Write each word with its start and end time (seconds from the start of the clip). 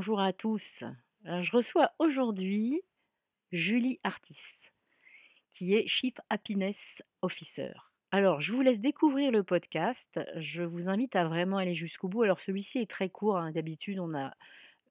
Bonjour 0.00 0.20
à 0.22 0.32
tous. 0.32 0.82
je 1.26 1.50
reçois 1.52 1.90
aujourd'hui 1.98 2.80
Julie 3.52 4.00
Artis, 4.02 4.70
qui 5.52 5.74
est 5.74 5.86
Chief 5.88 6.14
Happiness 6.30 7.02
Officer. 7.20 7.72
Alors, 8.10 8.40
je 8.40 8.50
vous 8.50 8.62
laisse 8.62 8.80
découvrir 8.80 9.30
le 9.30 9.42
podcast. 9.42 10.18
Je 10.36 10.62
vous 10.62 10.88
invite 10.88 11.16
à 11.16 11.28
vraiment 11.28 11.58
aller 11.58 11.74
jusqu'au 11.74 12.08
bout. 12.08 12.22
Alors, 12.22 12.40
celui-ci 12.40 12.78
est 12.78 12.90
très 12.90 13.10
court. 13.10 13.36
Hein. 13.36 13.50
D'habitude, 13.50 13.98
on 13.98 14.14
a 14.14 14.32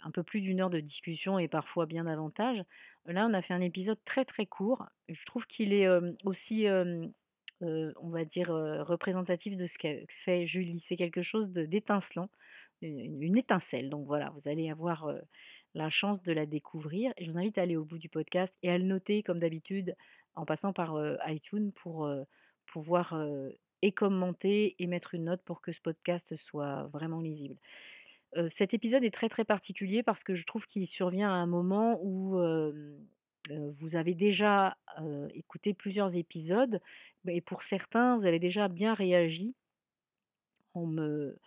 un 0.04 0.12
peu 0.12 0.22
plus 0.22 0.42
d'une 0.42 0.62
heure 0.62 0.70
de 0.70 0.80
discussion 0.80 1.40
et 1.40 1.48
parfois 1.48 1.88
bien 1.88 2.04
davantage. 2.04 2.64
Là, 3.08 3.26
on 3.28 3.34
a 3.34 3.42
fait 3.42 3.56
un 3.56 3.62
épisode 3.62 3.98
très 4.06 4.26
très 4.26 4.46
court. 4.46 4.86
Je 5.08 5.26
trouve 5.26 5.48
qu'il 5.48 5.74
est 5.74 5.88
aussi, 6.24 6.68
on 7.62 8.10
va 8.10 8.26
dire, 8.26 8.50
représentatif 8.50 9.58
de 9.58 9.66
ce 9.66 9.80
qu'a 9.80 9.96
fait 10.08 10.46
Julie. 10.46 10.80
C'est 10.80 10.98
quelque 10.98 11.24
chose 11.24 11.50
d'étincelant 11.50 12.30
une, 12.82 13.38
étincelle. 13.38 13.90
Donc 13.90 14.06
voilà, 14.06 14.30
vous 14.32 14.48
allez 14.48 14.70
avoir 14.70 15.12
la 15.74 15.90
chance 15.90 16.22
de 16.22 16.32
la 16.32 16.46
découvrir. 16.46 17.14
Et 17.18 17.26
je 17.26 17.32
vous 17.32 17.38
invite 17.38 17.58
à 17.58 17.62
aller 17.62 17.76
au 17.76 17.86
bout 17.86 17.98
du 17.98 18.10
podcast 18.10 18.56
et 18.64 18.70
à 18.70 18.78
le 18.78 18.84
noter 18.84 19.24
comme 19.24 19.40
d'habitude 19.40 19.96
en 20.36 20.46
passant 20.46 20.74
par 20.74 20.98
iTunes 21.28 21.72
pour 21.72 22.10
pouvoir 22.66 23.16
et 23.82 23.92
commenter 23.92 24.76
et 24.80 24.88
mettre 24.88 25.16
une 25.16 25.26
note 25.26 25.42
pour 25.44 25.62
que 25.62 25.72
ce 25.72 25.82
podcast 25.82 26.36
soit 26.38 26.84
vraiment 26.94 27.20
lisible. 27.20 27.58
cet 28.50 28.74
épisode 28.74 29.04
est 29.04 29.14
très 29.14 29.30
très 29.30 29.46
particulier 29.46 30.04
parce 30.04 30.24
que 30.24 30.36
je 30.36 30.46
trouve 30.46 30.66
qu'il 30.68 30.88
survient 30.88 31.30
à 31.30 31.34
un 31.34 31.48
moment 31.48 32.00
où 32.02 32.40
vous 33.50 33.96
avez 33.96 34.14
déjà 34.14 34.78
écouté 35.34 35.74
plusieurs 35.74 36.16
épisodes 36.16 36.80
et 37.28 37.42
pour 37.42 37.64
certains, 37.64 38.18
vous 38.18 38.26
avez 38.26 38.40
déjà 38.40 38.68
bien 38.68 38.94
réagi 38.94 39.54
en 40.74 40.86
me, 40.86 41.38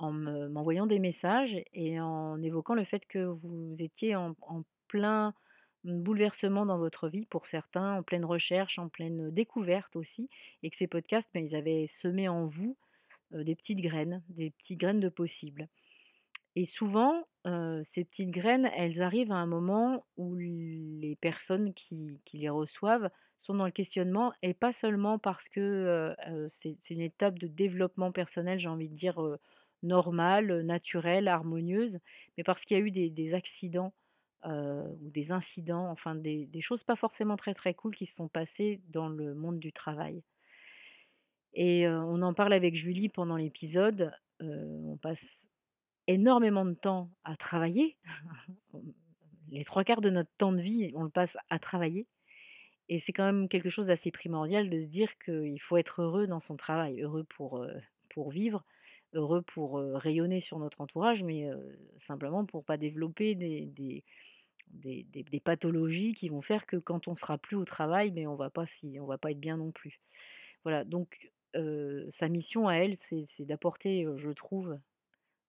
en 0.00 0.12
m'envoyant 0.12 0.86
des 0.86 0.98
messages 0.98 1.62
et 1.74 2.00
en 2.00 2.40
évoquant 2.42 2.74
le 2.74 2.84
fait 2.84 3.04
que 3.06 3.18
vous 3.18 3.76
étiez 3.78 4.16
en, 4.16 4.34
plein 4.88 5.34
bouleversement 5.84 6.66
dans 6.66 6.78
votre 6.78 7.08
vie 7.08 7.26
pour 7.26 7.46
certains, 7.46 7.98
en 7.98 8.02
pleine 8.02 8.24
recherche, 8.24 8.78
en 8.78 8.88
pleine 8.88 9.30
découverte 9.30 9.94
aussi, 9.94 10.28
et 10.62 10.70
que 10.70 10.76
ces 10.76 10.88
podcasts, 10.88 11.28
ben, 11.32 11.44
ils 11.44 11.54
avaient 11.54 11.86
semé 11.86 12.28
en 12.28 12.46
vous 12.46 12.76
des 13.32 13.54
petites 13.54 13.80
graines, 13.80 14.22
des 14.30 14.50
petites 14.50 14.80
graines 14.80 14.98
de 14.98 15.08
possible. 15.08 15.68
Et 16.56 16.64
souvent, 16.64 17.22
ces 17.84 18.04
petites 18.04 18.30
graines, 18.30 18.68
elles 18.76 19.02
arrivent 19.02 19.30
à 19.30 19.36
un 19.36 19.46
moment 19.46 20.04
où 20.16 20.34
les 20.34 21.16
personnes 21.20 21.72
qui, 21.74 22.20
les 22.32 22.48
reçoivent 22.48 23.08
sont 23.38 23.54
dans 23.54 23.64
le 23.64 23.70
questionnement, 23.70 24.32
et 24.42 24.52
pas 24.52 24.72
seulement 24.72 25.18
parce 25.18 25.48
que 25.48 26.14
c'est 26.52 26.90
une 26.90 27.00
étape 27.00 27.38
de 27.38 27.46
développement 27.46 28.10
personnel, 28.10 28.58
j'ai 28.58 28.68
envie 28.68 28.88
de 28.88 28.96
dire, 28.96 29.20
normale, 29.82 30.62
naturelle, 30.62 31.28
harmonieuse, 31.28 31.98
mais 32.36 32.44
parce 32.44 32.64
qu'il 32.64 32.76
y 32.76 32.80
a 32.80 32.84
eu 32.84 32.90
des, 32.90 33.34
accidents 33.34 33.92
ou 34.44 35.10
des 35.10 35.32
incidents, 35.32 35.90
enfin 35.90 36.14
des, 36.14 36.48
choses 36.60 36.84
pas 36.84 36.96
forcément 36.96 37.36
très 37.36 37.54
très 37.54 37.74
cool 37.74 37.94
qui 37.94 38.06
se 38.06 38.14
sont 38.14 38.28
passées 38.28 38.80
dans 38.88 39.08
le 39.08 39.34
monde 39.34 39.58
du 39.58 39.72
travail. 39.72 40.22
Et 41.54 41.88
on 41.88 42.22
en 42.22 42.34
parle 42.34 42.52
avec 42.52 42.74
Julie 42.74 43.08
pendant 43.08 43.36
l'épisode. 43.36 44.12
on 44.40 44.96
passe 45.02 45.46
énormément 46.06 46.64
de 46.64 46.74
temps 46.74 47.10
à 47.24 47.36
travailler. 47.36 47.96
Les 49.50 49.64
trois 49.64 49.82
quarts 49.82 50.00
de 50.00 50.10
notre 50.10 50.30
temps 50.36 50.52
de 50.52 50.60
vie, 50.60 50.92
on 50.94 51.02
le 51.02 51.10
passe 51.10 51.36
à 51.48 51.58
travailler. 51.58 52.06
Et 52.88 52.98
c'est 52.98 53.12
quand 53.12 53.24
même 53.24 53.48
quelque 53.48 53.68
chose 53.68 53.86
d'assez 53.86 54.10
primordial 54.10 54.68
de 54.68 54.80
se 54.80 54.88
dire 54.88 55.16
qu'il 55.18 55.60
faut 55.60 55.76
être 55.76 56.02
heureux 56.02 56.26
dans 56.26 56.40
son 56.40 56.56
travail, 56.56 57.00
heureux 57.00 57.24
pour, 57.24 57.64
pour 58.08 58.30
vivre, 58.30 58.64
heureux 59.12 59.42
pour 59.42 59.78
rayonner 59.78 60.40
sur 60.40 60.58
notre 60.58 60.80
entourage, 60.80 61.22
mais 61.22 61.48
simplement 61.98 62.44
pour 62.44 62.64
pas 62.64 62.76
développer 62.76 63.34
des, 63.34 63.66
des, 63.66 64.04
des, 64.72 65.40
pathologies 65.40 66.14
qui 66.14 66.28
vont 66.28 66.42
faire 66.42 66.66
que 66.66 66.76
quand 66.76 67.08
on 67.08 67.14
sera 67.14 67.38
plus 67.38 67.56
au 67.56 67.64
travail, 67.64 68.10
mais 68.12 68.26
on 68.26 68.36
va 68.36 68.50
pas 68.50 68.66
si 68.66 68.98
on 69.00 69.06
va 69.06 69.18
pas 69.18 69.32
être 69.32 69.40
bien 69.40 69.56
non 69.56 69.72
plus. 69.72 70.00
Voilà, 70.64 70.84
donc 70.84 71.30
sa 72.10 72.28
mission 72.28 72.68
à 72.68 72.74
elle, 72.74 72.96
c'est 72.96 73.44
d'apporter, 73.44 74.06
je 74.16 74.30
trouve, 74.30 74.78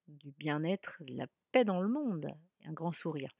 du 0.07 0.31
bien-être, 0.31 0.97
de 1.01 1.15
la 1.15 1.27
paix 1.51 1.63
dans 1.63 1.81
le 1.81 1.89
monde, 1.89 2.27
un 2.65 2.73
grand 2.73 2.91
sourire. 2.91 3.31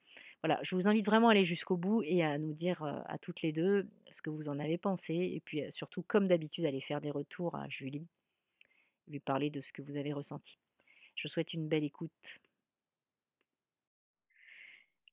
Voilà, 0.44 0.60
je 0.64 0.76
vous 0.76 0.88
invite 0.88 1.06
vraiment 1.06 1.30
à 1.30 1.32
aller 1.32 1.44
jusqu'au 1.44 1.78
bout 1.78 2.02
et 2.04 2.24
à 2.24 2.38
nous 2.38 2.54
dire 2.54 2.84
à 2.84 3.18
toutes 3.20 3.42
les 3.42 3.52
deux 3.52 3.88
ce 4.12 4.22
que 4.22 4.30
vous 4.30 4.50
en 4.50 4.60
avez 4.60 4.78
pensé, 4.78 5.14
et 5.14 5.42
puis 5.44 5.64
surtout, 5.72 6.04
comme 6.04 6.28
d'habitude, 6.28 6.66
aller 6.66 6.82
faire 6.82 7.02
des 7.02 7.12
retours 7.12 7.56
à 7.56 7.68
Julie 7.70 8.08
lui 9.12 9.20
parler 9.20 9.50
de 9.50 9.62
ce 9.62 9.72
que 9.72 9.82
vous 9.82 9.98
avez 9.98 10.14
ressenti. 10.14 10.58
Je 11.16 11.28
vous 11.28 11.32
souhaite 11.32 11.54
une 11.54 11.68
belle 11.68 11.84
écoute. 11.84 12.40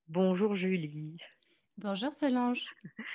Bonjour 0.06 0.54
Julie. 0.54 1.18
Bonjour 1.76 2.12
Solange. 2.12 2.64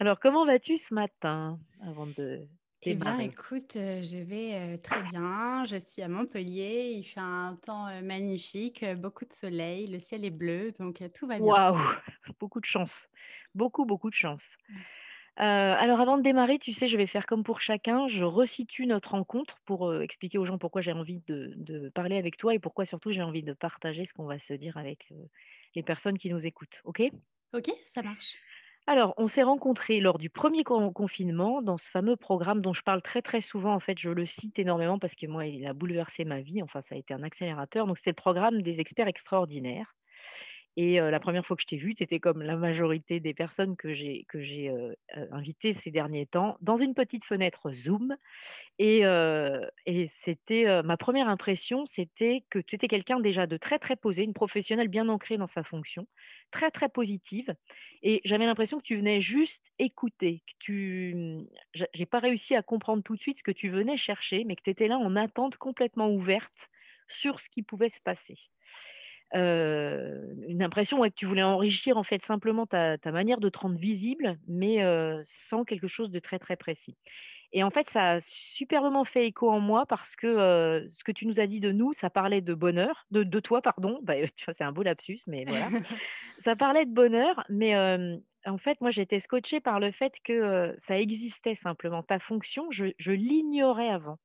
Alors, 0.00 0.18
comment 0.18 0.46
vas-tu 0.46 0.78
ce 0.78 0.94
matin 0.94 1.60
avant 1.82 2.06
de 2.06 2.48
eh 2.82 2.94
bien, 2.94 3.18
écoute, 3.18 3.76
euh, 3.76 4.00
je 4.00 4.16
vais 4.16 4.54
euh, 4.54 4.76
très 4.78 5.02
bien. 5.02 5.66
Je 5.66 5.76
suis 5.76 6.00
à 6.00 6.08
Montpellier. 6.08 6.94
Il 6.96 7.04
fait 7.04 7.20
un 7.20 7.56
temps 7.56 7.86
euh, 7.88 8.00
magnifique, 8.00 8.84
beaucoup 8.96 9.26
de 9.26 9.32
soleil, 9.34 9.86
le 9.86 9.98
ciel 9.98 10.24
est 10.24 10.30
bleu, 10.30 10.72
donc 10.72 11.02
tout 11.14 11.26
va 11.26 11.36
bien. 11.36 11.44
Waouh, 11.44 11.76
beaucoup 12.40 12.58
de 12.58 12.64
chance. 12.64 13.06
Beaucoup, 13.54 13.84
beaucoup 13.84 14.08
de 14.08 14.14
chance. 14.14 14.56
Euh, 15.40 15.74
alors 15.78 16.00
avant 16.00 16.18
de 16.18 16.22
démarrer, 16.22 16.58
tu 16.58 16.72
sais, 16.72 16.86
je 16.86 16.98
vais 16.98 17.06
faire 17.06 17.24
comme 17.24 17.44
pour 17.44 17.62
chacun, 17.62 18.08
je 18.08 18.24
resitue 18.24 18.86
notre 18.86 19.12
rencontre 19.12 19.56
pour, 19.64 19.88
euh, 19.88 20.02
expliquer 20.02 20.36
aux 20.36 20.44
gens 20.44 20.58
pourquoi 20.58 20.82
j'ai 20.82 20.92
envie 20.92 21.20
de 21.26 21.88
parler 21.94 22.18
avec 22.18 22.36
toi 22.36 22.54
et 22.54 22.58
pourquoi 22.58 22.84
surtout 22.84 23.10
j'ai 23.10 23.22
envie 23.22 23.42
de 23.42 23.54
partager 23.54 24.04
ce 24.04 24.12
qu'on 24.12 24.26
va 24.26 24.38
se 24.38 24.52
dire 24.52 24.76
avec, 24.76 25.06
euh, 25.12 25.14
les 25.74 25.82
personnes 25.82 26.18
qui 26.18 26.28
nous 26.28 26.46
écoutent. 26.46 26.82
OK? 26.84 27.02
OK, 27.54 27.70
ça 27.86 28.02
marche. 28.02 28.34
Alors, 28.86 29.14
on 29.16 29.26
s'est 29.28 29.42
rencontrés 29.42 30.00
lors 30.00 30.18
du 30.18 30.30
premier 30.30 30.64
confinement 30.64 31.62
dans 31.62 31.78
ce 31.78 31.90
fameux 31.90 32.16
programme 32.16 32.60
dont 32.60 32.72
je 32.72 32.82
parle 32.82 33.02
très, 33.02 33.22
très 33.22 33.40
souvent. 33.40 33.74
En 33.74 33.80
fait, 33.80 33.98
je 33.98 34.10
le 34.10 34.26
cite 34.26 34.58
énormément 34.58 34.98
parce 34.98 35.14
que 35.14 35.26
moi, 35.26 35.46
il 35.46 35.66
a 35.66 35.72
bouleversé 35.72 36.24
ma 36.24 36.40
vie. 36.40 36.62
Enfin, 36.62 36.80
ça 36.80 36.94
a 36.94 36.98
été 36.98 37.14
un 37.14 37.22
accélérateur. 37.22 37.86
Donc, 37.86 37.98
c'était 37.98 38.10
le 38.10 38.16
programme 38.16 38.62
des 38.62 38.80
experts 38.80 39.06
extraordinaires. 39.06 39.94
Et 40.76 40.98
la 40.98 41.20
première 41.20 41.44
fois 41.44 41.56
que 41.56 41.62
je 41.62 41.66
t'ai 41.66 41.76
vue, 41.76 41.94
tu 41.94 42.02
étais 42.02 42.20
comme 42.20 42.42
la 42.42 42.56
majorité 42.56 43.20
des 43.20 43.34
personnes 43.34 43.76
que 43.76 43.92
j'ai 43.92 44.24
j'ai 44.34 44.72
invitées 45.30 45.74
ces 45.74 45.90
derniers 45.90 46.26
temps, 46.26 46.56
dans 46.60 46.76
une 46.76 46.94
petite 46.94 47.24
fenêtre 47.24 47.72
Zoom. 47.72 48.16
Et, 48.78 49.02
et 49.86 50.08
c'était 50.08 50.82
ma 50.82 50.96
première 50.96 51.28
impression, 51.28 51.86
c'était 51.86 52.44
que 52.50 52.58
tu 52.58 52.76
étais 52.76 52.88
quelqu'un 52.88 53.20
déjà 53.20 53.46
de 53.46 53.56
très 53.56 53.78
très 53.78 53.96
posé, 53.96 54.22
une 54.22 54.34
professionnelle 54.34 54.88
bien 54.88 55.08
ancrée 55.08 55.36
dans 55.36 55.46
sa 55.46 55.62
fonction, 55.62 56.06
très 56.50 56.70
très 56.70 56.88
positive. 56.88 57.54
Et 58.02 58.20
j'avais 58.24 58.46
l'impression 58.46 58.78
que 58.78 58.84
tu 58.84 58.96
venais 58.96 59.20
juste 59.20 59.72
écouter, 59.78 60.42
que 60.46 60.52
tu, 60.58 61.14
mmh, 61.14 61.46
j'ai 61.94 62.06
pas 62.06 62.20
réussi 62.20 62.54
à 62.54 62.62
comprendre 62.62 63.02
tout 63.02 63.16
de 63.16 63.20
suite 63.20 63.38
ce 63.38 63.42
que 63.42 63.50
tu 63.52 63.68
venais 63.68 63.96
chercher, 63.96 64.44
mais 64.44 64.56
que 64.56 64.62
tu 64.62 64.70
étais 64.70 64.88
là 64.88 64.98
en 64.98 65.16
attente 65.16 65.56
complètement 65.58 66.10
ouverte 66.10 66.68
sur 67.08 67.40
ce 67.40 67.48
qui 67.48 67.62
pouvait 67.62 67.88
se 67.88 68.00
passer. 68.00 68.36
Une 69.32 70.62
impression 70.62 70.98
ouais, 70.98 71.10
que 71.10 71.14
tu 71.14 71.26
voulais 71.26 71.42
enrichir 71.42 71.96
en 71.96 72.02
fait 72.02 72.22
simplement 72.22 72.66
ta, 72.66 72.98
ta 72.98 73.12
manière 73.12 73.38
de 73.40 73.48
te 73.48 73.58
rendre 73.58 73.78
visible, 73.78 74.38
mais 74.48 74.78
sans 75.26 75.64
quelque 75.64 75.86
chose 75.86 76.10
de 76.10 76.18
très 76.18 76.38
très 76.38 76.56
précis. 76.56 76.96
Et 77.52 77.64
en 77.64 77.70
fait, 77.70 77.88
ça 77.88 78.12
a 78.12 78.20
superbement 78.20 79.04
fait 79.04 79.26
écho 79.26 79.50
en 79.50 79.58
moi 79.58 79.84
parce 79.86 80.14
que 80.14 80.88
ce 80.92 81.02
que 81.02 81.10
tu 81.10 81.26
nous 81.26 81.40
as 81.40 81.46
dit 81.46 81.58
de 81.60 81.72
nous, 81.72 81.92
ça 81.92 82.08
parlait 82.08 82.40
de 82.40 82.54
bonheur, 82.54 83.06
de, 83.10 83.24
de 83.24 83.40
toi, 83.40 83.60
pardon. 83.60 83.98
Bah, 84.02 84.14
c'est 84.52 84.64
un 84.64 84.72
beau 84.72 84.82
lapsus, 84.82 85.20
mais 85.26 85.44
voilà. 85.44 85.68
ça 86.38 86.54
parlait 86.54 86.86
de 86.86 86.92
bonheur, 86.92 87.44
mais 87.48 87.74
en 88.46 88.58
fait, 88.58 88.80
moi, 88.80 88.90
j'étais 88.90 89.20
scotchée 89.20 89.60
par 89.60 89.80
le 89.80 89.90
fait 89.90 90.14
que 90.24 90.74
ça 90.78 90.98
existait 90.98 91.54
simplement. 91.54 92.02
Ta 92.02 92.18
fonction, 92.18 92.70
je, 92.70 92.86
je 92.98 93.12
l'ignorais 93.12 93.88
avant. 93.88 94.18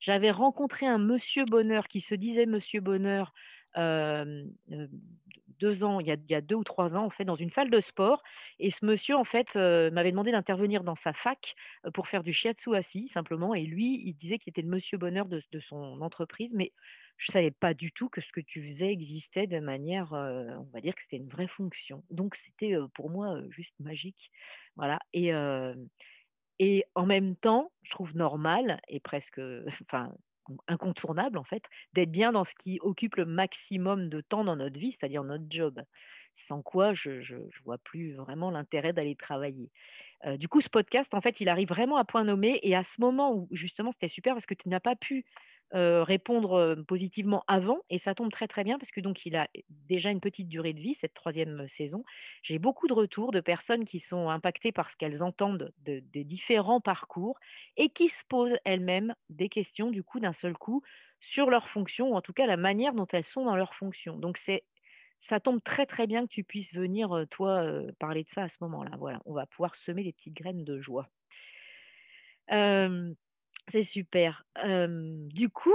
J'avais 0.00 0.30
rencontré 0.30 0.86
un 0.86 0.98
monsieur 0.98 1.44
bonheur 1.44 1.88
qui 1.88 2.00
se 2.00 2.14
disait 2.14 2.46
monsieur 2.46 2.80
bonheur 2.80 3.32
deux 5.58 5.84
ans, 5.84 6.00
il 6.00 6.06
y, 6.06 6.34
a, 6.34 6.40
deux 6.40 6.54
ou 6.54 6.64
trois 6.64 6.96
ans, 6.96 7.04
en 7.04 7.10
fait, 7.10 7.24
dans 7.24 7.36
une 7.36 7.50
salle 7.50 7.70
de 7.70 7.80
sport. 7.80 8.22
Et 8.58 8.70
ce 8.70 8.84
monsieur, 8.84 9.16
en 9.16 9.24
fait, 9.24 9.54
m'avait 9.54 10.10
demandé 10.10 10.32
d'intervenir 10.32 10.84
dans 10.84 10.94
sa 10.94 11.12
fac 11.12 11.54
pour 11.94 12.08
faire 12.08 12.22
du 12.22 12.32
shiatsu 12.32 12.74
assis, 12.74 13.08
simplement. 13.08 13.54
Et 13.54 13.62
lui, 13.62 14.02
il 14.06 14.14
disait 14.14 14.38
qu'il 14.38 14.50
était 14.50 14.62
le 14.62 14.68
monsieur 14.68 14.98
bonheur 14.98 15.26
de, 15.26 15.40
de, 15.50 15.60
son 15.60 16.00
entreprise, 16.02 16.54
mais 16.54 16.72
je 17.16 17.30
ne 17.30 17.32
savais 17.32 17.50
pas 17.50 17.72
du 17.72 17.92
tout 17.92 18.10
que 18.10 18.20
ce 18.20 18.32
que 18.32 18.40
tu 18.40 18.66
faisais 18.66 18.92
existait 18.92 19.46
de 19.46 19.58
manière, 19.58 20.12
on 20.12 20.68
va 20.72 20.80
dire 20.80 20.94
que 20.94 21.02
c'était 21.02 21.16
une 21.16 21.28
vraie 21.28 21.48
fonction. 21.48 22.04
Donc, 22.10 22.34
c'était 22.34 22.74
pour 22.92 23.10
moi 23.10 23.40
juste 23.48 23.74
magique. 23.80 24.30
Voilà. 24.76 24.98
Et, 25.14 25.32
et 26.58 26.84
en 26.94 27.06
même 27.06 27.36
temps, 27.36 27.70
je 27.82 27.90
trouve 27.90 28.16
normal 28.16 28.80
et 28.88 29.00
presque, 29.00 29.40
enfin, 29.82 30.12
incontournable 30.68 31.38
en 31.38 31.44
fait, 31.44 31.64
d'être 31.92 32.10
bien 32.10 32.32
dans 32.32 32.44
ce 32.44 32.54
qui 32.54 32.78
occupe 32.82 33.16
le 33.16 33.26
maximum 33.26 34.08
de 34.08 34.20
temps 34.20 34.44
dans 34.44 34.56
notre 34.56 34.78
vie, 34.78 34.92
c'est-à-dire 34.92 35.24
notre 35.24 35.44
job. 35.48 35.82
Sans 36.34 36.62
quoi, 36.62 36.92
je 36.94 37.10
ne 37.34 37.62
vois 37.64 37.78
plus 37.78 38.14
vraiment 38.14 38.50
l'intérêt 38.50 38.92
d'aller 38.92 39.16
travailler. 39.16 39.70
Du 40.38 40.48
coup, 40.48 40.60
ce 40.60 40.68
podcast, 40.68 41.14
en 41.14 41.20
fait, 41.20 41.40
il 41.40 41.48
arrive 41.48 41.68
vraiment 41.68 41.96
à 41.96 42.04
point 42.04 42.24
nommé 42.24 42.58
et 42.62 42.74
à 42.74 42.82
ce 42.82 43.00
moment 43.00 43.34
où 43.34 43.48
justement, 43.50 43.92
c'était 43.92 44.08
super 44.08 44.34
parce 44.34 44.46
que 44.46 44.54
tu 44.54 44.68
n'as 44.68 44.80
pas 44.80 44.96
pu 44.96 45.24
répondre 45.72 46.76
positivement 46.86 47.44
avant 47.48 47.78
et 47.90 47.98
ça 47.98 48.14
tombe 48.14 48.30
très 48.30 48.46
très 48.46 48.62
bien 48.62 48.78
parce 48.78 48.92
que 48.92 49.00
donc 49.00 49.26
il 49.26 49.34
a 49.36 49.48
déjà 49.68 50.10
une 50.10 50.20
petite 50.20 50.48
durée 50.48 50.72
de 50.72 50.80
vie 50.80 50.94
cette 50.94 51.14
troisième 51.14 51.66
saison. 51.66 52.04
J'ai 52.42 52.58
beaucoup 52.58 52.86
de 52.86 52.92
retours 52.92 53.32
de 53.32 53.40
personnes 53.40 53.84
qui 53.84 53.98
sont 53.98 54.28
impactées 54.30 54.72
par 54.72 54.90
ce 54.90 54.96
qu'elles 54.96 55.22
entendent 55.22 55.72
de, 55.78 56.00
des 56.12 56.24
différents 56.24 56.80
parcours 56.80 57.38
et 57.76 57.88
qui 57.88 58.08
se 58.08 58.24
posent 58.28 58.56
elles-mêmes 58.64 59.14
des 59.28 59.48
questions 59.48 59.90
du 59.90 60.02
coup 60.04 60.20
d'un 60.20 60.32
seul 60.32 60.54
coup 60.54 60.82
sur 61.20 61.50
leur 61.50 61.68
fonction 61.68 62.10
ou 62.10 62.14
en 62.14 62.20
tout 62.22 62.32
cas 62.32 62.46
la 62.46 62.56
manière 62.56 62.94
dont 62.94 63.06
elles 63.12 63.24
sont 63.24 63.44
dans 63.44 63.56
leur 63.56 63.74
fonction. 63.74 64.16
Donc 64.16 64.36
c'est 64.36 64.64
ça 65.18 65.40
tombe 65.40 65.62
très 65.62 65.86
très 65.86 66.06
bien 66.06 66.22
que 66.22 66.32
tu 66.32 66.44
puisses 66.44 66.72
venir 66.72 67.24
toi 67.30 67.64
parler 67.98 68.24
de 68.24 68.28
ça 68.28 68.44
à 68.44 68.48
ce 68.48 68.56
moment-là. 68.60 68.96
Voilà, 68.98 69.20
on 69.24 69.34
va 69.34 69.46
pouvoir 69.46 69.74
semer 69.74 70.04
des 70.04 70.12
petites 70.12 70.34
graines 70.34 70.64
de 70.64 70.80
joie. 70.80 71.08
C'est 73.68 73.82
super. 73.82 74.44
du 74.64 75.48
coup, 75.48 75.74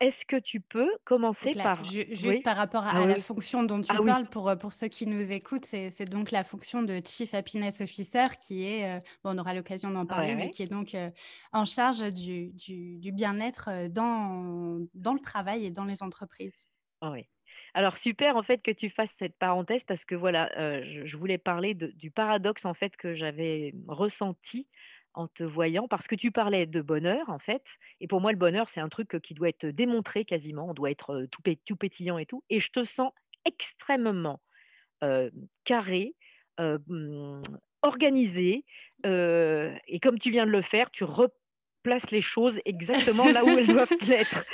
est-ce 0.00 0.24
que 0.24 0.36
tu 0.36 0.60
peux 0.60 0.88
commencer 1.04 1.54
par 1.54 1.82
juste 1.82 2.44
par 2.44 2.56
rapport 2.56 2.84
à 2.84 3.02
ah 3.02 3.06
la 3.06 3.16
fonction 3.16 3.64
dont 3.64 3.80
tu 3.80 3.90
ah 3.90 4.00
parles 4.04 4.28
pour, 4.28 4.56
pour 4.58 4.72
ceux 4.72 4.86
qui 4.86 5.06
nous 5.08 5.32
écoutent, 5.32 5.64
c'est 5.64 6.04
donc 6.04 6.30
la 6.30 6.44
fonction 6.44 6.82
de 6.82 7.00
Chief 7.04 7.34
Happiness 7.34 7.80
Officer 7.80 8.26
qui 8.40 8.64
est, 8.64 9.00
bon, 9.24 9.34
on 9.34 9.38
aura 9.38 9.54
l'occasion 9.54 9.90
d'en 9.90 10.06
parler, 10.06 10.36
mais 10.36 10.50
qui 10.50 10.62
est 10.62 10.70
donc 10.70 10.96
en 11.52 11.66
charge 11.66 12.08
du, 12.14 12.52
du, 12.52 13.12
bien-être 13.12 13.88
dans, 13.88 14.86
dans 14.94 15.14
le 15.14 15.20
travail 15.20 15.66
et 15.66 15.70
dans 15.72 15.84
les 15.84 16.04
entreprises. 16.04 16.68
Oui. 17.02 17.26
Alors 17.76 17.98
super 17.98 18.36
en 18.36 18.42
fait 18.42 18.62
que 18.62 18.70
tu 18.70 18.88
fasses 18.88 19.10
cette 19.10 19.36
parenthèse 19.36 19.84
parce 19.84 20.06
que 20.06 20.14
voilà, 20.14 20.50
je, 20.82 21.14
voulais 21.14 21.36
parler 21.36 21.74
du 21.74 22.10
paradoxe 22.10 22.64
en 22.64 22.72
fait 22.72 22.96
que 22.96 23.12
j'avais 23.12 23.74
ressenti 23.86 24.66
en 25.12 25.28
te 25.28 25.42
voyant, 25.42 25.86
parce 25.86 26.06
que 26.06 26.14
tu 26.14 26.30
parlais 26.30 26.66
de 26.66 26.82
bonheur, 26.82 27.28
en 27.30 27.38
fait. 27.38 27.64
Et 28.00 28.06
pour 28.06 28.20
moi, 28.20 28.32
le 28.32 28.38
bonheur, 28.38 28.68
c'est 28.68 28.80
un 28.80 28.88
truc 28.88 29.18
qui 29.22 29.32
doit 29.32 29.48
être 29.48 29.66
démontré 29.66 30.24
quasiment. 30.26 30.68
On 30.68 30.74
doit 30.74 30.90
être 30.90 31.26
tout, 31.30 31.42
tout 31.64 31.76
pétillant 31.76 32.18
et 32.18 32.26
tout. 32.26 32.44
Et 32.50 32.60
je 32.60 32.70
te 32.70 32.84
sens 32.84 33.12
extrêmement 33.44 34.40
carré, 35.64 36.14
mmh, 36.58 37.42
organisé. 37.82 38.64
et 39.04 40.00
comme 40.02 40.18
tu 40.18 40.30
viens 40.30 40.46
de 40.46 40.50
le 40.50 40.62
faire, 40.62 40.90
tu 40.90 41.04
place 41.86 42.10
les 42.10 42.20
choses 42.20 42.58
exactement 42.64 43.30
là 43.30 43.44
où 43.44 43.48
elles 43.48 43.68
doivent 43.68 43.86
l'être. 44.08 44.44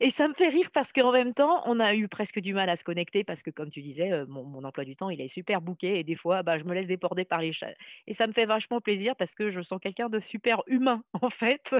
Et 0.00 0.10
ça 0.10 0.28
me 0.28 0.34
fait 0.34 0.48
rire 0.48 0.70
parce 0.72 0.92
qu'en 0.92 1.10
même 1.10 1.34
temps, 1.34 1.62
on 1.66 1.80
a 1.80 1.96
eu 1.96 2.06
presque 2.06 2.38
du 2.38 2.54
mal 2.54 2.70
à 2.70 2.76
se 2.76 2.84
connecter 2.84 3.24
parce 3.24 3.42
que, 3.42 3.50
comme 3.50 3.70
tu 3.70 3.82
disais, 3.82 4.12
euh, 4.12 4.24
mon, 4.28 4.62
emploi 4.62 4.84
du 4.84 4.94
temps, 4.94 5.10
il 5.10 5.20
est 5.20 5.26
super 5.26 5.60
bouqué 5.60 5.98
et 5.98 6.04
des 6.04 6.14
fois, 6.14 6.44
bah, 6.44 6.58
je 6.60 6.64
me 6.64 6.72
laisse 6.72 6.86
déporter 6.86 7.24
par 7.24 7.40
les 7.40 7.52
chats. 7.52 7.74
Et 8.06 8.12
ça 8.12 8.28
me 8.28 8.32
fait 8.32 8.46
vachement 8.46 8.80
plaisir 8.80 9.16
parce 9.16 9.34
que 9.34 9.50
je 9.50 9.60
sens 9.62 9.80
quelqu'un 9.82 10.08
de 10.08 10.20
super 10.20 10.62
humain, 10.68 11.02
en 11.20 11.30
fait, 11.30 11.74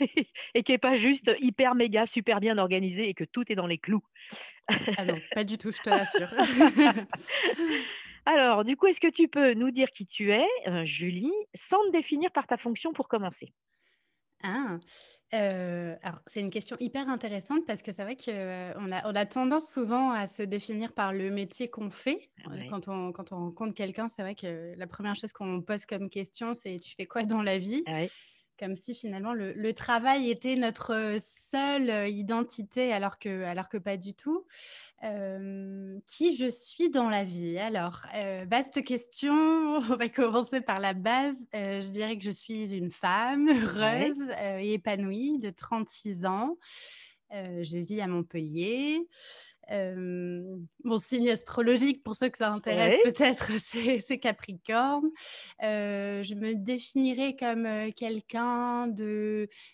et 0.54 0.62
qui 0.62 0.72
n'est 0.72 0.78
pas 0.78 0.94
juste 0.94 1.30
hyper 1.40 1.74
méga, 1.74 2.06
super 2.06 2.40
bien 2.40 2.56
organisé 2.56 3.10
et 3.10 3.14
que 3.14 3.24
tout 3.24 3.44
est 3.52 3.56
dans 3.56 3.66
les 3.66 3.78
clous. 3.78 4.04
ah 4.96 5.04
non, 5.04 5.18
pas 5.34 5.44
du 5.44 5.58
tout, 5.58 5.70
je 5.70 5.82
te 5.82 5.90
rassure. 5.90 6.30
Alors, 8.24 8.64
du 8.64 8.76
coup, 8.76 8.86
est-ce 8.86 9.00
que 9.00 9.10
tu 9.10 9.28
peux 9.28 9.52
nous 9.52 9.70
dire 9.70 9.90
qui 9.90 10.06
tu 10.06 10.32
es, 10.32 10.46
euh, 10.66 10.86
Julie, 10.86 11.32
sans 11.54 11.82
te 11.88 11.90
définir 11.92 12.30
par 12.30 12.46
ta 12.46 12.56
fonction 12.56 12.94
pour 12.94 13.08
commencer? 13.08 13.52
Ah, 14.42 14.78
alors 15.32 16.20
c'est 16.26 16.40
une 16.40 16.50
question 16.50 16.76
hyper 16.80 17.08
intéressante 17.08 17.66
parce 17.66 17.82
que 17.82 17.92
c'est 17.92 18.02
vrai 18.04 18.16
qu'on 18.16 18.92
a, 18.92 19.08
on 19.10 19.14
a 19.14 19.26
tendance 19.26 19.72
souvent 19.72 20.10
à 20.10 20.26
se 20.26 20.42
définir 20.42 20.92
par 20.94 21.12
le 21.12 21.30
métier 21.30 21.68
qu'on 21.68 21.90
fait. 21.90 22.30
Ah 22.44 22.50
quand 22.66 22.88
on, 22.88 23.12
quand 23.12 23.32
on 23.32 23.36
rencontre 23.36 23.74
quelqu'un, 23.74 24.08
c'est 24.08 24.22
vrai 24.22 24.34
que 24.34 24.74
la 24.76 24.86
première 24.86 25.16
chose 25.16 25.32
qu'on 25.32 25.62
pose 25.62 25.86
comme 25.86 26.10
question, 26.10 26.54
c'est 26.54 26.76
tu 26.78 26.94
fais 26.96 27.06
quoi 27.06 27.24
dans 27.24 27.42
la 27.42 27.58
vie? 27.58 27.84
Ah 27.86 28.08
comme 28.60 28.76
si 28.76 28.94
finalement 28.94 29.32
le, 29.32 29.72
travail 29.72 30.30
était 30.30 30.54
notre 30.54 31.16
seule 31.20 32.08
identité, 32.10 32.92
alors 32.92 33.18
que, 33.18 33.44
alors 33.44 33.68
que 33.68 33.78
pas 33.78 33.96
du 33.96 34.14
tout. 34.14 34.44
qui 35.00 36.36
je 36.36 36.50
suis 36.50 36.90
dans 36.90 37.08
la 37.08 37.24
vie? 37.24 37.58
Alors, 37.58 38.02
vaste 38.46 38.84
question, 38.84 39.32
on 39.76 39.96
va 39.96 40.08
commencer 40.10 40.60
par 40.60 40.78
la 40.78 40.92
base. 40.92 41.36
je 41.54 41.90
dirais 41.90 42.18
que 42.18 42.24
je 42.24 42.30
suis 42.30 42.74
une 42.74 42.90
femme 42.90 43.48
heureuse 43.48 44.22
et 44.60 44.74
épanouie 44.74 45.38
de 45.38 45.50
36 45.50 46.26
ans. 46.26 46.58
je 47.32 47.78
vis 47.78 48.02
à 48.02 48.06
Montpellier 48.06 49.08
mon 49.70 50.98
signe 50.98 51.30
astrologique, 51.30 52.02
pour 52.02 52.14
ceux 52.14 52.28
que 52.28 52.38
ça 52.38 52.52
intéresse 52.52 52.96
peut-être, 53.04 53.52
c'est 53.58 54.18
Capricorne. 54.18 55.10
je 55.60 56.34
me 56.34 56.54
définirais 56.54 57.36
comme 57.36 57.68
quelqu'un 57.92 58.88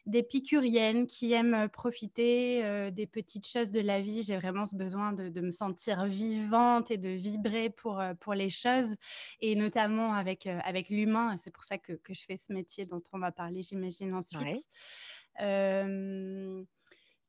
d'épicurienne 0.06 1.06
qui 1.06 1.32
aime 1.32 1.68
profiter 1.72 2.90
des 2.90 3.06
petites 3.06 3.46
choses 3.46 3.70
de 3.70 3.80
la 3.80 4.00
vie. 4.00 4.22
J'ai 4.22 4.36
vraiment 4.36 4.66
ce 4.66 4.76
besoin 4.76 5.12
de, 5.12 5.40
me 5.40 5.50
sentir 5.50 6.04
vivante 6.06 6.90
et 6.90 6.96
de 6.96 7.10
vibrer 7.10 7.70
pour, 7.70 8.02
pour 8.20 8.34
les 8.34 8.50
choses, 8.50 8.94
et 9.40 9.54
notamment 9.54 10.14
avec, 10.14 10.46
avec 10.46 10.88
l'humain. 10.88 11.36
C'est 11.38 11.50
pour 11.50 11.64
ça 11.64 11.78
que, 11.78 11.92
que, 11.92 12.14
je 12.14 12.24
fais 12.24 12.36
ce 12.36 12.52
métier 12.52 12.86
dont 12.86 13.02
on 13.12 13.18
va 13.18 13.32
parler, 13.32 13.62
j'imagine, 13.62 14.14
ensuite 14.14 14.66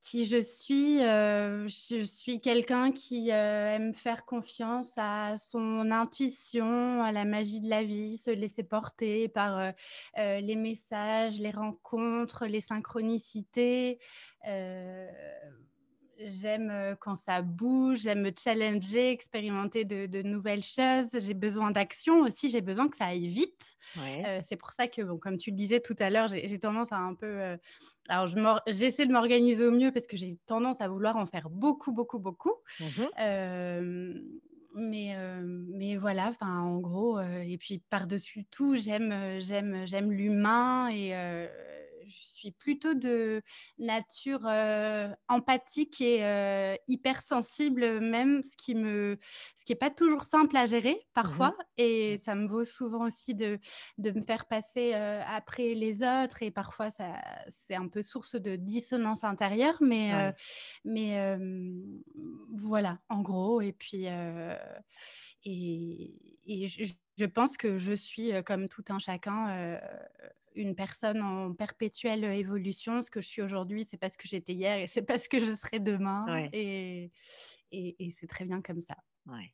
qui 0.09 0.25
je 0.25 0.39
suis. 0.39 1.03
Euh, 1.03 1.67
je 1.67 2.01
suis 2.05 2.39
quelqu'un 2.39 2.93
qui 2.93 3.31
euh, 3.31 3.75
aime 3.75 3.93
faire 3.93 4.25
confiance 4.25 4.93
à 4.95 5.35
son 5.37 5.91
intuition, 5.91 7.03
à 7.03 7.11
la 7.11 7.25
magie 7.25 7.59
de 7.59 7.69
la 7.69 7.83
vie, 7.83 8.17
se 8.17 8.31
laisser 8.31 8.63
porter 8.63 9.27
par 9.27 9.57
euh, 9.57 10.39
les 10.39 10.55
messages, 10.55 11.39
les 11.39 11.51
rencontres, 11.51 12.45
les 12.45 12.61
synchronicités. 12.61 13.99
J'aime 16.19 16.95
quand 16.99 17.13
ça 17.13 17.43
bouge, 17.43 17.99
j'aime 17.99 18.21
me 18.21 18.31
challenger, 18.35 19.11
expérimenter 19.11 19.85
de, 19.85 20.21
nouvelles 20.23 20.63
choses. 20.63 21.09
J'ai 21.13 21.35
besoin 21.35 21.69
d'action 21.69 22.21
aussi, 22.21 22.49
j'ai 22.49 22.61
besoin 22.61 22.87
que 22.87 22.97
ça 22.97 23.05
aille 23.07 23.27
vite. 23.27 23.67
c'est 24.41 24.55
pour 24.55 24.71
ça 24.71 24.87
que, 24.87 25.01
bon, 25.01 25.17
comme 25.17 25.37
tu 25.37 25.51
le 25.51 25.57
disais 25.57 25.79
tout 25.79 25.95
à 25.99 26.09
l'heure, 26.09 26.27
j'ai 26.27 26.59
tendance 26.59 26.91
à 26.91 26.97
un 26.97 27.13
peu 27.13 27.57
alors, 28.07 28.61
j'essaie 28.67 29.05
de 29.05 29.11
m'organiser 29.11 29.65
au 29.65 29.71
mieux 29.71 29.91
parce 29.91 30.07
que 30.07 30.17
j'ai 30.17 30.37
tendance 30.45 30.81
à 30.81 30.87
vouloir 30.87 31.17
en 31.17 31.25
faire 31.25 31.49
beaucoup, 31.49 31.91
beaucoup, 31.91 32.19
beaucoup. 32.19 32.53
Mmh 32.79 33.07
mais, 34.79 35.15
mais 35.41 35.95
voilà, 35.97 36.33
en 36.41 36.77
gros, 36.77 37.19
et 37.19 37.57
puis 37.57 37.81
par-dessus 37.89 38.45
tout, 38.45 38.75
j'aime, 38.75 39.39
j'aime, 39.39 39.87
j'aime 39.87 40.11
l'humain 40.11 40.89
et 40.89 41.13
suis 42.09 42.51
plutôt 42.51 42.93
de 42.93 43.41
nature 43.77 44.45
empathique 45.27 46.01
et 46.01 46.77
hypersensible 46.87 47.99
même, 47.99 48.41
ce 48.43 48.55
qui 48.57 48.75
me, 48.75 49.17
ce 49.55 49.65
qui 49.65 49.73
est 49.73 49.75
pas 49.75 49.89
toujours 49.89 50.23
simple 50.23 50.55
à 50.57 50.65
gérer 50.65 50.93
Mmh 50.93 51.13
parfois. 51.13 51.57
Et 51.77 52.17
ça 52.17 52.35
me 52.35 52.47
vaut 52.47 52.63
souvent 52.63 53.05
aussi 53.07 53.33
de, 53.35 53.59
de 53.97 54.11
me 54.11 54.21
faire 54.21 54.45
passer 54.45 54.93
après 54.93 55.73
les 55.73 56.03
autres. 56.03 56.43
Et 56.43 56.51
parfois, 56.51 56.89
ça, 56.89 57.21
c'est 57.47 57.75
un 57.75 57.87
peu 57.87 58.03
source 58.03 58.35
de 58.35 58.55
dissonance 58.55 59.23
intérieure. 59.23 59.77
Mais, 59.81 60.33
mais 60.85 61.37
voilà, 62.53 62.99
en 63.09 63.21
gros. 63.21 63.61
Et 63.61 63.73
puis, 63.73 64.05
et, 65.43 66.13
et 66.45 66.67
je, 66.67 66.93
je 67.17 67.25
pense 67.25 67.57
que 67.57 67.77
je 67.77 67.93
suis, 67.93 68.31
comme 68.45 68.67
tout 68.67 68.85
un 68.89 68.99
chacun, 68.99 69.79
une 70.57 70.75
personne 70.75 71.21
en 71.21 71.53
perpétuelle 71.53 72.23
évolution. 72.25 73.01
Ce 73.01 73.09
que 73.09 73.21
je 73.21 73.27
suis 73.27 73.41
aujourd'hui, 73.41 73.85
c'est 73.85 73.97
pas 73.97 74.09
ce 74.09 74.17
que 74.17 74.27
j'étais 74.27 74.53
hier 74.53 74.79
et 74.79 74.87
c'est 74.87 75.03
pas 75.03 75.17
ce 75.17 75.29
que 75.29 75.39
je 75.39 75.53
serai 75.53 75.79
demain. 75.79 76.25
Ouais. 76.27 76.49
Et, 76.53 77.11
et, 77.71 78.05
et 78.05 78.11
c'est 78.11 78.27
très 78.27 78.45
bien 78.45 78.61
comme 78.61 78.81
ça. 78.81 78.97
Ouais. 79.27 79.53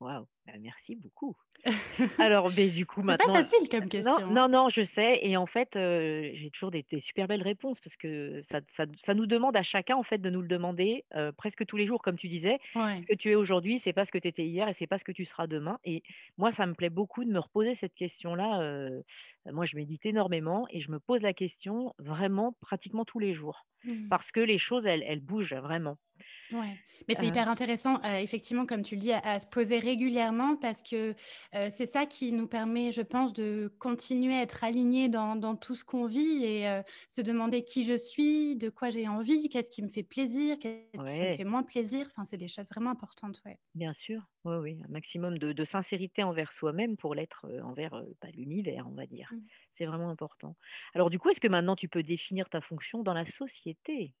Waouh, 0.00 0.26
bah, 0.46 0.52
merci 0.60 0.94
beaucoup. 0.96 1.36
Alors, 2.18 2.52
du 2.52 2.86
coup, 2.86 3.02
C'est 3.02 3.16
pas 3.16 3.28
maintenant, 3.28 3.34
facile 3.34 3.68
comme 3.68 3.88
non, 3.96 4.20
question. 4.28 4.28
non, 4.28 4.48
non, 4.48 4.68
je 4.68 4.82
sais. 4.82 5.20
Et 5.22 5.36
en 5.36 5.46
fait, 5.46 5.76
heu, 5.76 6.30
j'ai 6.34 6.50
toujours 6.50 6.70
des 6.72 6.84
des 6.90 7.00
super 7.00 7.28
belles 7.28 7.42
réponses 7.42 7.80
parce 7.80 7.96
que 7.96 8.40
ça 8.42 8.60
ça 8.68 8.86
ça 8.98 9.14
nous 9.14 9.26
demande 9.26 9.56
à 9.56 9.62
chacun, 9.62 9.96
en 9.96 10.02
fait, 10.04 10.18
de 10.18 10.30
nous 10.30 10.42
le 10.42 10.48
demander, 10.48 11.04
heu, 11.16 11.32
presque 11.32 11.66
tous 11.66 11.76
les 11.76 11.86
jours, 11.86 12.02
comme 12.02 12.18
tu 12.18 12.28
disais. 12.28 12.58
Ouais. 12.74 13.08
Ce 13.08 13.12
que 13.12 13.16
tu 13.18 13.30
es 13.30 13.34
aujourd'hui, 13.36 13.78
c'est 13.78 13.92
pas 13.92 14.04
ce 14.04 14.12
que 14.12 14.18
tu 14.18 14.28
étais 14.28 14.46
hier 14.46 14.68
et 14.68 14.72
c'est 14.74 14.86
pas 14.88 14.98
ce 14.98 15.04
que 15.04 15.12
tu 15.12 15.24
seras 15.24 15.46
demain. 15.48 15.78
Et 15.84 16.02
moi, 16.38 16.52
ça 16.52 16.66
me 16.66 16.74
plaît 16.74 16.90
beaucoup 16.90 17.24
de 17.24 17.30
me 17.30 17.40
reposer 17.40 17.74
cette 17.74 17.94
question-là. 17.94 18.90
Moi, 19.46 19.64
je 19.66 19.76
médite 19.76 20.06
énormément 20.06 20.66
et 20.70 20.80
je 20.80 20.90
me 20.90 21.00
pose 21.00 21.22
la 21.22 21.32
question 21.34 21.94
vraiment 21.98 22.54
pratiquement 22.60 23.04
tous 23.04 23.18
les 23.18 23.34
jours 23.34 23.66
Mmh. 23.84 24.10
parce 24.10 24.32
que 24.32 24.40
les 24.40 24.58
choses, 24.58 24.86
elles 24.86 25.04
elles 25.06 25.20
bougent 25.20 25.54
vraiment. 25.54 25.98
Ouais, 26.50 26.80
mais 27.08 27.14
c'est 27.14 27.26
Heu, 27.26 27.26
hyper 27.26 27.46
intéressant, 27.50 27.96
heu, 27.98 28.22
effectivement, 28.22 28.64
comme 28.64 28.80
tu 28.82 28.94
le 28.94 29.00
dis, 29.02 29.12
à 29.12 29.18
à 29.18 29.38
se 29.38 29.46
poser 29.46 29.78
régulièrement 29.80 30.56
parce 30.56 30.82
que, 30.82 31.10
heu, 31.10 31.68
c'est 31.70 31.84
ça 31.84 32.06
qui 32.06 32.32
nous 32.32 32.46
permet, 32.48 32.90
je 32.90 33.02
pense, 33.02 33.34
de 33.34 33.70
continuer 33.78 34.34
à 34.34 34.42
être 34.42 34.64
alignés 34.64 35.10
dans 35.10 35.36
dans 35.36 35.56
tout 35.56 35.74
ce 35.74 35.84
qu'on 35.84 36.06
vit 36.06 36.44
et 36.44 36.66
se 37.10 37.20
demander 37.20 37.64
qui 37.64 37.84
je 37.84 37.98
suis, 37.98 38.56
de 38.56 38.70
quoi 38.70 38.90
j'ai 38.90 39.08
envie, 39.08 39.50
qu'est-ce 39.50 39.68
qui 39.70 39.82
me 39.82 39.88
fait 39.88 40.02
plaisir, 40.02 40.58
qu'est-ce 40.58 41.04
qui 41.04 41.22
me 41.22 41.28
fait 41.30 41.44
moins 41.44 41.62
plaisir. 41.64 42.06
Enfin, 42.10 42.24
c'est 42.24 42.38
des 42.38 42.48
choses 42.48 42.68
vraiment 42.70 42.90
importantes, 42.90 43.42
ouais. 43.44 43.58
Bien 43.74 43.92
sûr, 43.94 44.28
oui, 44.44 44.56
oui, 44.56 44.82
un 44.84 44.88
maximum 44.88 45.38
de 45.38 45.52
de 45.52 45.64
sincérité 45.64 46.22
envers 46.22 46.52
soi-même 46.52 46.96
pour 46.98 47.14
l'être, 47.14 47.46
envers, 47.62 48.02
bah, 48.20 48.28
l'univers, 48.34 48.86
on 48.88 48.94
va 48.94 49.06
dire. 49.06 49.30
Mmh. 49.30 49.48
C'est 49.72 49.84
vraiment 49.86 50.10
important. 50.10 50.56
Alors 50.94 51.08
du 51.10 51.18
coup, 51.18 51.30
est-ce 51.30 51.40
que 51.40 51.48
maintenant 51.48 51.76
tu 51.76 51.88
peux 51.88 52.02
définir 52.02 52.48
ta 52.50 52.60
fonction 52.60 53.02
dans 53.02 53.14
la 53.14 53.24
société? 53.26 54.14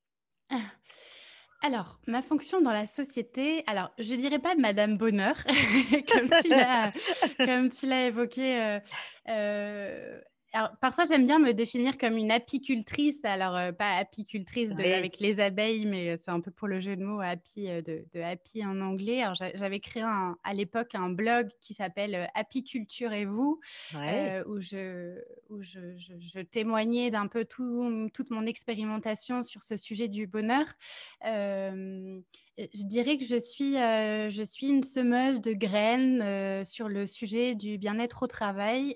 Alors, 1.60 1.98
ma 2.06 2.22
fonction 2.22 2.60
dans 2.60 2.70
la 2.70 2.86
société, 2.86 3.64
alors 3.66 3.90
je 3.98 4.14
dirais 4.14 4.38
pas 4.38 4.54
madame 4.54 4.96
bonheur 4.96 5.34
comme 7.44 7.68
tu 7.68 7.86
l'as 7.86 8.06
évoqué, 8.06 8.60
heu 8.60 8.80
heu, 9.28 10.22
alors 10.52 10.70
parfois 10.80 11.04
j'aime 11.04 11.26
bien 11.26 11.38
me 11.38 11.52
définir 11.52 11.98
comme 11.98 12.16
une 12.16 12.30
apicultrice, 12.30 13.24
alors, 13.24 13.74
pas 13.76 13.96
apicultrice 13.96 14.70
de 14.70 14.82
Oui, 14.82 14.92
avec 14.92 15.18
les 15.18 15.40
abeilles, 15.40 15.86
mais, 15.86 16.16
c'est 16.16 16.30
un 16.30 16.40
peu 16.40 16.50
pour 16.50 16.68
le 16.68 16.80
jeu 16.80 16.96
de 16.96 17.04
mots 17.04 17.20
happy, 17.20 17.66
de 17.66 18.04
de 18.12 18.20
happy 18.20 18.64
en 18.64 18.80
anglais. 18.80 19.22
Alors 19.22 19.34
j'a 19.34 19.54
j'avais 19.54 19.80
créé 19.80 20.02
un 20.02 20.36
à 20.44 20.54
l'époque 20.54 20.94
un 20.94 21.10
blog 21.10 21.48
qui 21.60 21.74
s'appelle, 21.74 22.28
Apiculture 22.34 23.12
et 23.12 23.24
vous, 23.24 23.60
où 23.94 24.60
je 24.60 25.18
où 25.50 25.62
je 25.62 25.96
je 25.96 26.14
je 26.18 26.40
témoignais 26.40 27.10
d'un 27.10 27.26
peu 27.26 27.44
tout 27.44 28.08
toute 28.14 28.30
mon 28.30 28.46
expérimentation 28.46 29.42
sur 29.42 29.62
ce 29.62 29.76
sujet 29.76 30.08
du 30.08 30.26
bonheur. 30.26 30.66
Je 31.22 32.86
dirais 32.86 33.18
que 33.18 33.24
je 33.24 33.38
suis, 33.38 33.74
je 33.74 34.42
suis 34.44 34.68
une 34.68 34.82
semeuse 34.82 35.40
de 35.40 35.52
graines, 35.52 36.64
sur 36.64 36.88
le 36.88 37.06
sujet 37.06 37.54
du 37.54 37.78
bien-être 37.78 38.22
au 38.24 38.26
travail, 38.26 38.94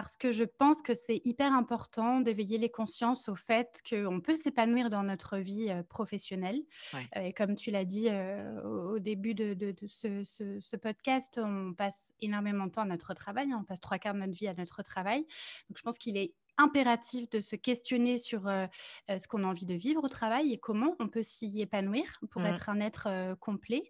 parce 0.00 0.16
que 0.16 0.30
je 0.30 0.44
pense 0.44 0.80
que 0.80 0.94
c'est 0.94 1.20
hyper 1.24 1.52
important 1.52 2.20
d'éveiller 2.20 2.56
les 2.56 2.70
consciences 2.70 3.28
au 3.28 3.34
fait 3.34 3.82
qu'on 3.88 4.20
peut 4.20 4.36
s'épanouir 4.36 4.90
dans 4.90 5.02
notre 5.02 5.38
vie, 5.38 5.70
heu, 5.70 5.82
professionnelle. 5.82 6.62
Ouais. 6.92 7.10
Heu, 7.16 7.22
et 7.26 7.32
comme 7.32 7.56
tu 7.56 7.72
l'as 7.72 7.84
dit, 7.84 8.08
heu, 8.08 8.62
au 8.64 9.00
début 9.00 9.34
de 9.34 9.54
de 9.54 9.72
de 9.72 9.86
ce 9.88 10.22
ce 10.22 10.60
ce 10.60 10.76
podcast, 10.76 11.40
on 11.42 11.74
passe 11.74 12.12
énormément 12.20 12.66
de 12.66 12.70
temps 12.70 12.82
à 12.82 12.84
notre 12.84 13.12
travail, 13.14 13.50
hein, 13.52 13.58
on 13.60 13.64
passe 13.64 13.80
trois 13.80 13.98
quarts 13.98 14.14
de 14.14 14.20
notre 14.20 14.34
vie 14.34 14.46
à 14.46 14.54
notre 14.54 14.82
travail. 14.84 15.22
Donc 15.68 15.78
je 15.78 15.82
pense 15.82 15.98
qu'il 15.98 16.16
est 16.16 16.34
impératif 16.58 17.28
de 17.30 17.40
se 17.40 17.56
questionner 17.56 18.18
sur, 18.18 18.46
heu 18.48 18.66
heu, 19.10 19.18
ce 19.18 19.28
qu'on 19.28 19.44
a 19.44 19.46
envie 19.46 19.66
de 19.66 19.74
vivre 19.74 20.04
au 20.04 20.08
travail 20.08 20.52
et 20.52 20.58
comment 20.58 20.96
on 21.00 21.08
peut 21.08 21.22
s'y 21.22 21.60
épanouir 21.60 22.18
pour 22.30 22.44
Mmh. 22.44 22.46
être 22.46 22.68
un 22.68 22.80
être, 22.80 23.08
heu, 23.08 23.36
complet. 23.36 23.82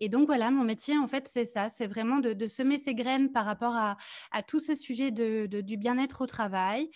Et 0.00 0.08
donc 0.08 0.26
voilà, 0.26 0.50
mon 0.50 0.64
métier, 0.64 0.98
en 0.98 1.08
fait, 1.08 1.28
c'est 1.32 1.46
ça, 1.46 1.68
c'est 1.68 1.86
vraiment 1.86 2.18
de 2.18 2.32
de 2.32 2.46
semer 2.46 2.78
ces 2.78 2.94
graines 2.94 3.30
par 3.32 3.44
rapport 3.44 3.74
à 3.76 3.96
à 4.32 4.42
tout 4.42 4.60
ce 4.60 4.74
sujet 4.74 5.10
de 5.10 5.46
de 5.46 5.60
du 5.60 5.76
bien-être 5.76 6.22
au 6.22 6.26
travail. 6.26 6.90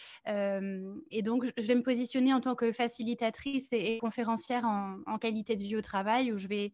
Et 1.10 1.22
donc 1.22 1.44
je 1.44 1.50
je 1.58 1.66
vais 1.66 1.74
me 1.74 1.82
positionner 1.82 2.32
en 2.34 2.40
tant 2.40 2.54
que 2.54 2.72
facilitatrice 2.72 3.68
et 3.72 3.78
et 3.94 3.98
conférencière 3.98 4.64
en 4.64 4.98
en 5.06 5.18
qualité 5.18 5.56
de 5.56 5.62
vie 5.62 5.76
au 5.76 5.82
travail 5.82 6.32
où 6.32 6.36
je 6.38 6.48
vais 6.48 6.72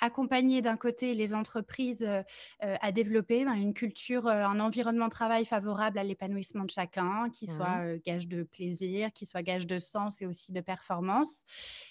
accompagner 0.00 0.62
d'un 0.62 0.76
côté 0.76 1.14
les 1.14 1.34
entreprises, 1.34 2.02
heu 2.02 2.22
heu, 2.64 2.74
à 2.80 2.92
développer, 2.92 3.44
ben, 3.44 3.54
une 3.54 3.74
culture, 3.74 4.26
heu, 4.26 4.30
un 4.30 4.60
environnement 4.60 5.06
de 5.06 5.10
travail 5.10 5.44
favorable 5.44 5.98
à 5.98 6.04
l'épanouissement 6.04 6.64
de 6.64 6.70
chacun, 6.70 7.30
qui 7.30 7.46
soit, 7.46 7.98
gage 8.04 8.28
de 8.28 8.42
plaisir, 8.44 9.12
qui 9.12 9.26
soit 9.26 9.42
gage 9.42 9.66
de 9.66 9.78
sens 9.78 10.20
et 10.22 10.26
aussi 10.26 10.52
de 10.52 10.60
performance. 10.60 11.42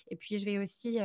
Et 0.10 0.16
puis 0.16 0.40
je 0.40 0.46
vais 0.46 0.58
aussi, 0.60 1.00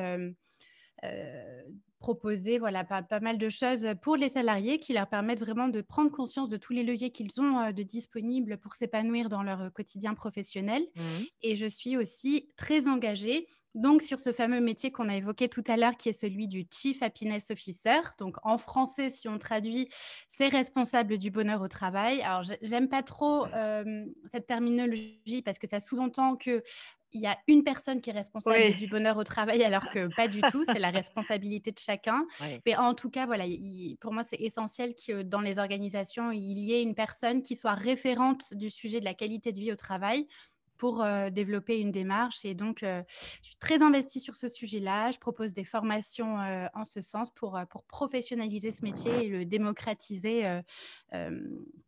proposer 2.00 2.58
voilà 2.58 2.84
pas 2.84 3.02
pas 3.02 3.20
mal 3.20 3.38
de 3.38 3.48
choses, 3.48 3.86
pour 4.02 4.16
les 4.16 4.28
salariés 4.30 4.78
qui 4.78 4.92
leur 4.92 5.08
permettent 5.08 5.40
vraiment 5.40 5.68
de 5.68 5.80
prendre 5.80 6.10
conscience 6.12 6.48
de 6.48 6.56
tous 6.56 6.72
les 6.72 6.84
leviers 6.84 7.10
qu'ils 7.10 7.40
ont, 7.40 7.72
de 7.72 7.82
disponibles 7.82 8.58
pour 8.58 8.74
s'épanouir 8.74 9.28
dans 9.28 9.42
leur, 9.42 9.72
quotidien 9.72 10.14
professionnel. 10.14 10.86
Mmh. 10.94 11.28
Et 11.42 11.56
je 11.56 11.66
suis 11.66 11.96
aussi 11.96 12.50
très 12.56 12.88
engagée 12.88 13.48
donc 13.74 14.02
sur 14.02 14.18
ce 14.20 14.32
fameux 14.32 14.60
métier 14.60 14.90
qu'on 14.90 15.08
a 15.08 15.16
évoqué 15.16 15.48
tout 15.48 15.64
à 15.66 15.76
l'heure 15.76 15.96
qui 15.96 16.08
est 16.08 16.12
celui 16.12 16.48
du 16.48 16.66
Chief 16.72 17.02
Happiness 17.02 17.50
Officer. 17.50 18.00
Donc 18.18 18.36
en 18.42 18.58
français, 18.58 19.10
si 19.10 19.28
on 19.28 19.38
traduit, 19.38 19.88
c'est 20.28 20.48
responsable 20.48 21.18
du 21.18 21.30
bonheur 21.30 21.62
au 21.62 21.68
travail. 21.68 22.20
Alors 22.22 22.44
j'ai 22.44 22.58
j'aime 22.62 22.88
pas 22.88 23.02
trop, 23.02 23.46
cette 24.26 24.46
terminologie 24.46 25.42
parce 25.44 25.58
que 25.58 25.68
ça 25.68 25.80
sous-entend 25.80 26.36
que 26.36 26.62
il 27.12 27.22
y 27.22 27.26
a 27.26 27.38
une 27.46 27.64
personne 27.64 28.02
qui 28.02 28.10
est 28.10 28.12
responsable 28.12 28.56
Oui. 28.56 28.74
du 28.74 28.86
bonheur 28.86 29.16
au 29.16 29.24
travail 29.24 29.62
alors 29.64 29.88
que 29.88 30.08
pas 30.08 30.28
du 30.28 30.44
tout, 30.44 30.64
c'est 30.64 30.78
la 30.78 30.90
responsabilité 30.90 31.72
de 31.72 31.78
chacun. 31.78 32.26
Mais 32.66 32.76
en 32.76 32.94
tout 32.94 33.10
cas, 33.10 33.24
voilà, 33.26 33.46
il 33.46 33.96
pour 34.00 34.12
moi, 34.12 34.22
c'est 34.22 34.40
essentiel 34.40 34.94
que 34.94 35.22
dans 35.22 35.40
les 35.40 35.58
organisations, 35.58 36.30
il 36.32 36.58
y 36.58 36.74
ait 36.74 36.82
une 36.82 36.94
personne 36.94 37.42
qui 37.42 37.56
soit 37.56 37.74
référente 37.74 38.52
du 38.52 38.68
sujet 38.70 39.00
de 39.00 39.04
la 39.06 39.14
qualité 39.14 39.52
de 39.52 39.58
vie 39.60 39.72
au 39.72 39.76
travail 39.76 40.26
pour, 40.78 41.04
développer 41.30 41.78
une 41.78 41.90
démarche 41.90 42.44
et 42.44 42.54
donc 42.54 42.78
je 42.82 43.02
suis 43.42 43.56
très 43.56 43.82
investie 43.82 44.20
sur 44.20 44.36
ce 44.36 44.48
sujet-là. 44.48 45.10
Je 45.10 45.18
propose 45.18 45.52
des 45.52 45.64
formations, 45.64 46.36
en 46.74 46.84
ce 46.84 47.00
sens 47.00 47.30
pour, 47.30 47.58
pour 47.70 47.84
professionnaliser 47.84 48.70
ce 48.70 48.84
métier 48.84 49.24
et 49.24 49.28
le 49.28 49.44
démocratiser, 49.44 50.60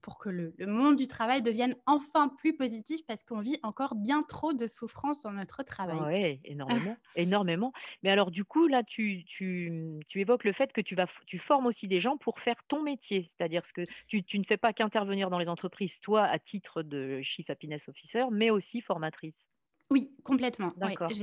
pour 0.03 0.19
que 0.19 0.29
le 0.29 0.51
le 0.59 0.67
monde 0.67 0.97
du 0.97 1.07
travail 1.07 1.43
devienne 1.43 1.75
enfin 1.87 2.29
plus 2.29 2.55
positif 2.57 3.01
parce 3.07 3.25
qu'on 3.25 3.41
vit 3.41 3.59
encore 3.63 3.95
bien 3.95 4.23
trop 4.23 4.53
de 4.53 4.67
souffrance 4.67 5.23
dans 5.23 5.33
notre 5.33 5.63
travail. 5.63 6.01
Ouais, 6.01 6.41
énormément, 6.45 6.97
énormément. 7.17 7.73
Mais 8.03 8.11
alors 8.11 8.31
du 8.31 8.45
coup, 8.45 8.67
là, 8.67 8.83
tu 8.83 9.25
tu, 9.25 9.71
mmh, 9.71 10.01
tu 10.09 10.21
évoques 10.21 10.45
le 10.45 10.53
fait 10.53 10.73
que 10.73 10.81
tu 10.81 10.95
vas 10.95 11.07
tu 11.27 11.39
formes 11.39 11.67
aussi 11.67 11.89
des 11.89 12.01
gens 12.01 12.17
pour 12.17 12.41
faire 12.41 12.63
ton 12.65 12.83
métier. 12.83 13.27
C'est-à-dire 13.29 13.65
ce 13.65 13.73
que 13.73 13.83
tu 14.07 14.23
tu 14.23 14.39
ne 14.39 14.45
fais 14.45 14.57
pas 14.57 14.73
qu'intervenir 14.73 15.31
dans 15.31 15.39
les 15.39 15.49
entreprises, 15.49 16.01
toi, 16.01 16.25
à 16.25 16.39
titre 16.39 16.83
de 16.83 17.21
Chief 17.23 17.49
Happiness 17.49 17.89
Officer, 17.89 18.25
mais 18.31 18.51
aussi 18.51 18.80
formatrice? 18.83 19.49
Oui, 19.93 20.15
complètement. 20.23 20.75
D'accord. 20.75 21.15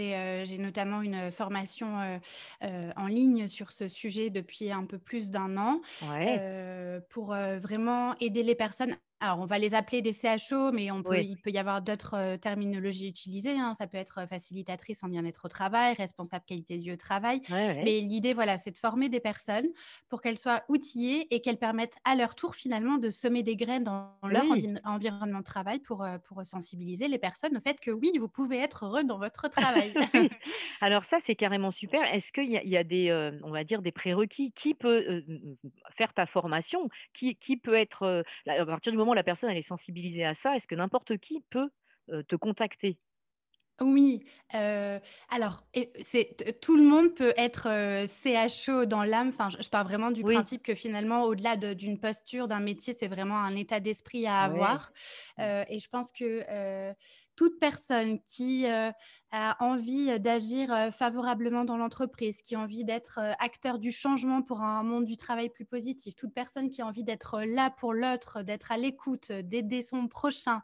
J'ai, 0.43 0.57
notamment 0.57 1.01
une, 1.01 1.31
formation, 1.31 2.01
heu 2.01 2.19
heu, 2.63 2.91
en 2.97 3.07
ligne 3.07 3.47
sur 3.47 3.71
ce 3.71 3.87
sujet 3.87 4.29
depuis 4.29 4.71
un 4.71 4.85
peu 4.85 4.99
plus 4.99 5.31
d'un 5.31 5.55
an, 5.57 5.81
Ouais, 6.01 6.47
pour, 7.09 7.27
vraiment 7.27 8.15
aider 8.19 8.43
les 8.43 8.55
personnes 8.55 8.97
alors 9.19 9.39
on 9.39 9.45
va 9.45 9.57
les 9.59 9.73
appeler 9.73 10.01
des 10.01 10.13
CHO, 10.13 10.71
mais 10.71 10.91
on 10.91 11.03
peut 11.03 11.19
oui, 11.19 11.23
il 11.23 11.37
peut 11.37 11.49
y 11.51 11.57
avoir 11.57 11.81
d'autres, 11.81 12.15
heu, 12.35 12.37
terminologies 12.37 13.07
utilisées, 13.09 13.57
hein. 13.59 13.73
Ça 13.77 13.87
peut 13.87 13.97
être, 13.97 14.19
heu, 14.23 14.27
facilitatrice 14.27 15.03
en 15.03 15.07
bien-être 15.09 15.45
au 15.45 15.47
travail, 15.47 15.93
responsable 15.95 16.45
qualité 16.45 16.77
de 16.77 16.83
vie 16.83 16.91
au 16.93 16.95
travail. 16.97 17.41
ouais, 17.49 17.71
ouais. 17.71 17.87
Mais 17.87 17.99
l'idée, 18.01 18.33
voilà, 18.33 18.57
c'est 18.57 18.71
de 18.71 18.77
former 18.77 19.09
des 19.09 19.19
personnes 19.19 19.67
pour 20.09 20.21
qu'elles 20.21 20.37
soient 20.37 20.63
outillées 20.69 21.33
et 21.33 21.41
qu'elles 21.41 21.57
permettent 21.59 21.97
à 22.05 22.15
leur 22.15 22.35
tour 22.35 22.55
finalement 22.55 22.97
de 22.97 23.09
semer 23.11 23.43
des 23.43 23.55
graines 23.55 23.83
dans 23.83 24.17
leur 24.23 24.51
envi 24.51 24.67
environnement 24.83 25.39
de 25.39 25.43
travail 25.43 25.79
pour, 25.79 26.03
heu, 26.03 26.19
pour 26.23 26.45
sensibiliser 26.45 27.07
les 27.07 27.19
personnes 27.19 27.57
au 27.57 27.61
fait 27.61 27.79
que 27.79 27.91
oui, 27.91 28.11
vous 28.19 28.29
pouvez 28.29 28.57
être 28.57 28.85
heureux 28.85 29.03
dans 29.03 29.17
votre 29.19 29.47
travail. 29.49 29.97
Oui, 30.13 30.29
alors 30.81 31.05
ça, 31.05 31.19
c'est 31.19 31.35
carrément 31.35 31.71
super. 31.71 32.03
Est-ce 32.13 32.31
qu'il 32.31 32.49
y 32.51 32.57
a 32.57 32.63
il 32.63 32.69
y 32.69 32.77
a 32.77 32.83
des, 32.83 33.11
on 33.43 33.51
va 33.51 33.63
dire 33.63 33.81
des 33.81 33.91
prérequis? 33.91 34.51
Qui 34.53 34.73
peut, 34.73 35.23
faire 35.97 36.13
ta 36.13 36.25
formation? 36.25 36.89
Qui 37.13 37.35
qui 37.37 37.57
peut 37.57 37.73
être, 37.75 38.23
à 38.47 38.65
partir 38.65 38.91
du 38.91 38.97
moment 38.97 39.06
la 39.13 39.23
personne 39.23 39.49
elle 39.49 39.57
est 39.57 39.61
sensibilisée 39.61 40.25
à 40.25 40.33
ça, 40.33 40.55
est-ce 40.55 40.67
que 40.67 40.75
n'importe 40.75 41.17
qui 41.17 41.41
peut 41.49 41.69
te 42.27 42.35
contacter? 42.35 42.99
Oui, 43.79 44.23
alors 45.29 45.67
c'est 46.01 46.59
tout 46.61 46.77
le 46.77 46.83
monde 46.83 47.13
peut 47.13 47.33
être, 47.37 47.67
CHO 48.07 48.85
dans 48.85 49.03
l'âme. 49.03 49.27
Enfin, 49.29 49.49
je 49.49 49.69
pars 49.69 49.83
vraiment 49.83 50.09
du 50.09 50.23
principe 50.23 50.63
que 50.63 50.73
finalement, 50.73 51.25
au-delà 51.25 51.55
d'une 51.57 51.99
posture, 51.99 52.47
d'un 52.47 52.59
métier, 52.59 52.95
c'est 52.99 53.07
vraiment 53.07 53.37
un 53.37 53.55
état 53.55 53.79
d'esprit 53.79 54.25
à 54.25 54.39
avoir. 54.39 54.91
et 55.37 55.77
je 55.79 55.87
pense 55.89 56.11
que, 56.11 56.43
toute 57.37 57.59
personne 57.59 58.19
qui 58.23 58.65
a 58.67 58.93
envie 59.59 60.19
d'agir 60.19 60.69
favorablement 60.91 61.63
dans 61.63 61.77
l'entreprise, 61.77 62.41
qui 62.41 62.55
a 62.55 62.59
envie 62.59 62.83
d'être 62.83 63.19
acteur 63.39 63.79
du 63.79 63.91
changement 63.91 64.41
pour 64.41 64.61
un 64.61 64.83
monde 64.83 65.05
du 65.05 65.15
travail 65.15 65.49
plus 65.49 65.65
positif, 65.65 66.15
toute 66.15 66.33
personne 66.33 66.69
qui 66.69 66.81
a 66.81 66.85
envie 66.85 67.03
d'être 67.03 67.43
là 67.43 67.69
pour 67.69 67.93
l'autre, 67.93 68.41
d'être 68.41 68.71
à 68.71 68.77
l'écoute, 68.77 69.31
d'aider 69.31 69.81
son 69.81 70.07
prochain, 70.07 70.61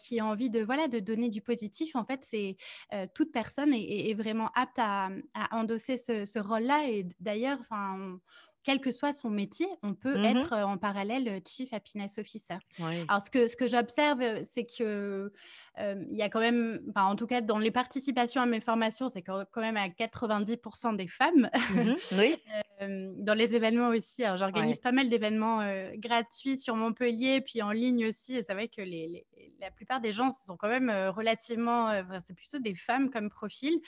qui 0.00 0.20
a 0.20 0.26
envie 0.26 0.50
de 0.50 0.60
voilà 0.60 0.88
de 0.88 0.98
donner 0.98 1.30
du 1.30 1.40
positif, 1.40 1.96
en 1.96 2.04
fait, 2.04 2.24
c'est 2.24 2.56
toute 3.14 3.32
personne 3.32 3.72
est, 3.72 4.14
vraiment 4.14 4.50
apte 4.54 4.78
à, 4.78 5.10
endosser 5.52 5.96
ce, 5.96 6.38
rôle-là. 6.38 6.88
Et 6.88 7.06
d'ailleurs, 7.20 7.58
enfin 7.62 8.18
quel 8.64 8.80
que 8.80 8.90
soit 8.90 9.12
son 9.12 9.30
métier, 9.30 9.68
on 9.82 9.94
peut 9.94 10.18
mmh 10.18 10.24
être 10.24 10.52
en 10.54 10.78
parallèle 10.78 11.40
Chief 11.46 11.72
Happiness 11.72 12.18
Officer. 12.18 12.54
Alors, 13.08 13.24
ce 13.24 13.30
que, 13.30 13.46
ce 13.46 13.56
que 13.56 13.68
j'observe, 13.68 14.22
c'est 14.46 14.66
que 14.66 15.32
il 15.78 16.16
y 16.16 16.22
a 16.22 16.28
quand 16.28 16.40
même, 16.40 16.80
en 16.96 17.16
tout 17.16 17.26
cas, 17.26 17.40
dans 17.40 17.58
les 17.58 17.70
participations 17.70 18.40
à 18.40 18.46
mes 18.46 18.60
formations, 18.60 19.08
c'est 19.08 19.22
quand 19.22 19.44
même 19.56 19.76
à 19.76 19.88
90% 19.88 20.96
des 20.96 21.08
femmes. 21.08 21.50
Mmh 21.70 21.94
oui. 22.18 22.36
dans 22.80 23.34
les 23.34 23.54
événements 23.54 23.88
aussi, 23.88 24.24
j'organise 24.36 24.78
pas 24.80 24.92
mal 24.92 25.08
d'événements 25.08 25.60
gratuits 25.96 26.58
sur 26.58 26.76
Montpellier, 26.76 27.40
puis 27.40 27.62
en 27.62 27.70
ligne 27.70 28.08
aussi. 28.08 28.36
Et 28.36 28.42
c'est 28.42 28.52
vrai 28.54 28.68
que 28.68 28.82
les, 28.82 29.26
la 29.60 29.70
plupart 29.70 30.00
des 30.00 30.12
gens 30.12 30.30
sont 30.30 30.56
quand 30.56 30.68
même 30.68 30.90
relativement, 31.10 31.92
c'est 32.26 32.34
plutôt 32.34 32.58
des 32.58 32.74
femmes 32.74 33.10
comme 33.10 33.30
profil. 33.30 33.80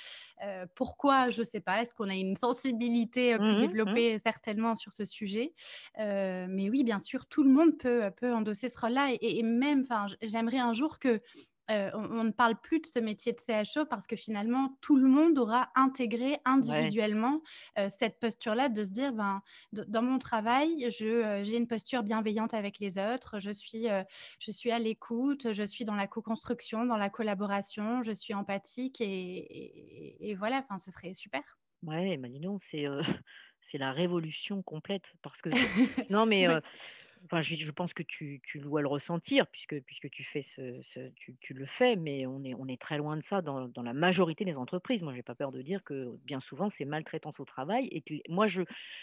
pourquoi? 0.75 1.31
Je 1.31 1.41
ne 1.41 1.45
sais 1.45 1.61
pas. 1.61 1.83
Est-ce 1.83 1.95
qu'on 1.95 2.09
a 2.09 2.15
une 2.15 2.37
sensibilité 2.37 3.39
plus 3.39 3.55
mmh 3.55 3.57
développée 3.57 4.19
certainement 4.19 4.75
sur 4.75 4.93
ce 4.93 5.05
sujet? 5.05 5.53
Mais 5.97 6.71
oui, 6.71 6.85
bien 6.85 7.01
sûr, 7.01 7.27
tout 7.27 7.43
le 7.43 7.51
monde 7.51 7.79
peut, 7.79 8.11
peut 8.17 8.33
endosser 8.33 8.69
ce 8.69 8.79
rôle-là. 8.81 9.13
Et, 9.21 9.39
et 9.39 9.43
même, 9.43 9.85
j'aimerais 10.23 10.59
un 10.59 10.73
jour 10.73 10.99
que 10.99 11.21
on, 11.69 12.25
ne 12.25 12.31
parle 12.31 12.57
plus 12.61 12.81
de 12.81 12.87
ce 12.87 12.99
métier 12.99 13.33
de 13.33 13.39
CHO 13.39 13.85
parce 13.87 14.07
que 14.07 14.17
finalement, 14.17 14.79
tout 14.81 14.97
le 14.97 15.09
monde 15.09 15.39
aura 15.39 15.71
intégré 15.75 16.39
individuellement 16.45 17.43
cette 17.89 18.19
posture-là 18.19 18.69
de 18.69 18.83
se 18.83 18.91
dire, 18.91 19.13
ben, 19.13 19.43
dans 19.73 20.03
mon 20.03 20.19
travail, 20.19 20.87
j'ai 20.91 21.57
une 21.57 21.67
posture 21.67 22.03
bienveillante 22.03 22.55
avec 22.55 22.79
les 22.79 22.99
autres, 22.99 23.39
je 23.41 23.51
suis, 23.51 23.87
je 24.39 24.51
suis 24.51 24.71
à 24.71 24.79
l'écoute, 24.79 25.53
je 25.53 25.63
suis 25.63 25.85
dans 25.85 25.95
la 25.95 26.07
co-construction, 26.07 26.85
dans 26.85 26.97
la 26.97 27.11
collaboration, 27.11 28.03
je 28.03 28.13
suis 28.13 28.35
empathique 28.35 29.01
et, 29.01 30.35
voilà, 30.39 30.59
enfin, 30.59 30.79
ce 30.79 30.91
serait 30.91 31.15
super. 31.15 31.43
Ouais, 31.83 32.17
mais 32.17 32.29
dis 32.29 32.41
donc, 32.41 32.63
c'est 32.63 32.87
c'est 33.67 33.79
la 33.79 33.93
révolution 33.93 34.63
complète 34.63 35.13
parce 35.23 35.43
que 35.43 35.51
non 36.11 36.25
mais 36.25 36.47
Enfin, 37.27 37.43
je, 37.43 37.71
pense 37.73 37.93
que 37.93 38.05
tu, 38.05 38.41
tu 38.45 38.61
dois 38.61 38.83
le 38.83 38.87
ressentir 38.87 39.49
puisque, 39.49 39.81
puisque 39.81 40.09
tu, 40.11 40.23
fais 40.23 40.43
ce, 40.43 40.81
tu, 41.17 41.55
le 41.55 41.67
fais, 41.67 41.97
mais 41.97 42.25
on 42.27 42.45
est, 42.45 42.55
on 42.55 42.69
est 42.69 42.81
très 42.81 42.99
loin 42.99 43.17
de 43.17 43.23
ça 43.23 43.43
dans, 43.43 43.69
la 43.83 43.93
majorité 43.93 44.45
des 44.45 44.55
entreprises. 44.55 45.03
Moi, 45.03 45.13
je 45.13 45.17
n'ai 45.17 45.23
pas 45.25 45.35
peur 45.35 45.51
de 45.51 45.61
dire 45.61 45.83
que 45.83 46.17
bien 46.25 46.39
souvent, 46.39 46.71
c'est 46.71 46.85
maltraitance 46.85 47.41
au 47.41 47.45
travail. 47.45 47.89
Et 47.91 48.01
que, 48.01 48.15
moi, 48.29 48.47
je, 48.47 48.63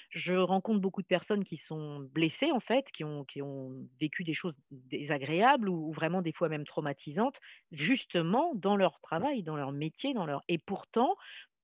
je 0.09 0.35
rencontre 0.35 0.79
beaucoup 0.79 1.01
de 1.01 1.07
personnes 1.07 1.43
qui 1.43 1.57
sont 1.57 1.99
blessées, 2.13 2.51
en 2.51 2.61
fait, 2.61 2.89
qui 2.91 3.03
ont, 3.03 3.25
qui 3.25 3.41
ont 3.41 3.87
vécu 3.99 4.23
des 4.23 4.33
choses 4.33 4.57
désagréables 4.71 5.67
ou, 5.67 5.91
vraiment 5.91 6.21
des 6.21 6.31
fois 6.31 6.47
même 6.47 6.65
traumatisantes, 6.65 7.39
justement 7.71 8.53
dans 8.55 8.77
leur 8.77 9.01
travail, 9.01 9.43
dans 9.43 9.57
leur 9.57 9.73
métier. 9.73 10.13
Dans 10.13 10.25
leur... 10.25 10.43
Et 10.47 10.57
pourtant, 10.57 11.17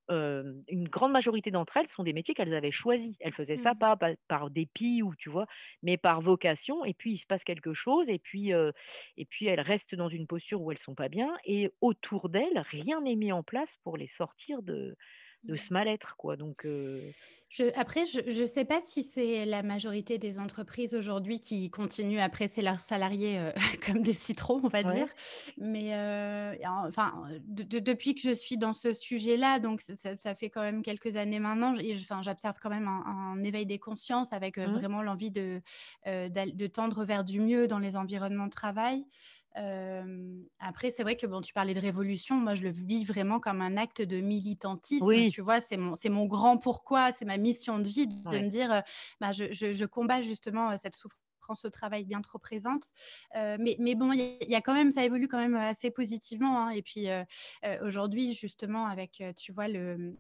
une 0.10 0.88
grande 0.88 1.12
majorité 1.12 1.52
d'entre 1.52 1.78
elles 1.78 1.88
sont 1.88 2.04
des 2.04 2.14
métiers 2.14 2.34
qu'elles 2.34 2.54
avaient 2.54 2.72
choisis. 2.72 3.16
Elles 3.20 3.34
faisaient 3.34 3.58
ça 3.58 3.74
mmh. 3.74 3.80
pas, 3.80 3.98
par 4.28 4.50
dépit 4.50 5.04
ou 5.04 5.16
tu 5.16 5.30
vois, 5.30 5.46
mais 5.84 5.98
par 5.98 6.22
vocation. 6.22 6.84
Et 6.86 6.94
puis 6.94 7.12
il 7.12 7.18
se 7.18 7.26
passe 7.26 7.44
quelque 7.44 7.74
chose, 7.74 8.10
et 8.10 8.20
puis 8.20 8.52
et 8.52 9.26
puis 9.26 9.46
elles 9.46 9.62
restent 9.62 9.96
dans 9.96 10.10
une 10.10 10.28
posture 10.28 10.62
où 10.62 10.72
elles 10.72 10.80
sont 10.80 10.96
pas 10.96 11.10
bien. 11.10 11.36
Et 11.46 11.72
autour 11.82 12.30
d'elles, 12.30 12.64
rien 12.70 13.02
n'est 13.02 13.16
mis 13.16 13.32
en 13.32 13.44
place 13.44 13.78
pour 13.84 13.98
les 13.98 14.08
sortir 14.08 14.62
de 14.64 14.96
de 15.44 15.56
ce 15.56 15.74
mal-être, 15.74 16.16
quoi. 16.18 16.36
Donc 16.36 16.66
après, 17.76 18.06
je 18.06 18.42
ne 18.42 18.46
sais 18.46 18.64
pas 18.64 18.80
si 18.80 19.02
c'est 19.02 19.46
la 19.46 19.64
majorité 19.64 20.20
des 20.20 20.40
entreprises 20.40 20.94
aujourd'hui 20.94 21.40
qui 21.40 21.70
continuent 21.72 22.20
à 22.20 22.30
presser 22.30 22.62
leurs 22.62 22.80
salariés 22.80 23.40
euh, 23.40 23.52
comme 23.86 24.02
des 24.04 24.14
citrons, 24.14 24.62
on 24.64 24.68
va 24.68 24.84
dire. 24.84 25.08
Mais 25.58 25.96
euh, 25.96 26.54
enfin, 26.88 27.14
depuis 27.48 28.14
que 28.14 28.22
je 28.22 28.36
suis 28.36 28.58
dans 28.58 28.74
ce 28.74 28.94
sujet-là, 28.94 29.60
donc 29.60 29.82
ça, 29.82 30.36
fait 30.36 30.50
quand 30.50 30.62
même 30.62 30.84
quelques 30.84 31.16
années 31.16 31.40
maintenant, 31.40 31.74
j'observe 32.22 32.56
quand 32.62 32.70
même 32.70 32.88
un, 32.88 33.44
éveil 33.44 33.66
des 33.66 33.80
consciences 33.80 34.32
avec 34.32 34.58
euh, 34.58 34.68
mmh. 34.68 34.74
vraiment 34.74 35.02
l'envie 35.02 35.32
de, 35.32 35.62
de 36.06 36.68
tendre 36.68 37.04
vers 37.04 37.24
du 37.24 37.40
mieux 37.40 37.68
dans 37.68 37.80
les 37.80 37.96
environnements 37.96 38.46
de 38.46 38.52
travail 38.52 39.06
après, 39.56 40.92
c'est 40.92 41.04
vrai 41.04 41.16
que 41.16 41.28
bon, 41.28 41.42
tu 41.42 41.54
parlais 41.54 41.74
de 41.74 41.80
révolution. 41.80 42.36
Moi, 42.36 42.56
je 42.56 42.64
le 42.64 42.72
vis 42.72 43.06
vraiment 43.06 43.40
comme 43.40 43.62
un 43.62 43.78
acte 43.78 44.02
de 44.02 44.22
militantisme. 44.22 45.06
Oui. 45.06 45.30
Tu 45.32 45.42
vois, 45.42 45.62
c'est 45.62 45.78
mon, 45.78 45.96
c'est 45.96 46.10
mon 46.10 46.26
grand 46.26 46.58
pourquoi, 46.58 47.12
c'est 47.12 47.26
ma 47.26 47.38
mission 47.38 47.80
de 47.80 47.88
vie 47.88 48.08
de, 48.08 48.40
me 48.40 48.48
dire, 48.48 48.84
bah, 49.20 49.32
je, 49.32 49.52
je, 49.52 49.86
combats 49.86 50.22
justement 50.22 50.76
cette 50.78 50.96
souffrance 50.96 51.66
au 51.66 51.70
travail 51.70 52.06
bien 52.06 52.22
trop 52.22 52.40
présente. 52.40 52.86
mais, 53.34 53.76
mais, 53.80 53.96
bon, 53.96 54.14
il 54.14 54.38
y, 54.48 54.56
a 54.56 54.62
quand 54.62 54.74
même, 54.74 54.92
ça 54.92 55.04
évolue 55.04 55.28
quand 55.28 55.40
même 55.40 55.56
assez 55.56 55.92
positivement. 55.92 56.66
Hein. 56.66 56.70
Et 56.72 56.82
puis 56.82 57.08
aujourd'hui, 57.82 58.34
justement, 58.34 58.86
avec, 58.86 59.24
tu 59.36 59.52
vois, 59.52 59.68
le, 59.68 60.16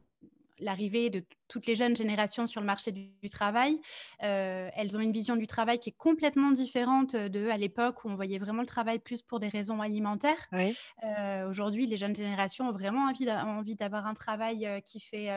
l'arrivée 0.59 1.09
de 1.09 1.23
toutes 1.49 1.65
les 1.65 1.75
jeunes 1.75 1.95
générations 1.95 2.47
sur 2.47 2.61
le 2.61 2.67
marché 2.67 2.91
du, 2.91 3.29
travail. 3.29 3.79
Euh, 4.23 4.69
elles 4.75 4.95
ont 4.95 4.99
une 4.99 5.11
vision 5.11 5.35
du 5.35 5.47
travail 5.47 5.79
qui 5.79 5.89
est 5.89 5.97
complètement 5.97 6.51
différente 6.51 7.15
de 7.15 7.49
à 7.49 7.57
l'époque 7.57 8.05
où 8.05 8.09
on 8.09 8.15
voyait 8.15 8.39
vraiment 8.39 8.61
le 8.61 8.67
travail 8.67 8.99
plus 8.99 9.21
pour 9.21 9.39
des 9.39 9.49
raisons 9.49 9.81
alimentaires. 9.81 10.47
Euh, 10.53 11.49
aujourd'hui, 11.49 11.87
les 11.87 11.97
jeunes 11.97 12.15
générations 12.15 12.69
ont 12.69 12.71
vraiment 12.71 13.09
envie 13.09 13.75
d'avoir 13.75 14.05
un 14.05 14.13
travail 14.13 14.65
euh, 14.65 14.79
qui 14.79 14.99
fait 14.99 15.29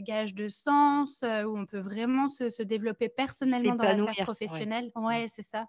gage 0.00 0.34
de 0.34 0.48
sens, 0.48 1.22
où 1.22 1.56
on 1.56 1.64
peut 1.66 1.78
vraiment 1.78 2.28
se, 2.28 2.62
développer 2.62 3.08
personnellement 3.08 3.76
dans 3.76 3.84
la 3.84 3.96
sphère 3.96 4.24
professionnelle. 4.24 4.90
Ouais, 4.96 5.26
c'est 5.28 5.44
ça. 5.44 5.66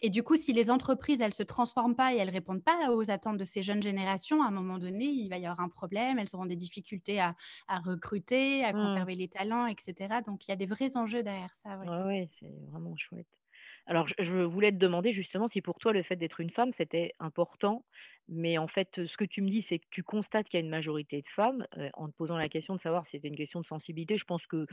Et 0.00 0.10
du 0.10 0.22
coup, 0.22 0.36
si 0.36 0.52
les 0.52 0.70
entreprises, 0.70 1.20
elles 1.20 1.34
se 1.34 1.42
transforment 1.42 1.96
pas 1.96 2.14
et 2.14 2.18
elles 2.18 2.30
répondent 2.30 2.62
pas 2.62 2.92
aux 2.92 3.10
attentes 3.10 3.36
de 3.36 3.44
ces 3.44 3.64
jeunes 3.64 3.82
générations, 3.82 4.42
à 4.42 4.46
un 4.46 4.52
moment 4.52 4.78
donné, 4.78 5.06
il 5.06 5.28
va 5.28 5.38
y 5.38 5.46
avoir 5.46 5.60
un 5.60 5.68
problème. 5.68 6.18
Elles 6.18 6.28
auront 6.34 6.46
des 6.46 6.56
difficultés 6.56 7.20
à, 7.20 7.34
à 7.66 7.80
recruter, 7.80 8.64
à 8.64 8.72
mmh. 8.72 8.76
conserver 8.76 9.07
les 9.14 9.28
talents, 9.28 9.66
etc. 9.66 10.20
Donc 10.26 10.46
il 10.46 10.50
y 10.50 10.52
a 10.52 10.56
des 10.56 10.66
vrais 10.66 10.96
enjeux 10.96 11.22
derrière 11.22 11.54
ça. 11.54 11.78
Oui, 12.06 12.28
c'est 12.38 12.52
vraiment 12.70 12.96
chouette. 12.96 13.26
Alors, 13.86 14.06
je, 14.18 14.34
voulais 14.44 14.70
te 14.70 14.76
demander 14.76 15.12
justement 15.12 15.48
si 15.48 15.62
pour 15.62 15.78
toi 15.78 15.94
le 15.94 16.02
fait 16.02 16.16
d'être 16.16 16.40
une 16.40 16.50
femme, 16.50 16.72
c'était 16.72 17.14
important. 17.20 17.86
Mais 18.28 18.58
en 18.58 18.68
fait, 18.68 19.06
ce 19.06 19.16
que 19.16 19.24
tu 19.24 19.40
me 19.40 19.48
dis, 19.48 19.62
c'est 19.62 19.78
que 19.78 19.86
tu 19.90 20.02
constates 20.02 20.46
qu'il 20.46 20.60
y 20.60 20.62
a 20.62 20.64
une 20.64 20.70
majorité 20.70 21.22
de 21.22 21.28
femmes. 21.28 21.66
en 21.94 22.08
te 22.08 22.14
posant 22.14 22.36
la 22.36 22.50
question 22.50 22.74
de 22.74 22.80
savoir 22.80 23.06
si 23.06 23.12
c'était 23.12 23.28
une 23.28 23.36
question 23.36 23.60
de 23.60 23.64
sensibilité, 23.64 24.18
je 24.18 24.24
pense 24.24 24.46
que 24.46 24.66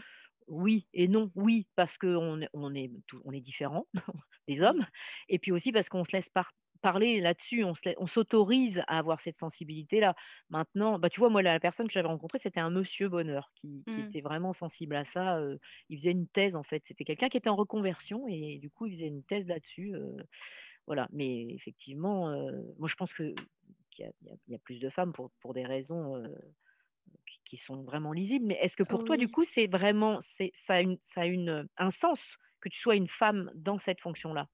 oui 0.47 0.85
et 0.93 1.07
non. 1.07 1.31
Oui, 1.35 1.65
parce 1.77 1.97
qu'on 1.97 2.45
on 2.53 2.75
est, 2.75 2.91
on 3.23 3.31
est 3.31 3.39
différents, 3.39 3.87
des 4.49 4.61
hommes. 4.61 4.85
Et 5.29 5.39
puis 5.39 5.53
aussi 5.53 5.71
parce 5.71 5.87
qu'on 5.87 6.03
se 6.03 6.11
laisse 6.11 6.29
par, 6.29 6.51
parler 6.85 7.19
là-dessus, 7.19 7.63
on 7.63 8.05
s'autorise 8.05 8.83
à 8.85 8.99
avoir 8.99 9.19
cette 9.19 9.37
sensibilité-là. 9.37 10.15
Maintenant, 10.51 10.99
bah, 10.99 11.09
tu 11.09 11.19
vois, 11.19 11.29
moi, 11.29 11.41
la 11.41 11.59
personne 11.59 11.87
que 11.87 11.93
j'avais 11.93 12.07
rencontrée, 12.07 12.37
c'était 12.37 12.59
un 12.59 12.69
monsieur 12.69 13.09
bonheur 13.09 13.51
qui, 13.55 13.83
qui, 13.87 13.95
mmh. 13.95 14.07
était 14.07 14.21
vraiment 14.21 14.53
sensible 14.53 14.95
à 14.95 15.03
ça. 15.03 15.39
il 15.89 15.97
faisait 15.97 16.11
une 16.11 16.27
thèse, 16.27 16.55
en 16.55 16.61
fait. 16.61 16.83
C'était 16.85 17.03
quelqu'un 17.03 17.27
qui 17.27 17.37
était 17.37 17.49
en 17.49 17.55
reconversion 17.55 18.27
et 18.27 18.59
du 18.59 18.69
coup, 18.69 18.85
il 18.85 18.93
faisait 18.93 19.07
une 19.07 19.23
thèse 19.23 19.47
là-dessus. 19.47 19.95
voilà. 20.85 21.07
Mais 21.11 21.47
effectivement, 21.55 22.29
moi, 22.77 22.87
je 22.87 22.93
pense 22.93 23.11
que 23.13 23.33
qu'il 23.89 24.05
y, 24.21 24.51
y, 24.51 24.55
a 24.55 24.59
plus 24.59 24.79
de 24.79 24.89
femmes 24.91 25.11
pour, 25.11 25.31
pour 25.39 25.55
des 25.55 25.65
raisons 25.65 26.21
qui, 27.45 27.57
sont 27.57 27.81
vraiment 27.81 28.11
lisibles. 28.11 28.45
Mais 28.45 28.59
est-ce 28.61 28.75
que 28.75 28.83
pour 28.83 29.05
toi, 29.05 29.17
du 29.17 29.27
coup, 29.27 29.43
c'est 29.43 29.65
vraiment, 29.65 30.19
ça 30.21 30.75
a, 30.75 30.81
une, 30.81 30.99
ça 31.03 31.21
a 31.21 31.25
une, 31.25 31.67
un 31.77 31.89
sens 31.89 32.37
que 32.61 32.69
tu 32.69 32.79
sois 32.79 32.95
une 32.95 33.07
femme 33.07 33.49
dans 33.55 33.79
cette 33.79 34.01
fonction-là? 34.01 34.47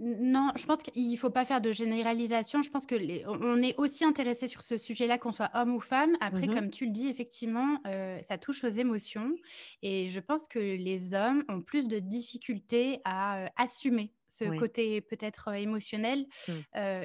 Non, 0.00 0.50
je 0.56 0.64
pense 0.64 0.78
qu'il 0.78 1.10
ne 1.10 1.16
faut 1.16 1.30
pas 1.30 1.44
faire 1.44 1.60
de 1.60 1.70
généralisation. 1.70 2.62
Je 2.62 2.70
pense 2.70 2.86
que 2.86 2.94
on 3.26 3.62
est 3.62 3.76
aussi 3.76 4.04
intéressé 4.04 4.48
sur 4.48 4.62
ce 4.62 4.78
sujet-là, 4.78 5.18
qu'on 5.18 5.32
soit 5.32 5.50
homme 5.54 5.74
ou 5.74 5.80
femme. 5.80 6.16
Après, 6.20 6.46
mmh 6.46 6.54
comme 6.54 6.70
tu 6.70 6.86
le 6.86 6.90
dis, 6.90 7.08
effectivement, 7.08 7.78
euh, 7.86 8.18
ça 8.22 8.38
touche 8.38 8.64
aux 8.64 8.68
émotions. 8.68 9.34
Et 9.82 10.08
je 10.08 10.20
pense 10.20 10.48
que 10.48 10.58
les 10.58 11.12
hommes 11.12 11.44
ont 11.48 11.60
plus 11.60 11.88
de 11.88 11.98
difficultés 11.98 13.00
à 13.04 13.44
euh, 13.44 13.48
assumer 13.56 14.12
ce 14.38 14.58
côté 14.58 15.00
peut-être 15.00 15.52
émotionnel. 15.54 16.26
Mmh. 16.48 16.52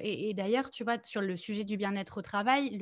et, 0.04 0.34
d'ailleurs, 0.34 0.70
tu 0.70 0.84
vois, 0.84 0.98
sur 1.04 1.22
le 1.22 1.36
sujet 1.36 1.64
du 1.64 1.78
bien-être 1.78 2.18
au 2.18 2.22
travail, 2.22 2.78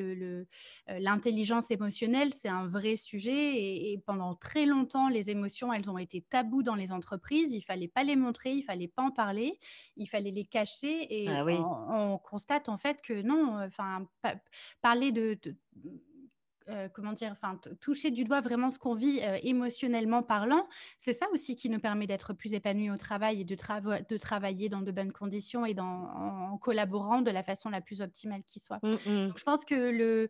l'intelligence 0.88 1.70
le, 1.70 1.76
émotionnelle, 1.76 2.34
c'est 2.34 2.50
un 2.50 2.68
vrai 2.68 2.96
sujet. 2.96 3.92
Et, 3.92 4.02
pendant 4.06 4.36
très 4.36 4.66
longtemps, 4.66 5.10
les 5.10 5.30
émotions, 5.30 5.74
elles 5.74 5.90
ont 5.90 5.98
été 5.98 6.22
tabous 6.22 6.64
dans 6.64 6.76
les 6.76 6.92
entreprises. 6.92 7.52
Il 7.52 7.62
fallait 7.62 7.88
pas 7.88 8.04
les 8.04 8.16
montrer, 8.16 8.54
il 8.54 8.64
fallait 8.64 8.88
pas 8.88 9.04
en 9.04 9.12
parler, 9.12 9.58
il 9.96 10.08
fallait 10.08 10.32
les 10.32 10.46
cacher. 10.46 11.24
Et 11.24 11.28
ah 11.28 11.46
on, 11.46 12.18
constate 12.18 12.70
en 12.70 12.78
fait 12.78 13.02
que 13.02 13.22
non, 13.22 13.60
enfin, 13.64 14.08
parler 14.82 15.12
de 15.12 15.38
euh, 16.70 16.90
comment 16.94 17.14
dire, 17.14 17.32
enfin, 17.32 17.60
toucher 17.80 18.12
du 18.12 18.24
doigt 18.24 18.42
vraiment 18.42 18.70
ce 18.70 18.78
qu'on 18.78 18.94
vit 18.94 19.22
euh, 19.24 19.38
émotionnellement 19.42 20.22
parlant, 20.22 20.68
c'est 20.98 21.14
ça 21.14 21.26
aussi 21.32 21.56
qui 21.56 21.70
nous 21.70 21.80
permet 21.80 22.08
d'être 22.08 22.34
plus 22.34 22.54
épanouis 22.54 22.92
au 22.92 22.98
travail 22.98 23.42
et 23.42 23.44
de, 23.46 23.56
de 23.56 24.18
travailler 24.18 24.68
dans 24.68 24.82
de 24.82 24.92
bonnes 24.92 25.14
conditions 25.14 25.66
et 25.66 25.76
en, 25.80 26.58
collaborant 26.58 27.22
de 27.22 27.32
la 27.32 27.44
façon 27.44 27.70
la 27.70 27.82
plus 27.82 28.02
optimale 28.02 28.44
qui 28.44 28.60
soit. 28.60 28.80
Mmh, 28.84 28.90
mmh. 28.90 29.34
je 29.36 29.44
pense 29.44 29.64
que 29.64 29.76
le, 29.76 30.30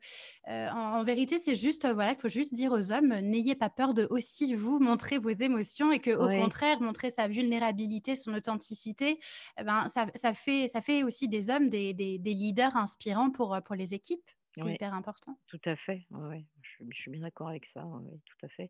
euh, 0.50 0.69
en, 0.69 1.04
vérité, 1.04 1.39
c'est 1.39 1.56
juste, 1.56 1.88
voilà, 1.88 2.13
il 2.13 2.19
faut 2.19 2.30
juste 2.30 2.54
dire 2.54 2.71
aux 2.71 2.91
hommes, 2.91 3.15
n'ayez 3.21 3.56
pas 3.56 3.69
peur 3.69 3.93
de 3.93 4.08
aussi 4.10 4.54
vous 4.54 4.80
montrer 4.80 5.17
vos 5.17 5.30
émotions 5.30 5.91
et 5.91 6.00
que 6.00 6.12
au 6.12 6.28
contraire, 6.41 6.82
montrer 6.82 7.10
sa 7.10 7.28
vulnérabilité, 7.28 8.15
son 8.15 8.34
authenticité, 8.34 9.19
eh 9.60 9.63
ben, 9.63 9.88
ça, 9.89 10.34
fait, 10.34 10.67
ça 10.67 10.82
fait 10.82 11.04
aussi 11.04 11.28
des 11.28 11.50
hommes 11.50 11.69
des, 11.69 11.93
des 11.93 12.17
leaders 12.19 12.76
inspirants 12.76 13.32
pour, 13.32 13.58
pour 13.63 13.76
les 13.76 13.93
équipes. 13.93 14.21
C'est 14.58 14.74
hyper 14.74 14.93
important. 14.93 15.38
tout 15.48 15.62
à 15.65 15.76
fait. 15.76 16.06
Ouais, 16.12 16.46
Je, 16.62 16.86
suis 16.93 17.12
bien 17.12 17.22
d'accord 17.22 17.50
avec 17.50 17.65
ça. 17.65 17.84
tout 18.26 18.46
à 18.46 18.50
fait. 18.50 18.70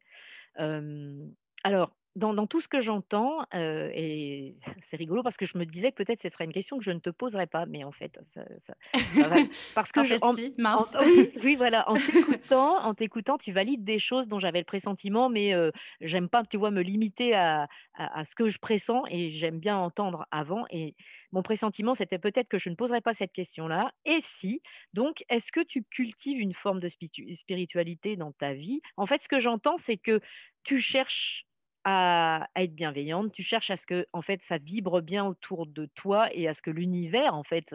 alors, 1.64 1.96
dans, 2.18 2.48
tout 2.48 2.62
ce 2.62 2.68
que 2.68 2.80
j'entends, 2.80 3.46
et 3.54 4.56
c'est 4.82 4.98
rigolo 4.98 5.24
parce 5.24 5.38
que 5.38 5.46
je 5.46 5.58
me 5.58 5.66
disais 5.66 5.92
que 5.92 6.04
peut-être 6.04 6.22
ce 6.22 6.30
serait 6.30 6.46
une 6.46 6.54
question 6.54 6.78
que 6.78 6.84
je 6.84 6.92
ne 6.92 7.00
te 7.00 7.10
poserais 7.10 7.48
pas, 7.48 7.66
mais 7.66 7.84
en 7.84 7.92
fait, 7.92 8.18
ça, 8.24 8.44
parce 9.76 9.92
que 9.92 10.00
en 10.22 10.34
fait, 10.34 10.54
mince. 10.58 10.98
oui, 11.44 11.56
voilà, 11.56 11.90
en 11.90 11.96
t'écoutant, 11.96 12.84
en 12.84 12.94
t'écoutant, 12.94 13.38
tu 13.38 13.52
valides 13.52 13.84
des 13.84 14.00
choses 14.00 14.28
dont 14.28 14.40
j'avais 14.40 14.60
le 14.60 14.66
pressentiment, 14.66 15.30
mais 15.30 15.54
j'aime 16.02 16.30
pas, 16.30 16.44
tu 16.44 16.58
vois, 16.58 16.72
me 16.72 16.82
limiter 16.82 17.34
à, 17.36 17.68
à, 17.94 18.26
ce 18.26 18.36
que 18.36 18.50
je 18.50 18.60
pressens 18.60 19.04
et 19.10 19.32
j'aime 19.32 19.60
bien 19.60 19.78
entendre 19.78 20.26
avant. 20.32 20.66
Et 20.70 20.96
mon 21.32 21.44
pressentiment, 21.44 21.94
c'était 21.94 22.20
peut-être 22.20 22.48
que 22.48 22.60
je 22.60 22.70
ne 22.70 22.76
poserais 22.76 23.02
pas 23.02 23.14
cette 23.14 23.34
question-là. 23.34 23.92
Et 24.06 24.20
si, 24.22 24.62
donc, 24.94 25.24
est-ce 25.30 25.52
que 25.52 25.62
tu 25.62 25.84
cultives 25.84 26.40
une 26.40 26.54
forme 26.54 26.80
de 26.80 26.90
spiritualité 26.90 28.16
dans 28.16 28.32
ta 28.32 28.54
vie? 28.54 28.82
En 28.96 29.06
fait, 29.06 29.22
ce 29.22 29.28
que 29.28 29.40
j'entends, 29.40 29.78
c'est 29.78 29.98
que 29.98 30.22
tu 30.64 30.80
cherches 30.80 31.47
à, 31.90 32.50
être 32.58 32.76
bienveillante, 32.76 33.32
tu 33.32 33.44
cherches 33.44 33.72
à 33.72 33.78
ce 33.78 33.86
que 33.86 34.06
en 34.12 34.22
fait 34.22 34.42
ça 34.42 34.58
vibre 34.58 35.02
bien 35.02 35.26
autour 35.26 35.66
de 35.66 35.86
toi 35.96 36.28
et 36.34 36.48
à 36.48 36.54
ce 36.54 36.62
que 36.62 36.70
l'univers 36.70 37.34
en 37.34 37.44
fait 37.44 37.74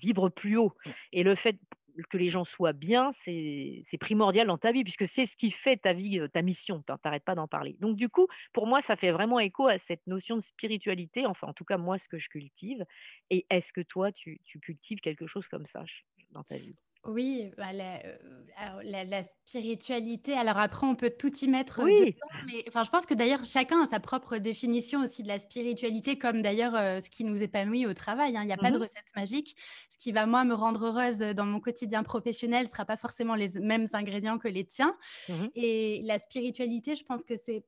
vibre 0.00 0.28
plus 0.28 0.58
haut. 0.58 0.74
Mmh. 0.84 0.90
Et 1.12 1.22
le 1.22 1.34
fait 1.34 1.58
que 2.04 2.18
les 2.18 2.28
gens 2.28 2.44
soient 2.44 2.72
bien, 2.72 3.10
c'est 3.12 3.98
primordial 3.98 4.46
dans 4.46 4.58
ta 4.58 4.72
vie 4.72 4.84
puisque 4.84 5.06
c'est 5.06 5.26
ce 5.26 5.36
qui 5.36 5.50
fait 5.50 5.76
ta 5.76 5.92
vie, 5.92 6.20
ta 6.32 6.42
mission. 6.42 6.82
Tu 6.86 6.92
n'arrêtes 7.04 7.24
pas 7.24 7.34
d'en 7.34 7.48
parler. 7.48 7.76
Donc 7.80 7.96
du 7.96 8.08
coup, 8.08 8.26
pour 8.52 8.66
moi, 8.66 8.80
ça 8.80 8.96
fait 8.96 9.10
vraiment 9.10 9.40
écho 9.40 9.66
à 9.66 9.78
cette 9.78 10.06
notion 10.06 10.36
de 10.36 10.42
spiritualité. 10.42 11.26
Enfin, 11.26 11.48
en 11.48 11.54
tout 11.54 11.64
cas, 11.64 11.78
moi, 11.78 11.98
ce 11.98 12.08
que 12.08 12.18
je 12.18 12.28
cultive. 12.28 12.84
Et 13.30 13.46
est-ce 13.50 13.72
que 13.72 13.80
toi, 13.80 14.12
tu 14.12 14.40
cultives 14.60 15.00
quelque 15.00 15.26
chose 15.26 15.48
comme 15.48 15.66
ça 15.66 15.84
dans 16.32 16.44
ta 16.44 16.58
vie? 16.58 16.76
Oui, 17.08 17.50
bah, 17.56 17.70
euh, 17.72 18.82
la, 18.84 19.22
spiritualité. 19.44 20.34
Alors 20.34 20.58
après, 20.58 20.86
on 20.86 20.94
peut 20.94 21.12
tout 21.16 21.32
y 21.38 21.48
mettre 21.48 21.84
dedans, 21.84 22.26
mais 22.46 22.64
enfin, 22.68 22.84
je 22.84 22.90
pense 22.90 23.06
que 23.06 23.14
d'ailleurs, 23.14 23.44
chacun 23.44 23.82
a 23.82 23.86
sa 23.86 24.00
propre 24.00 24.38
définition 24.38 25.00
aussi 25.02 25.22
de 25.22 25.28
la 25.28 25.38
spiritualité, 25.38 26.18
comme 26.18 26.42
d'ailleurs 26.42 26.72
ce 27.02 27.08
qui 27.08 27.24
nous 27.24 27.42
épanouit 27.42 27.86
au 27.86 27.94
travail. 27.94 28.36
Hein. 28.36 28.42
Il 28.42 28.46
n'y 28.46 28.52
a 28.52 28.56
pas 28.56 28.70
de 28.70 28.78
mmh 28.78 28.82
recette 28.82 29.14
magique. 29.14 29.56
Ce 29.88 29.98
qui 29.98 30.12
va, 30.12 30.26
moi, 30.26 30.44
me 30.44 30.54
rendre 30.54 30.86
heureuse 30.86 31.18
dans 31.18 31.46
mon 31.46 31.60
quotidien 31.60 32.02
professionnel 32.02 32.64
ne 32.64 32.68
sera 32.68 32.84
pas 32.84 32.96
forcément 32.96 33.34
les 33.34 33.58
mêmes 33.60 33.86
ingrédients 33.92 34.38
que 34.38 34.48
les 34.48 34.64
tiens. 34.64 34.96
Mmh 35.28 35.32
Et 35.54 36.00
la 36.04 36.18
spiritualité, 36.18 36.96
je 36.96 37.04
pense 37.04 37.24
que 37.24 37.36
c'est 37.36 37.64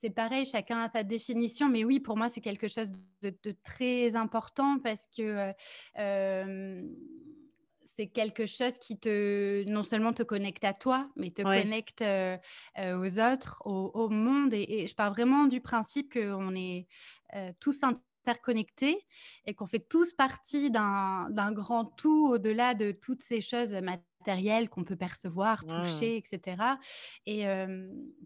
c'est 0.00 0.10
pareil, 0.10 0.46
chacun 0.46 0.78
a 0.78 0.88
sa 0.88 1.02
définition, 1.02 1.68
mais 1.68 1.84
oui, 1.84 1.98
pour 1.98 2.16
moi, 2.16 2.28
c'est 2.28 2.40
quelque 2.40 2.68
chose 2.68 2.92
de, 3.22 3.34
très 3.64 4.14
important 4.14 4.78
parce 4.78 5.08
que 5.08 5.52
c'est 7.98 8.06
quelque 8.06 8.46
chose 8.46 8.78
qui 8.78 8.96
te 8.96 9.64
non 9.68 9.82
seulement 9.82 10.12
te 10.12 10.22
connecte 10.22 10.62
à 10.62 10.72
toi, 10.72 11.10
mais 11.16 11.32
te 11.32 11.42
connecte 11.42 12.02
euh, 12.02 12.36
euh, 12.78 12.96
aux 12.96 13.18
autres, 13.18 13.60
au, 13.64 14.08
monde. 14.08 14.54
Et, 14.54 14.86
je 14.86 14.94
pars 14.94 15.10
vraiment 15.10 15.46
du 15.46 15.60
principe 15.60 16.12
qu'on 16.12 16.54
est 16.54 16.86
euh, 17.34 17.50
tous 17.58 17.80
interconnectés 17.82 19.04
et 19.46 19.54
qu'on 19.54 19.66
fait 19.66 19.80
tous 19.80 20.14
partie 20.14 20.70
d'un 20.70 21.52
grand 21.52 21.86
tout 21.86 22.28
au-delà 22.30 22.74
de 22.74 22.92
toutes 22.92 23.22
ces 23.22 23.40
choses 23.40 23.72
matérielles 23.72 24.68
qu'on 24.68 24.84
peut 24.84 24.94
percevoir, 24.94 25.64
toucher, 25.66 26.18
etc. 26.18 26.56
Et 27.26 27.46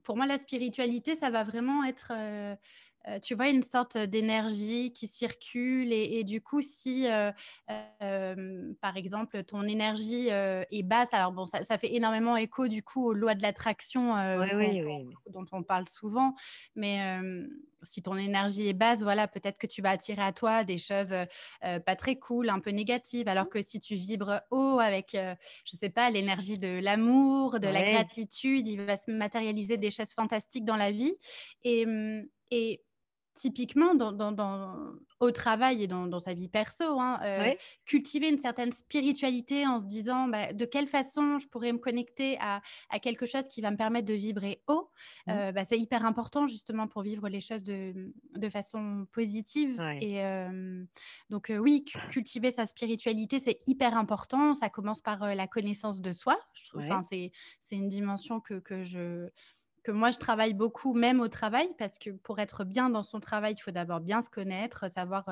pour 0.04 0.16
moi, 0.16 0.26
la 0.26 0.36
spiritualité, 0.36 1.16
ça 1.16 1.30
va 1.30 1.44
vraiment 1.44 1.82
être 1.84 2.12
euh, 3.08 3.18
tu 3.18 3.34
vois, 3.34 3.48
une 3.48 3.62
sorte 3.62 3.96
d'énergie 3.98 4.92
qui 4.92 5.08
circule. 5.08 5.92
Et, 5.92 6.24
du 6.24 6.40
coup, 6.40 6.60
si, 6.62 7.10
euh, 7.10 7.32
euh, 8.02 8.72
par 8.80 8.96
exemple, 8.96 9.42
ton 9.44 9.62
énergie 9.66 10.28
est 10.28 10.82
basse, 10.82 11.12
alors 11.12 11.32
bon, 11.32 11.44
ça, 11.44 11.78
fait 11.78 11.94
énormément 11.94 12.36
écho 12.36 12.68
du 12.68 12.82
coup 12.82 13.06
aux 13.06 13.12
lois 13.12 13.34
de 13.34 13.42
l'attraction 13.42 14.14
dont 15.26 15.44
on 15.52 15.62
parle 15.62 15.88
souvent. 15.88 16.34
Mais 16.76 17.00
si 17.82 18.02
ton 18.02 18.16
énergie 18.16 18.68
est 18.68 18.74
basse, 18.74 19.02
voilà, 19.02 19.26
peut-être 19.26 19.58
que 19.58 19.66
tu 19.66 19.82
vas 19.82 19.90
attirer 19.90 20.22
à 20.22 20.32
toi 20.32 20.62
des 20.62 20.78
choses 20.78 21.14
pas 21.60 21.96
très 21.96 22.16
cool, 22.16 22.50
un 22.50 22.60
peu 22.60 22.70
négatives. 22.70 23.28
Alors 23.28 23.48
que 23.48 23.62
si 23.62 23.80
tu 23.80 23.94
vibres 23.94 24.40
haut 24.50 24.78
avec, 24.80 25.16
je 25.64 25.76
sais 25.76 25.90
pas, 25.90 26.10
l'énergie 26.10 26.58
de 26.58 26.78
l'amour, 26.80 27.58
de 27.58 27.68
la 27.68 27.82
gratitude, 27.82 28.66
il 28.66 28.82
va 28.82 28.96
se 28.96 29.10
matérialiser 29.10 29.76
des 29.76 29.90
choses 29.90 30.12
fantastiques 30.14 30.64
dans 30.64 30.76
la 30.76 30.92
vie. 30.92 31.14
Et, 31.64 31.86
mmh, 31.86 32.26
et 32.52 32.82
typiquement 33.34 33.94
dans, 33.94 34.94
au 35.20 35.30
travail 35.30 35.84
et 35.84 35.86
dans, 35.86 36.20
sa 36.20 36.34
vie 36.34 36.48
perso, 36.48 37.00
hein, 37.00 37.18
euh, 37.24 37.54
cultiver 37.84 38.28
une 38.28 38.38
certaine 38.38 38.72
spiritualité 38.72 39.66
en 39.66 39.78
se 39.78 39.84
disant 39.84 40.28
bah, 40.28 40.52
de 40.52 40.64
quelle 40.64 40.86
façon 40.86 41.38
je 41.38 41.48
pourrais 41.48 41.72
me 41.72 41.78
connecter 41.78 42.38
à, 42.40 42.60
quelque 43.00 43.26
chose 43.26 43.48
qui 43.48 43.60
va 43.60 43.70
me 43.70 43.76
permettre 43.76 44.06
de 44.06 44.14
vibrer 44.14 44.62
haut, 44.68 44.90
mmh. 45.26 45.30
euh, 45.30 45.52
bah, 45.52 45.64
c'est 45.64 45.78
hyper 45.78 46.04
important 46.04 46.46
justement 46.46 46.88
pour 46.88 47.02
vivre 47.02 47.28
les 47.28 47.40
choses 47.40 47.62
de, 47.62 48.12
façon 48.50 49.06
positive. 49.12 49.80
Et 50.00 50.20
donc 51.30 51.50
oui, 51.56 51.84
cultiver 52.10 52.50
sa 52.50 52.66
spiritualité, 52.66 53.38
c'est 53.38 53.60
hyper 53.66 53.96
important. 53.96 54.52
Ça 54.52 54.68
commence 54.68 55.00
par 55.00 55.34
la 55.34 55.46
connaissance 55.46 56.00
de 56.00 56.12
soi. 56.12 56.38
C'est 57.10 57.30
une 57.70 57.88
dimension 57.88 58.40
que, 58.40 58.54
que 58.54 58.82
je 58.82 59.28
que 59.82 59.90
moi 59.90 60.10
je 60.10 60.18
travaille 60.18 60.54
beaucoup, 60.54 60.94
même 60.94 61.20
au 61.20 61.28
travail, 61.28 61.68
parce 61.78 61.98
que 61.98 62.10
pour 62.10 62.38
être 62.38 62.64
bien 62.64 62.90
dans 62.90 63.02
son 63.02 63.20
travail, 63.20 63.54
il 63.56 63.60
faut 63.60 63.70
d'abord 63.70 64.00
bien 64.00 64.22
se 64.22 64.30
connaître, 64.30 64.88
savoir 64.90 65.24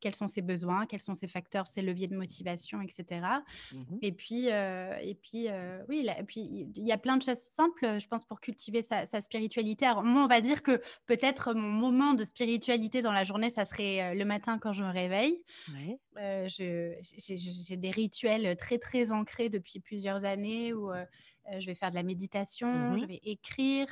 quels 0.00 0.14
sont 0.14 0.28
ses 0.28 0.42
besoins, 0.42 0.86
quels 0.86 1.00
sont 1.00 1.14
ses 1.14 1.28
facteurs, 1.28 1.66
ses 1.66 1.82
leviers 1.82 2.08
de 2.08 2.16
motivation, 2.16 2.80
etc. 2.82 3.26
Mmh 3.72 3.82
et 4.02 4.12
puis, 4.12 4.46
et 4.46 5.18
puis 5.20 5.46
oui, 5.88 6.08
et 6.18 6.22
puis 6.24 6.40
il 6.74 6.86
y 6.86 6.92
a 6.92 6.98
plein 6.98 7.16
de 7.16 7.22
choses 7.22 7.38
simples, 7.38 7.98
je 7.98 8.06
pense, 8.08 8.24
pour 8.24 8.40
cultiver 8.40 8.82
sa, 8.82 9.04
spiritualité. 9.20 9.86
Alors 9.86 10.02
moi, 10.02 10.24
on 10.24 10.28
va 10.28 10.40
dire 10.40 10.62
que 10.62 10.80
peut-être 11.06 11.54
mon 11.54 11.70
moment 11.70 12.14
de 12.14 12.24
spiritualité 12.24 13.00
dans 13.02 13.12
la 13.12 13.24
journée, 13.24 13.50
ça 13.50 13.64
serait 13.64 14.14
le 14.14 14.24
matin 14.24 14.58
quand 14.58 14.72
je 14.72 14.82
me 14.84 14.90
réveille. 14.90 15.42
j'ai 16.46 17.76
des 17.76 17.90
rituels 17.90 18.56
très 18.56 18.78
très 18.78 19.12
ancrés 19.12 19.48
depuis 19.48 19.80
plusieurs 19.80 20.24
années 20.24 20.72
où 20.72 20.90
je 21.58 21.66
vais 21.66 21.74
faire 21.74 21.90
de 21.90 21.94
la 21.94 22.02
méditation, 22.02 22.96
je 22.96 23.04
mmh 23.04 23.08
vais 23.08 23.20
écrire. 23.24 23.86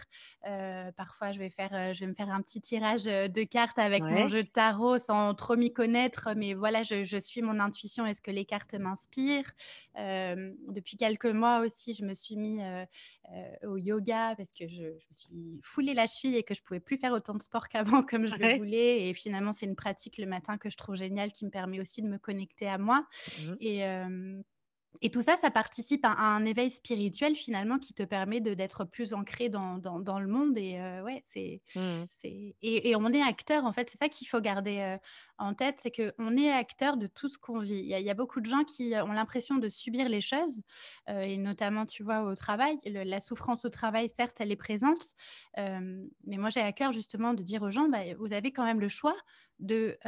Euh, 0.47 0.93
parfois, 0.93 1.33
je 1.33 1.39
vais, 1.39 1.51
faire, 1.51 1.71
euh, 1.73 1.93
je 1.93 2.01
vais 2.01 2.07
me 2.07 2.15
faire 2.15 2.31
un 2.31 2.41
petit 2.43 2.61
tirage 2.61 3.05
de 3.05 3.45
cartes 3.45 3.79
avec 3.79 4.03
mon 4.03 4.29
jeu 4.29 4.43
de 4.43 4.49
tarot 4.49 4.99
sans 4.99 5.35
trop 5.35 5.57
m'y 5.57 5.73
connaître. 5.73 6.31
Mais 6.37 6.55
voilà, 6.55 6.83
je, 6.83 7.19
suis 7.19 7.43
mon 7.43 7.61
intuition 7.61 8.07
et 8.07 8.15
ce 8.15 8.23
que 8.23 8.31
les 8.31 8.45
cartes 8.45 8.75
m'inspirent. 8.75 9.53
depuis 9.97 10.97
quelques 10.97 11.27
mois 11.27 11.61
aussi, 11.61 11.93
je 11.93 12.05
me 12.05 12.15
suis 12.15 12.37
mis 12.37 12.61
au 13.65 13.77
yoga 13.77 14.35
parce 14.37 14.51
que 14.59 14.69
je, 14.69 14.83
me 14.83 14.99
suis 15.13 15.61
foulé 15.63 15.95
la 15.95 16.07
cheville 16.07 16.37
et 16.37 16.43
que 16.43 16.55
je 16.55 16.63
pouvais 16.63 16.81
plus 16.81 16.99
faire 16.99 17.13
autant 17.13 17.35
de 17.35 17.43
sport 17.43 17.69
qu'avant 17.69 18.03
comme 18.03 18.27
je 18.27 18.37
le 18.37 18.59
voulais. 18.59 19.09
Et 19.09 19.15
finalement, 19.15 19.53
c'est 19.53 19.67
une 19.67 19.77
pratique 19.77 20.19
le 20.19 20.27
matin 20.27 20.57
que 20.59 20.71
je 20.71 20.77
trouve 20.77 20.95
géniale 20.95 21.33
qui 21.33 21.45
me 21.45 21.51
permet 21.51 21.81
aussi 21.81 22.03
de 22.03 22.09
me 22.09 22.19
connecter 22.19 22.69
à 22.69 22.79
moi. 22.79 23.05
Mmh 23.41 23.55
et 23.61 23.85
et 25.03 25.11
tout 25.11 25.23
ça, 25.23 25.37
ça 25.37 25.51
participe 25.51 26.05
à, 26.05 26.11
un 26.11 26.45
éveil 26.45 26.71
spirituel 26.71 27.35
finalement 27.35 27.79
qui 27.79 27.95
te 27.95 28.03
permet 28.03 28.41
d'être 28.41 28.85
plus 28.85 29.15
ancré 29.15 29.49
dans, 29.49 29.79
dans, 29.79 30.21
le 30.21 30.27
monde. 30.27 30.57
Et 30.59 30.79
ouais, 31.03 31.23
c'est, 31.25 31.63
mmh. 31.75 32.05
et, 32.63 32.97
on 32.97 33.13
est 33.13 33.23
acteur 33.23 33.65
en 33.65 33.73
fait. 33.73 33.89
C'est 33.91 33.99
ça 33.99 34.09
qu'il 34.09 34.29
faut 34.29 34.41
garder 34.41 34.99
en 35.39 35.55
tête, 35.55 35.81
c'est 35.83 35.91
qu'on 35.91 36.37
est 36.37 36.51
acteur 36.51 36.97
de 36.97 37.07
tout 37.07 37.29
ce 37.29 37.39
qu'on 37.39 37.61
vit. 37.61 37.81
Il 37.81 37.89
y, 37.89 38.11
a, 38.11 38.15
beaucoup 38.15 38.41
de 38.41 38.47
gens 38.47 38.65
qui 38.65 38.93
ont 38.97 39.13
l'impression 39.13 39.57
de 39.57 39.69
subir 39.69 40.09
les 40.09 40.21
choses, 40.21 40.63
et 41.09 41.37
notamment, 41.39 41.87
tu 41.87 42.03
vois, 42.03 42.23
au 42.23 42.35
travail. 42.35 42.77
la 42.85 43.21
souffrance 43.21 43.65
au 43.65 43.71
travail, 43.71 44.09
certes, 44.09 44.37
elle 44.41 44.53
est 44.53 44.57
présente, 44.57 45.15
mais 45.57 46.37
moi 46.37 46.51
j'ai 46.51 46.61
à 46.61 46.73
cœur 46.73 46.93
justement 46.93 47.33
de 47.33 47.43
dire 47.43 47.63
aux 47.63 47.71
gens, 47.71 47.89
bah, 47.89 48.01
vous 48.19 48.33
avez 48.33 48.53
quand 48.53 48.65
même 48.65 48.81
le 48.81 48.89
choix 48.89 49.17
de 49.61 49.99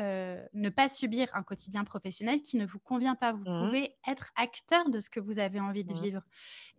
ne 0.52 0.68
pas 0.68 0.88
subir 0.88 1.28
un 1.34 1.42
quotidien 1.42 1.84
professionnel 1.84 2.42
qui 2.42 2.56
ne 2.56 2.66
vous 2.66 2.78
convient 2.78 3.14
pas. 3.14 3.32
Vous 3.32 3.44
mmh 3.44 3.66
pouvez 3.66 3.96
être 4.06 4.32
acteur 4.36 4.88
de 4.88 5.00
ce 5.00 5.10
que 5.10 5.20
vous 5.20 5.38
avez 5.38 5.60
envie 5.60 5.84
de 5.84 5.92
mmh 5.92 6.02
vivre. 6.02 6.22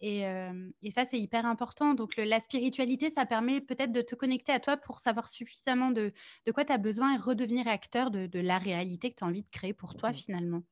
Et, 0.02 0.92
ça, 0.92 1.06
c'est 1.06 1.20
hyper 1.20 1.46
important. 1.46 1.94
Donc, 1.94 2.18
la 2.18 2.40
spiritualité, 2.40 3.10
ça 3.10 3.26
permet 3.26 3.62
peut-être 3.62 3.92
de 3.92 4.02
te 4.02 4.16
connecter 4.16 4.52
à 4.52 4.60
toi 4.60 4.78
pour 4.78 5.00
savoir 5.00 5.28
suffisamment 5.28 5.92
de, 5.92 6.12
de 6.46 6.52
quoi 6.52 6.66
tu 6.66 6.74
as 6.74 6.78
besoin 6.78 7.16
et 7.16 7.18
redevenir 7.18 7.68
acteur 7.68 8.12
de, 8.12 8.28
de 8.28 8.40
la 8.40 8.58
réalité 8.58 9.12
que 9.12 9.16
tu 9.18 9.24
as 9.24 9.28
envie 9.28 9.44
de 9.44 9.50
créer 9.50 9.74
pour 9.74 9.96
toi, 9.96 10.12
mmh 10.12 10.16
finalement. 10.16 10.64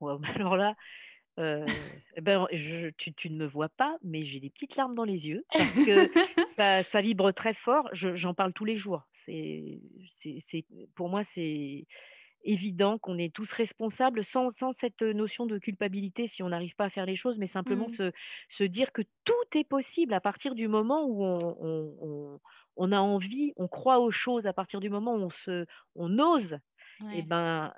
alors 0.00 0.56
là, 0.56 0.74
eh 1.38 2.20
ben, 2.20 2.46
tu, 2.96 3.30
ne 3.30 3.36
me 3.36 3.46
vois 3.46 3.68
pas, 3.68 3.96
mais 4.02 4.24
j'ai 4.24 4.40
des 4.40 4.50
petites 4.50 4.76
larmes 4.76 4.94
dans 4.94 5.04
les 5.04 5.28
yeux 5.28 5.44
parce 5.52 5.74
que 5.74 6.10
ça, 6.82 7.00
vibre 7.00 7.32
très 7.32 7.54
fort. 7.54 7.88
j'en 7.92 8.34
parle 8.34 8.52
tous 8.52 8.64
les 8.64 8.76
jours. 8.76 9.06
C'est, 9.12 9.80
c'est, 10.12 10.64
pour 10.94 11.08
moi, 11.08 11.22
c'est 11.24 11.86
évident 12.44 12.98
qu'on 12.98 13.18
est 13.18 13.32
tous 13.32 13.52
responsables 13.52 14.24
sans, 14.24 14.50
cette 14.72 15.02
notion 15.02 15.46
de 15.46 15.58
culpabilité 15.58 16.26
si 16.26 16.42
on 16.42 16.48
n'arrive 16.48 16.74
pas 16.74 16.86
à 16.86 16.90
faire 16.90 17.06
les 17.06 17.16
choses, 17.16 17.38
mais 17.38 17.46
simplement 17.46 17.86
mmh. 17.88 18.10
se, 18.48 18.64
dire 18.64 18.92
que 18.92 19.02
tout 19.24 19.32
est 19.58 19.64
possible 19.68 20.14
à 20.14 20.20
partir 20.20 20.54
du 20.54 20.68
moment 20.68 21.04
où 21.04 21.24
on, 21.24 22.40
on, 22.76 22.92
a 22.92 22.98
envie, 22.98 23.52
on 23.56 23.68
croit 23.68 24.00
aux 24.00 24.10
choses, 24.10 24.46
à 24.46 24.52
partir 24.52 24.80
du 24.80 24.90
moment 24.90 25.14
où 25.14 25.22
on, 25.24 25.30
se, 25.30 25.66
on 25.94 26.18
ose 26.18 26.58
et 27.14 27.22
ben, 27.22 27.72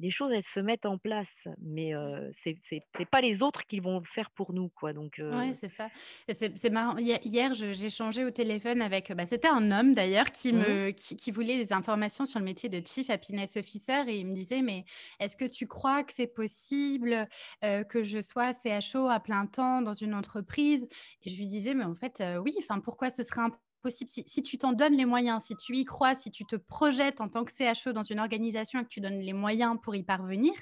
les 0.00 0.10
choses, 0.10 0.30
elles 0.32 0.44
se 0.44 0.60
mettent 0.60 0.86
en 0.86 0.98
place, 0.98 1.48
mais 1.60 1.94
euh, 1.94 2.30
c'est 2.32 2.56
c'est 2.60 2.82
pas 3.10 3.20
les 3.20 3.42
autres 3.42 3.66
qui 3.66 3.80
vont 3.80 3.98
le 3.98 4.04
faire 4.04 4.30
pour 4.30 4.52
nous, 4.52 4.68
quoi. 4.68 4.92
Donc, 4.92 5.20
Oui, 5.20 5.52
c'est 5.54 5.70
ça. 5.70 5.88
C'est 6.28 6.70
marrant. 6.70 6.96
Hier, 6.98 7.54
j'ai 7.54 7.90
changé 7.90 8.24
au 8.24 8.30
téléphone 8.30 8.82
avec, 8.82 9.12
bah, 9.12 9.26
c'était 9.26 9.48
un 9.48 9.70
homme 9.70 9.94
d'ailleurs 9.94 10.30
qui 10.30 10.52
mmh 10.52 10.58
me 10.58 10.90
qui, 10.90 11.30
voulait 11.30 11.64
des 11.64 11.72
informations 11.72 12.26
sur 12.26 12.38
le 12.38 12.44
métier 12.44 12.68
de 12.68 12.84
Chief 12.84 13.10
Happiness 13.10 13.56
Officer 13.56 14.04
et 14.08 14.18
il 14.18 14.26
me 14.26 14.34
disait, 14.34 14.62
mais 14.62 14.84
est-ce 15.20 15.36
que 15.36 15.44
tu 15.44 15.66
crois 15.66 16.04
que 16.04 16.12
c'est 16.12 16.26
possible 16.26 17.28
que 17.62 18.04
je 18.04 18.20
sois 18.20 18.52
CHO 18.52 19.08
à 19.08 19.20
plein 19.20 19.46
temps 19.46 19.82
dans 19.82 19.92
une 19.92 20.14
entreprise? 20.14 20.86
Et 21.22 21.30
je 21.30 21.38
lui 21.38 21.46
disais, 21.46 21.74
mais 21.74 21.84
en 21.84 21.94
fait, 21.94 22.22
oui. 22.44 22.54
Enfin, 22.58 22.80
pourquoi 22.80 23.10
ce 23.10 23.22
serait 23.22 23.42
un 23.42 23.50
possible. 23.88 24.10
Si, 24.10 24.42
tu 24.42 24.58
t'en 24.58 24.72
donnes 24.72 24.94
les 24.94 25.06
moyens, 25.06 25.44
si 25.44 25.56
tu 25.56 25.74
y 25.76 25.84
crois, 25.84 26.14
si 26.14 26.30
tu 26.30 26.44
te 26.44 26.56
projettes 26.56 27.20
en 27.20 27.28
tant 27.28 27.44
que 27.44 27.52
CHO 27.52 27.92
dans 27.92 28.02
une 28.02 28.20
organisation 28.20 28.80
et 28.80 28.84
que 28.84 28.88
tu 28.88 29.00
donnes 29.00 29.18
les 29.18 29.32
moyens 29.32 29.76
pour 29.82 29.94
y 29.94 30.02
parvenir, 30.02 30.52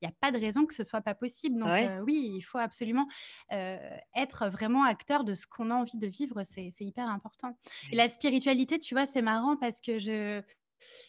il 0.00 0.06
n'y 0.06 0.08
a 0.08 0.14
pas 0.20 0.32
de 0.32 0.38
raison 0.38 0.66
que 0.66 0.74
ce 0.74 0.84
soit 0.84 1.00
pas 1.00 1.14
possible. 1.14 1.58
Donc 1.58 1.68
euh, 1.68 2.00
oui, 2.00 2.32
il 2.36 2.42
faut 2.42 2.58
absolument 2.58 3.06
euh, 3.52 3.78
être 4.14 4.48
vraiment 4.48 4.84
acteur 4.84 5.24
de 5.24 5.34
ce 5.34 5.46
qu'on 5.46 5.70
a 5.70 5.74
envie 5.74 5.98
de 5.98 6.06
vivre. 6.06 6.42
C'est 6.42 6.70
hyper 6.80 7.08
important. 7.08 7.56
Et 7.90 7.96
la 7.96 8.08
spiritualité, 8.08 8.78
tu 8.78 8.94
vois, 8.94 9.06
c'est 9.06 9.22
marrant 9.22 9.56
parce 9.56 9.80
que 9.80 9.98
je, 9.98 10.42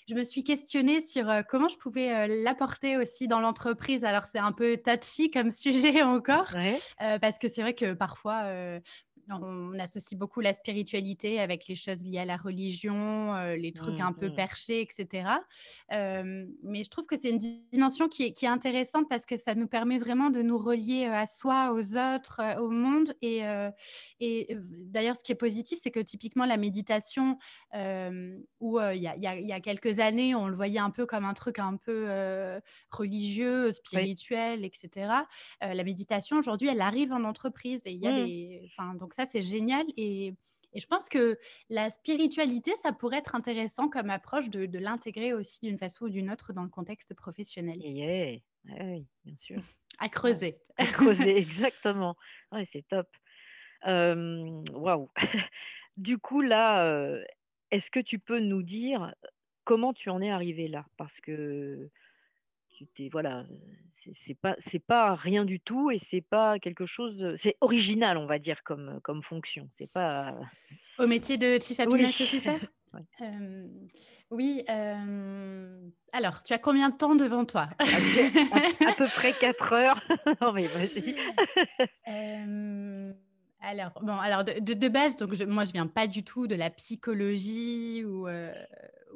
je 0.08 0.16
me 0.16 0.24
suis 0.24 0.44
questionnée 0.44 1.02
sur 1.02 1.30
euh, 1.30 1.42
comment 1.48 1.68
je 1.68 1.78
pouvais 1.78 2.28
l'apporter 2.28 2.98
aussi 2.98 3.28
dans 3.28 3.42
l'entreprise. 3.42 4.06
Alors, 4.06 4.24
c'est 4.24 4.40
un 4.40 4.54
peu 4.54 4.78
touchy 4.78 5.30
comme 5.30 5.52
sujet 5.52 6.04
encore, 6.04 6.54
parce 7.00 7.38
que 7.38 7.50
c'est 7.50 7.62
vrai 7.62 7.74
que 7.74 7.94
parfois, 7.94 8.80
on 9.30 9.78
associe 9.80 10.18
beaucoup 10.18 10.42
la 10.42 10.54
spiritualité 10.54 11.40
avec 11.40 11.68
les 11.68 11.76
choses 11.76 12.04
liées 12.04 12.20
à 12.20 12.26
la 12.26 12.38
religion, 12.38 13.34
euh, 13.36 13.56
les 13.56 13.72
trucs 13.72 14.00
un 14.00 14.14
peu 14.14 14.30
mmh, 14.30 14.36
perchés, 14.36 14.82
etc. 14.82 15.30
mais 15.92 16.84
je 16.84 16.90
trouve 16.90 17.06
que 17.06 17.20
c'est 17.20 17.30
une 17.30 17.40
dimension 17.72 18.08
qui 18.08 18.24
est, 18.24 18.46
intéressante 18.46 19.08
parce 19.10 19.26
que 19.26 19.38
ça 19.38 19.56
nous 19.56 19.68
permet 19.68 19.98
vraiment 19.98 20.30
de 20.30 20.44
nous 20.44 20.60
relier 20.60 21.06
à 21.06 21.26
soi, 21.26 21.74
aux 21.74 21.96
autres, 21.98 22.42
au 22.60 22.70
monde. 22.70 23.16
Et, 23.24 23.42
et 24.20 24.56
d'ailleurs, 24.60 25.16
ce 25.16 25.24
qui 25.24 25.32
est 25.32 25.36
positif, 25.36 25.80
c'est 25.82 25.90
que 25.90 26.00
typiquement 26.00 26.46
la 26.46 26.58
méditation, 26.58 27.40
où 28.60 28.80
il 28.80 29.02
y, 29.02 29.52
a 29.52 29.60
quelques 29.62 30.00
années, 30.00 30.36
on 30.36 30.48
le 30.48 30.56
voyait 30.56 30.80
un 30.80 30.92
peu 30.92 31.08
comme 31.08 31.26
un 31.26 31.34
truc 31.34 31.58
un 31.58 31.76
peu 31.78 32.08
religieux, 32.92 33.72
spirituel, 33.72 34.64
etc. 34.64 35.12
la 35.62 35.84
méditation, 35.84 36.38
aujourd'hui, 36.38 36.68
elle 36.68 36.82
arrive 36.82 37.12
en 37.12 37.24
entreprise 37.24 37.82
et 37.86 37.92
il 37.92 38.04
y 38.04 38.08
a 38.08 38.12
mmh. 38.12 38.26
des... 38.26 38.72
donc 39.00 39.15
ça, 39.16 39.26
c'est 39.26 39.42
génial. 39.42 39.86
Et, 39.98 40.34
je 40.76 40.86
pense 40.88 41.08
que 41.08 41.40
la 41.70 41.90
spiritualité, 41.90 42.74
ça 42.84 42.92
pourrait 42.92 43.20
être 43.20 43.34
intéressant 43.34 43.88
comme 43.88 44.10
approche 44.10 44.50
de, 44.50 44.78
l'intégrer 44.78 45.32
aussi 45.32 45.62
d'une 45.62 45.78
façon 45.78 46.06
ou 46.06 46.10
d'une 46.10 46.30
autre 46.30 46.52
dans 46.52 46.64
le 46.64 46.70
contexte 46.70 47.14
professionnel. 47.14 47.78
oui, 48.66 49.08
bien 49.24 49.38
sûr. 49.38 49.62
à 50.00 50.10
creuser. 50.10 50.60
À 50.76 50.86
creuser, 50.86 51.38
exactement. 51.38 52.18
c'est 52.66 52.86
top. 52.90 53.08
Waouh. 53.86 55.10
du 55.98 56.18
coup, 56.18 56.42
là, 56.42 57.22
est-ce 57.72 57.90
que 57.90 58.02
tu 58.02 58.20
peux 58.20 58.40
nous 58.40 58.62
dire 58.62 59.14
comment 59.64 59.94
tu 59.94 60.10
en 60.10 60.22
es 60.22 60.30
arrivé 60.30 60.68
là? 60.68 60.86
Parce 60.98 61.22
que 61.22 61.90
voilà, 63.12 63.46
c'est 63.92 64.38
pas 64.40 64.56
c'est 64.58 64.80
pas 64.80 65.16
rien 65.16 65.46
du 65.46 65.60
tout 65.60 65.92
et 65.92 66.00
c'est 66.00 66.22
pas 66.22 66.60
quelque 66.60 66.86
chose, 66.86 67.34
c'est 67.36 67.58
original, 67.62 68.18
on 68.18 68.26
va 68.26 68.40
dire 68.40 68.64
comme 68.64 69.00
comme 69.04 69.22
fonction. 69.22 69.70
C'est 69.74 69.92
pas 69.92 70.36
Au 71.00 71.08
métier 71.08 71.38
de 71.38 71.60
Chief 71.62 71.80
Happiness 71.80 72.22
Officer? 72.22 72.58
oui, 74.32 74.64
alors 76.14 76.44
tu 76.44 76.54
as 76.54 76.58
combien 76.58 76.90
de 76.90 76.96
temps 76.96 77.16
devant 77.16 77.46
toi? 77.46 77.70
À 77.80 78.94
peu 78.98 79.06
près 79.06 79.34
4 79.34 79.74
heures. 79.74 80.02
Non 80.42 80.54
mais 80.54 80.68
vas-y. 80.68 81.16
alors 83.62 83.92
bon, 84.02 84.18
alors 84.18 84.44
de 84.44 84.74
de 84.74 84.88
base, 84.88 85.16
donc 85.18 85.34
je 85.34 85.44
moi 85.44 85.64
je 85.64 85.72
viens 85.72 85.88
pas 85.88 86.08
du 86.08 86.24
tout 86.24 86.48
de 86.48 86.56
la 86.56 86.70
psychologie 86.70 88.04
ou, 88.06 88.28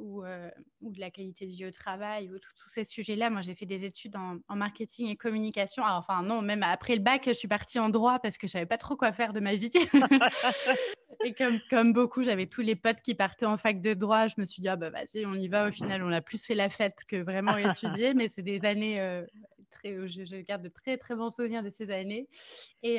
ou, 0.00 0.24
ou, 0.80 0.92
de 0.92 1.00
la 1.00 1.10
qualité 1.10 1.46
de 1.46 1.50
vie 1.50 1.66
au 1.66 1.70
travail, 1.70 2.30
ou 2.30 2.38
tous 2.38 2.68
ces 2.68 2.84
sujets-là. 2.84 3.30
Moi, 3.30 3.42
j'ai 3.42 3.54
fait 3.54 3.66
des 3.66 3.84
études 3.84 4.16
en, 4.16 4.56
marketing 4.56 5.08
et 5.08 5.16
communication. 5.16 5.82
enfin, 5.84 6.22
non, 6.22 6.42
même 6.42 6.62
après 6.62 6.94
le 6.94 7.02
bac, 7.02 7.22
je 7.26 7.32
suis 7.32 7.48
partie 7.48 7.78
en 7.78 7.88
droit 7.88 8.18
parce 8.18 8.38
que 8.38 8.46
je 8.46 8.52
savais 8.52 8.66
pas 8.66 8.78
trop 8.78 8.96
quoi 8.96 9.12
faire 9.12 9.32
de 9.32 9.40
ma 9.40 9.54
vie. 9.54 9.70
et 11.24 11.34
comme, 11.34 11.60
comme 11.70 11.92
beaucoup, 11.92 12.24
j'avais 12.24 12.46
tous 12.46 12.62
les 12.62 12.76
potes 12.76 13.00
qui 13.02 13.14
partaient 13.14 13.46
en 13.46 13.56
fac 13.56 13.80
de 13.80 13.94
droit. 13.94 14.28
Je 14.28 14.34
me 14.38 14.46
suis 14.46 14.62
dit, 14.62 14.68
ah 14.68 14.76
bah 14.76 14.90
vas-y, 14.90 15.24
on 15.26 15.34
y 15.34 15.48
va. 15.48 15.68
Au 15.68 15.72
final, 15.72 16.02
on 16.02 16.12
a 16.12 16.20
plus 16.20 16.44
fait 16.44 16.54
la 16.54 16.68
fête 16.68 17.04
que 17.06 17.22
vraiment 17.22 17.56
étudier. 17.56 18.14
mais 18.14 18.28
c'est 18.28 18.42
des 18.42 18.60
années 18.64 19.24
je, 19.84 20.24
je, 20.24 20.36
garde 20.36 20.62
de 20.62 20.68
très, 20.68 20.96
très 20.96 21.14
bons 21.14 21.30
souvenirs 21.30 21.62
de 21.62 21.70
ces 21.70 21.90
années. 21.90 22.28
Et 22.82 22.98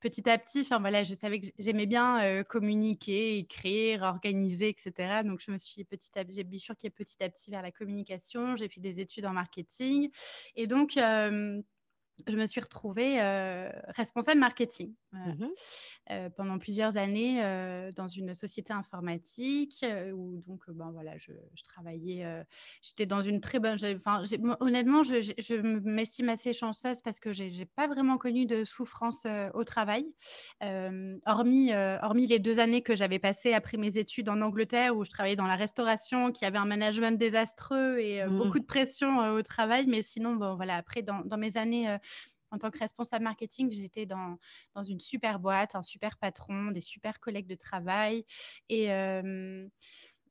petit 0.00 0.28
à 0.28 0.38
petit, 0.38 0.60
enfin 0.60 0.80
voilà, 0.80 1.02
je 1.04 1.14
savais 1.14 1.40
que 1.40 1.46
j'aimais 1.58 1.86
bien 1.86 2.42
communiquer, 2.44 3.38
écrire, 3.38 4.02
organiser, 4.02 4.68
etc. 4.68 5.22
Donc 5.24 5.40
je 5.44 5.50
me 5.50 5.58
suis 5.58 5.84
petit 5.84 6.10
à 6.18 6.24
j'ai 6.28 6.44
bifurqué 6.44 6.90
petit 6.90 7.22
à 7.22 7.28
petit 7.28 7.50
vers 7.50 7.62
la 7.62 7.70
communication. 7.70 8.56
J'ai 8.56 8.68
fait 8.68 8.80
des 8.80 9.00
études 9.00 9.26
en 9.26 9.32
marketing 9.32 10.10
et 10.56 10.66
donc 10.66 10.96
je 12.26 12.36
me 12.36 12.46
suis 12.46 12.60
retrouvée 12.60 13.20
responsable 13.88 14.40
marketing 14.40 14.94
mmh 15.12 15.46
pendant 16.36 16.58
plusieurs 16.58 16.96
années 16.96 17.40
dans 17.94 18.08
une 18.08 18.34
société 18.34 18.72
informatique 18.72 19.84
où 20.14 20.42
donc 20.46 20.68
ben 20.68 20.90
voilà 20.92 21.16
je, 21.16 21.32
travaillais 21.68 22.44
j'étais 22.82 23.06
dans 23.06 23.22
une 23.22 23.40
très 23.40 23.58
bonne 23.58 23.76
enfin 23.94 24.22
honnêtement 24.60 25.02
je, 25.02 25.20
je 25.38 25.54
m'estime 25.54 26.28
assez 26.28 26.52
chanceuse 26.52 27.00
parce 27.00 27.20
que 27.20 27.32
j'ai 27.32 27.50
n'ai 27.50 27.66
pas 27.66 27.86
vraiment 27.86 28.18
connu 28.18 28.46
de 28.46 28.64
souffrance 28.64 29.26
au 29.54 29.64
travail. 29.64 30.06
Hormis 31.26 31.72
hormis 32.02 32.26
les 32.26 32.38
deux 32.38 32.60
années 32.60 32.82
que 32.82 32.94
j'avais 32.94 33.18
passées 33.18 33.52
après 33.52 33.76
mes 33.76 33.98
études 33.98 34.28
en 34.28 34.40
Angleterre 34.40 34.96
où 34.96 35.04
je 35.04 35.10
travaillais 35.10 35.36
dans 35.36 35.46
la 35.46 35.56
restauration 35.56 36.32
qui 36.32 36.44
avait 36.44 36.58
un 36.58 36.66
management 36.66 37.18
désastreux 37.18 37.98
et 37.98 38.24
mmh. 38.24 38.36
beaucoup 38.38 38.58
de 38.58 38.64
pression 38.64 39.34
au 39.34 39.42
travail. 39.42 39.86
Mais 39.86 40.02
sinon 40.02 40.34
bon 40.34 40.56
voilà 40.56 40.76
après 40.76 41.02
dans, 41.02 41.20
dans 41.24 41.38
mes 41.38 41.56
années 41.56 41.96
en 42.50 42.58
tant 42.58 42.70
que 42.70 42.78
responsable 42.78 43.24
marketing, 43.24 43.72
j'étais 43.72 44.04
dans, 44.04 44.38
dans 44.74 44.82
une 44.82 45.00
super 45.00 45.40
boîte, 45.40 45.74
un 45.74 45.82
super 45.82 46.18
patron, 46.18 46.70
des 46.70 46.82
super 46.82 47.18
collègues 47.18 47.46
de 47.46 47.54
travail. 47.54 48.26
Et, 48.68 48.90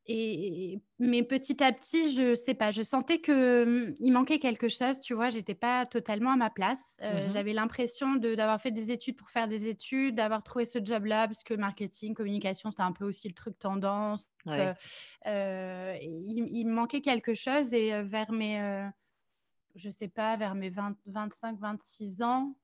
et, 0.08 0.80
mais 1.00 1.24
petit 1.24 1.64
à 1.64 1.72
petit, 1.72 2.14
je 2.14 2.34
sais 2.34 2.54
pas, 2.54 2.72
je 2.72 2.82
sentais 2.82 3.20
que 3.20 3.96
il 4.00 4.12
manquait 4.12 4.40
quelque 4.40 4.68
chose, 4.68 5.00
tu 5.00 5.14
vois, 5.14 5.30
j'étais 5.30 5.54
pas 5.54 5.86
totalement 5.86 6.32
à 6.32 6.36
ma 6.36 6.50
place. 6.50 6.98
Mmh 7.02 7.32
j'avais 7.32 7.54
l'impression 7.54 8.16
d'avoir 8.16 8.60
fait 8.60 8.72
des 8.72 8.92
études 8.92 9.16
pour 9.16 9.30
faire 9.30 9.48
des 9.48 9.68
études, 9.68 10.16
d'avoir 10.16 10.44
trouvé 10.44 10.66
ce 10.66 10.80
job-là, 10.84 11.28
parce 11.28 11.44
que 11.44 11.54
marketing, 11.54 12.14
communication, 12.14 12.72
c'était 12.72 12.84
un 12.84 12.92
peu 12.92 13.06
aussi 13.06 13.28
le 13.28 13.36
truc 13.36 13.58
tendance. 13.60 14.26
il, 14.48 16.50
il, 16.52 16.66
manquait 16.66 17.02
quelque 17.02 17.36
chose 17.36 17.74
et 17.74 18.02
vers 18.04 18.32
mes 18.32 18.90
je 19.76 19.90
sais 19.90 20.08
pas, 20.08 20.38
vers 20.38 20.56
mes 20.56 20.70
25, 20.70 21.60
26 21.60 22.24
ans, 22.24 22.56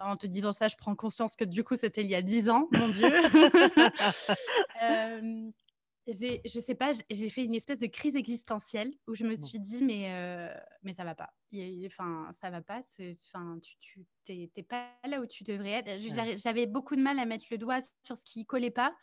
en 0.00 0.16
te 0.16 0.26
disant 0.26 0.52
ça, 0.52 0.68
je 0.68 0.76
prends 0.76 0.94
conscience 0.94 1.36
que 1.36 1.44
du 1.44 1.64
coup, 1.64 1.76
c'était 1.76 2.02
il 2.02 2.10
y 2.10 2.14
a 2.14 2.22
dix 2.22 2.48
ans, 2.48 2.68
mon 2.72 2.88
Dieu. 2.88 3.10
je 6.06 6.60
sais 6.60 6.74
pas, 6.74 6.92
j'ai 7.10 7.30
fait 7.30 7.44
une 7.44 7.54
espèce 7.54 7.78
de 7.78 7.86
crise 7.86 8.16
existentielle 8.16 8.92
où 9.06 9.14
je 9.14 9.24
me 9.24 9.34
suis 9.34 9.58
dit, 9.58 9.82
mais, 9.84 10.12
euh, 10.12 10.52
mais 10.82 10.92
ça 10.92 11.04
va 11.04 11.14
pas. 11.14 11.30
Enfin, 11.86 12.30
ça 12.40 12.48
va 12.50 12.62
pas. 12.62 12.80
Enfin, 13.34 13.58
tu 13.82 14.06
n'es 14.28 14.62
pas 14.62 14.88
là 15.04 15.20
où 15.20 15.26
tu 15.26 15.44
devrais 15.44 15.82
être. 15.84 16.00
J'avais 16.36 16.66
beaucoup 16.66 16.96
de 16.96 17.02
mal 17.02 17.18
à 17.18 17.26
mettre 17.26 17.44
le 17.50 17.58
doigt 17.58 17.80
sur 18.02 18.16
ce 18.16 18.24
qui 18.24 18.46
collait 18.46 18.70
pas, 18.70 18.94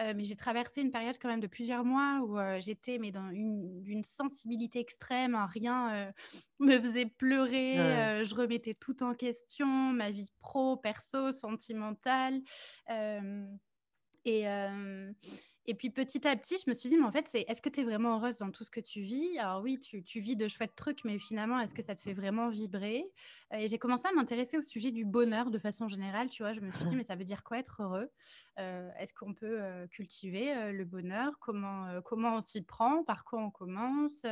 euh, 0.00 0.12
mais 0.16 0.24
j'ai 0.24 0.36
traversé 0.36 0.80
une 0.80 0.90
période 0.90 1.16
quand 1.20 1.28
même 1.28 1.40
de 1.40 1.46
plusieurs 1.46 1.84
mois 1.84 2.20
où 2.24 2.38
euh, 2.38 2.60
j'étais 2.60 2.98
mais 2.98 3.12
dans 3.12 3.30
une, 3.30 3.82
d'une 3.82 4.04
sensibilité 4.04 4.80
extrême. 4.80 5.36
Rien 5.52 6.12
me 6.58 6.80
faisait 6.80 7.06
pleurer. 7.06 8.24
je 8.24 8.34
remettais 8.34 8.74
tout 8.74 9.02
en 9.02 9.14
question, 9.14 9.66
ma 9.66 10.10
vie 10.10 10.30
pro, 10.40 10.76
perso, 10.78 11.32
sentimentale. 11.32 12.40
et 14.24 14.46
et 15.66 15.74
puis 15.74 15.90
petit 15.90 16.26
à 16.26 16.34
petit, 16.36 16.56
je 16.64 16.70
me 16.70 16.74
suis 16.74 16.88
dit, 16.88 16.96
mais 16.96 17.04
en 17.04 17.12
fait, 17.12 17.28
c'est 17.28 17.44
est-ce 17.48 17.60
que 17.60 17.68
tu 17.68 17.80
es 17.80 17.84
vraiment 17.84 18.16
heureuse 18.16 18.38
dans 18.38 18.50
tout 18.50 18.64
ce 18.64 18.70
que 18.70 18.80
tu 18.80 19.02
vis? 19.02 19.38
Alors 19.38 19.62
oui, 19.62 19.78
tu, 19.78 20.02
tu, 20.02 20.20
vis 20.20 20.36
de 20.36 20.48
chouettes 20.48 20.74
trucs, 20.74 21.04
mais 21.04 21.18
finalement, 21.18 21.60
est-ce 21.60 21.74
que 21.74 21.82
ça 21.82 21.94
te 21.94 22.00
fait 22.00 22.14
vraiment 22.14 22.48
vibrer? 22.48 23.04
Et 23.52 23.68
j'ai 23.68 23.78
commencé 23.78 24.06
à 24.08 24.12
m'intéresser 24.12 24.58
au 24.58 24.62
sujet 24.62 24.90
du 24.90 25.04
bonheur 25.04 25.50
de 25.50 25.58
façon 25.58 25.88
générale. 25.88 26.28
Tu 26.28 26.42
vois, 26.42 26.52
je 26.54 26.60
me 26.60 26.70
suis 26.70 26.84
dit, 26.84 26.96
mais 26.96 27.04
ça 27.04 27.14
veut 27.14 27.24
dire 27.24 27.44
quoi 27.44 27.58
être 27.58 27.82
heureux? 27.82 28.10
Euh, 28.58 28.90
Est-ce 28.98 29.14
qu'on 29.14 29.34
peut 29.34 29.60
euh, 29.60 29.86
cultiver 29.88 30.54
euh, 30.54 30.72
le 30.72 30.84
bonheur? 30.84 31.38
Comment, 31.40 32.00
comment 32.04 32.36
on 32.36 32.40
s'y 32.40 32.62
prend? 32.62 33.04
Par 33.04 33.24
quoi 33.24 33.40
on 33.40 33.50
commence? 33.50 34.22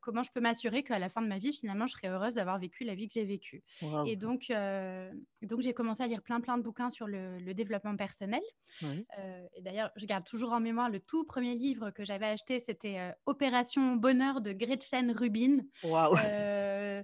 Comment 0.00 0.22
je 0.22 0.30
peux 0.30 0.40
m'assurer 0.40 0.82
qu'à 0.82 0.98
la 0.98 1.08
fin 1.08 1.22
de 1.22 1.28
ma 1.28 1.38
vie, 1.38 1.52
finalement, 1.52 1.86
je 1.86 1.92
serai 1.92 2.08
heureuse 2.08 2.34
d'avoir 2.34 2.58
vécu 2.58 2.84
la 2.84 2.94
vie 2.94 3.08
que 3.08 3.14
j'ai 3.14 3.24
vécue? 3.24 3.62
Et 4.06 4.16
donc, 4.16 4.52
donc 5.42 5.60
j'ai 5.62 5.72
commencé 5.72 6.02
à 6.02 6.06
lire 6.06 6.22
plein, 6.22 6.40
plein 6.40 6.58
de 6.58 6.62
bouquins 6.62 6.90
sur 6.90 7.06
le, 7.06 7.38
le 7.38 7.54
développement 7.54 7.96
personnel. 7.96 8.42
et 8.82 9.62
d'ailleurs, 9.62 9.90
je 9.96 10.06
garde 10.06 10.24
toujours 10.24 10.47
en 10.52 10.60
mémoire 10.60 10.90
le 10.90 11.00
tout 11.00 11.24
premier 11.24 11.54
livre 11.54 11.90
que 11.90 12.04
j'avais 12.04 12.26
acheté, 12.26 12.60
c'était 12.60 12.98
euh, 12.98 13.12
Opération 13.26 13.96
Bonheur 13.96 14.40
de 14.40 14.52
Gretchen 14.52 15.12
Rubin. 15.12 15.58
Euh, 15.84 17.02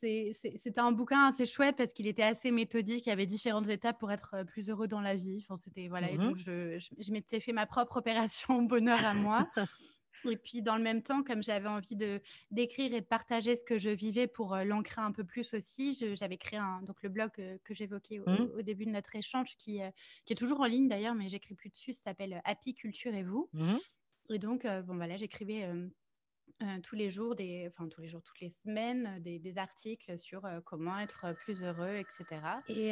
c'était 0.00 0.78
un 0.78 0.92
bouquin 0.92 1.26
assez 1.26 1.44
chouette 1.44 1.76
parce 1.76 1.92
qu'il 1.92 2.06
était 2.06 2.22
assez 2.22 2.50
méthodique. 2.50 3.06
Il 3.06 3.08
y 3.08 3.12
avait 3.12 3.26
différentes 3.26 3.68
étapes 3.68 3.98
pour 3.98 4.12
être 4.12 4.34
euh, 4.34 4.44
plus 4.44 4.70
heureux 4.70 4.86
dans 4.86 5.00
la 5.00 5.14
vie. 5.14 5.44
Enfin, 5.48 5.56
c'était 5.56 5.88
voilà. 5.88 6.10
Et 6.10 6.16
mmh 6.16 6.22
donc 6.22 6.36
je, 6.36 6.78
je 6.98 7.12
m'étais 7.12 7.40
fait 7.40 7.52
ma 7.52 7.66
propre 7.66 7.96
opération 7.98 8.62
bonheur 8.62 9.04
à 9.04 9.14
moi. 9.14 9.48
Et 10.24 10.36
puis, 10.36 10.62
dans 10.62 10.76
le 10.76 10.82
même 10.82 11.02
temps, 11.02 11.22
comme 11.22 11.42
j'avais 11.42 11.68
envie 11.68 11.96
de 11.96 12.20
d'écrire 12.50 12.92
et 12.94 13.00
de 13.00 13.06
partager 13.06 13.56
ce 13.56 13.64
que 13.64 13.78
je 13.78 13.90
vivais 13.90 14.26
pour 14.26 14.56
l'ancrer 14.56 15.00
un 15.00 15.12
peu 15.12 15.24
plus 15.24 15.54
aussi, 15.54 15.98
j'avais 16.14 16.38
créé 16.38 16.58
un, 16.58 16.82
donc 16.82 17.02
le 17.02 17.08
blog 17.08 17.30
que 17.32 17.74
j'évoquais 17.74 18.20
au, 18.20 18.28
mmh. 18.28 18.50
au, 18.58 18.62
début 18.62 18.86
de 18.86 18.90
notre 18.90 19.14
échange, 19.16 19.56
qui, 19.56 19.80
qui 20.24 20.32
est 20.32 20.36
toujours 20.36 20.60
en 20.60 20.66
ligne 20.66 20.88
d'ailleurs, 20.88 21.14
mais 21.14 21.28
j'écris 21.28 21.54
plus 21.54 21.70
dessus. 21.70 21.92
Ça 21.92 22.02
s'appelle 22.04 22.40
Happy 22.44 22.74
Culture 22.74 23.14
et 23.14 23.22
vous. 23.22 23.48
Mmh. 23.52 23.76
Et 24.30 24.38
donc, 24.38 24.66
bon, 24.86 24.96
voilà, 24.96 25.16
j'écrivais 25.16 25.68
euh, 26.62 26.80
tous 26.82 26.96
les 26.96 27.10
jours, 27.10 27.34
des, 27.34 27.68
enfin 27.68 27.88
tous 27.88 28.00
les 28.00 28.08
jours, 28.08 28.22
toutes 28.22 28.40
les 28.40 28.48
semaines, 28.48 29.14
euh, 29.16 29.20
des, 29.20 29.38
des 29.38 29.58
articles 29.58 30.18
sur 30.18 30.44
euh, 30.44 30.60
comment 30.64 30.98
être 30.98 31.32
plus 31.44 31.62
heureux, 31.62 31.96
etc. 31.96 32.40
Et, 32.68 32.90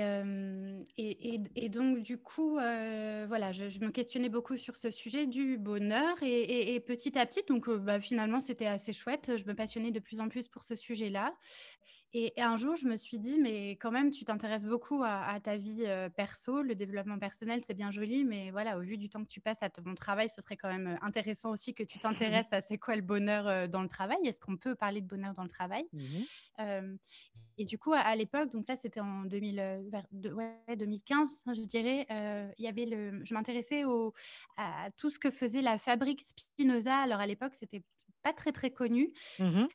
et, 0.98 1.40
et, 1.56 1.68
donc 1.68 2.00
du 2.02 2.18
coup, 2.18 2.52
voilà, 2.54 3.52
je, 3.52 3.64
me 3.80 3.90
questionnais 3.90 4.28
beaucoup 4.28 4.56
sur 4.56 4.76
ce 4.76 4.90
sujet 4.90 5.26
du 5.26 5.58
bonheur 5.58 6.16
et, 6.22 6.78
petit 6.80 7.18
à 7.18 7.26
petit, 7.26 7.42
donc 7.48 7.68
bah, 7.68 8.00
finalement 8.00 8.40
c'était 8.40 8.66
assez 8.66 8.92
chouette. 8.92 9.36
Je 9.36 9.44
me 9.44 9.54
passionnais 9.54 9.90
de 9.90 10.00
plus 10.00 10.20
en 10.20 10.28
plus 10.28 10.48
pour 10.48 10.64
ce 10.64 10.74
sujet-là. 10.74 11.34
Et, 12.12 12.32
un 12.38 12.56
jour, 12.56 12.76
je 12.76 12.86
me 12.86 12.96
suis 12.96 13.18
dit, 13.18 13.38
mais 13.40 13.72
quand 13.72 13.90
même, 13.90 14.10
tu 14.10 14.24
t'intéresses 14.24 14.64
beaucoup 14.64 15.02
à, 15.04 15.38
ta 15.42 15.56
vie 15.56 15.84
perso. 16.16 16.62
Le 16.62 16.74
développement 16.74 17.18
personnel, 17.18 17.62
c'est 17.64 17.74
bien 17.74 17.90
joli, 17.90 18.24
mais 18.24 18.50
voilà, 18.50 18.78
au 18.78 18.80
vu 18.80 18.96
du 18.96 19.08
temps 19.08 19.22
que 19.22 19.28
tu 19.28 19.40
passes 19.40 19.62
à 19.62 19.70
ton 19.70 19.94
travail, 19.94 20.28
ce 20.28 20.40
serait 20.40 20.56
quand 20.56 20.68
même 20.68 20.98
intéressant 21.02 21.50
aussi 21.50 21.74
que 21.74 21.82
tu 21.82 21.98
t'intéresses 22.44 22.52
à 22.52 22.60
c'est 22.60 22.78
quoi 22.78 22.96
le 22.96 23.02
bonheur 23.02 23.68
dans 23.68 23.82
le 23.82 23.88
travail. 23.88 24.18
Est-ce 24.24 24.40
qu'on 24.40 24.56
peut 24.56 24.74
parler 24.74 25.00
de 25.00 25.06
bonheur 25.06 25.34
dans 25.34 25.42
le 25.42 25.48
travail? 25.48 25.86
Mmh 25.92 26.96
Et 27.58 27.64
du 27.64 27.78
coup, 27.78 27.92
à, 27.92 28.14
l'époque, 28.16 28.50
donc 28.50 28.64
ça, 28.64 28.76
c'était 28.76 29.00
en 29.00 29.24
2000, 29.24 29.90
ouais, 30.34 30.76
2015, 30.76 31.42
je 31.46 31.66
dirais, 31.66 32.06
il 32.58 32.64
y 32.64 32.68
avait 32.68 32.86
le, 32.86 33.24
je 33.24 33.34
m'intéressais 33.34 33.84
à 34.56 34.90
tout 34.96 35.10
ce 35.10 35.18
que 35.18 35.30
faisait 35.30 35.62
la 35.62 35.78
fabrique 35.78 36.22
Spinoza. 36.26 36.96
Alors 36.96 37.20
à 37.20 37.26
l'époque, 37.26 37.54
c'était 37.54 37.82
pas 38.26 38.32
très 38.32 38.50
très 38.50 38.72
connu. 38.72 39.12
Mmh 39.38 39.66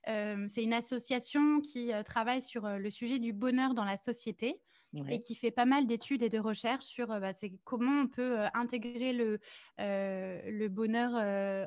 c'est 0.47 0.63
une 0.63 0.73
association 0.73 1.61
qui 1.61 1.91
travaille 2.05 2.41
sur 2.41 2.67
le 2.67 2.89
sujet 2.89 3.19
du 3.19 3.31
bonheur 3.31 3.73
dans 3.73 3.85
la 3.85 3.97
société. 3.97 4.59
et 5.07 5.21
qui 5.21 5.35
fait 5.35 5.51
pas 5.51 5.63
mal 5.63 5.85
d'études 5.85 6.21
et 6.21 6.27
de 6.27 6.37
recherches 6.39 6.83
sur 6.85 7.07
bah, 7.07 7.31
comment 7.63 8.01
on 8.01 8.07
peut 8.07 8.39
intégrer 8.53 9.13
le, 9.13 9.39
le 9.77 10.67
bonheur 10.67 11.11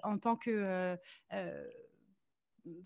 en 0.02 0.18
tant 0.18 0.36
que 0.36 0.98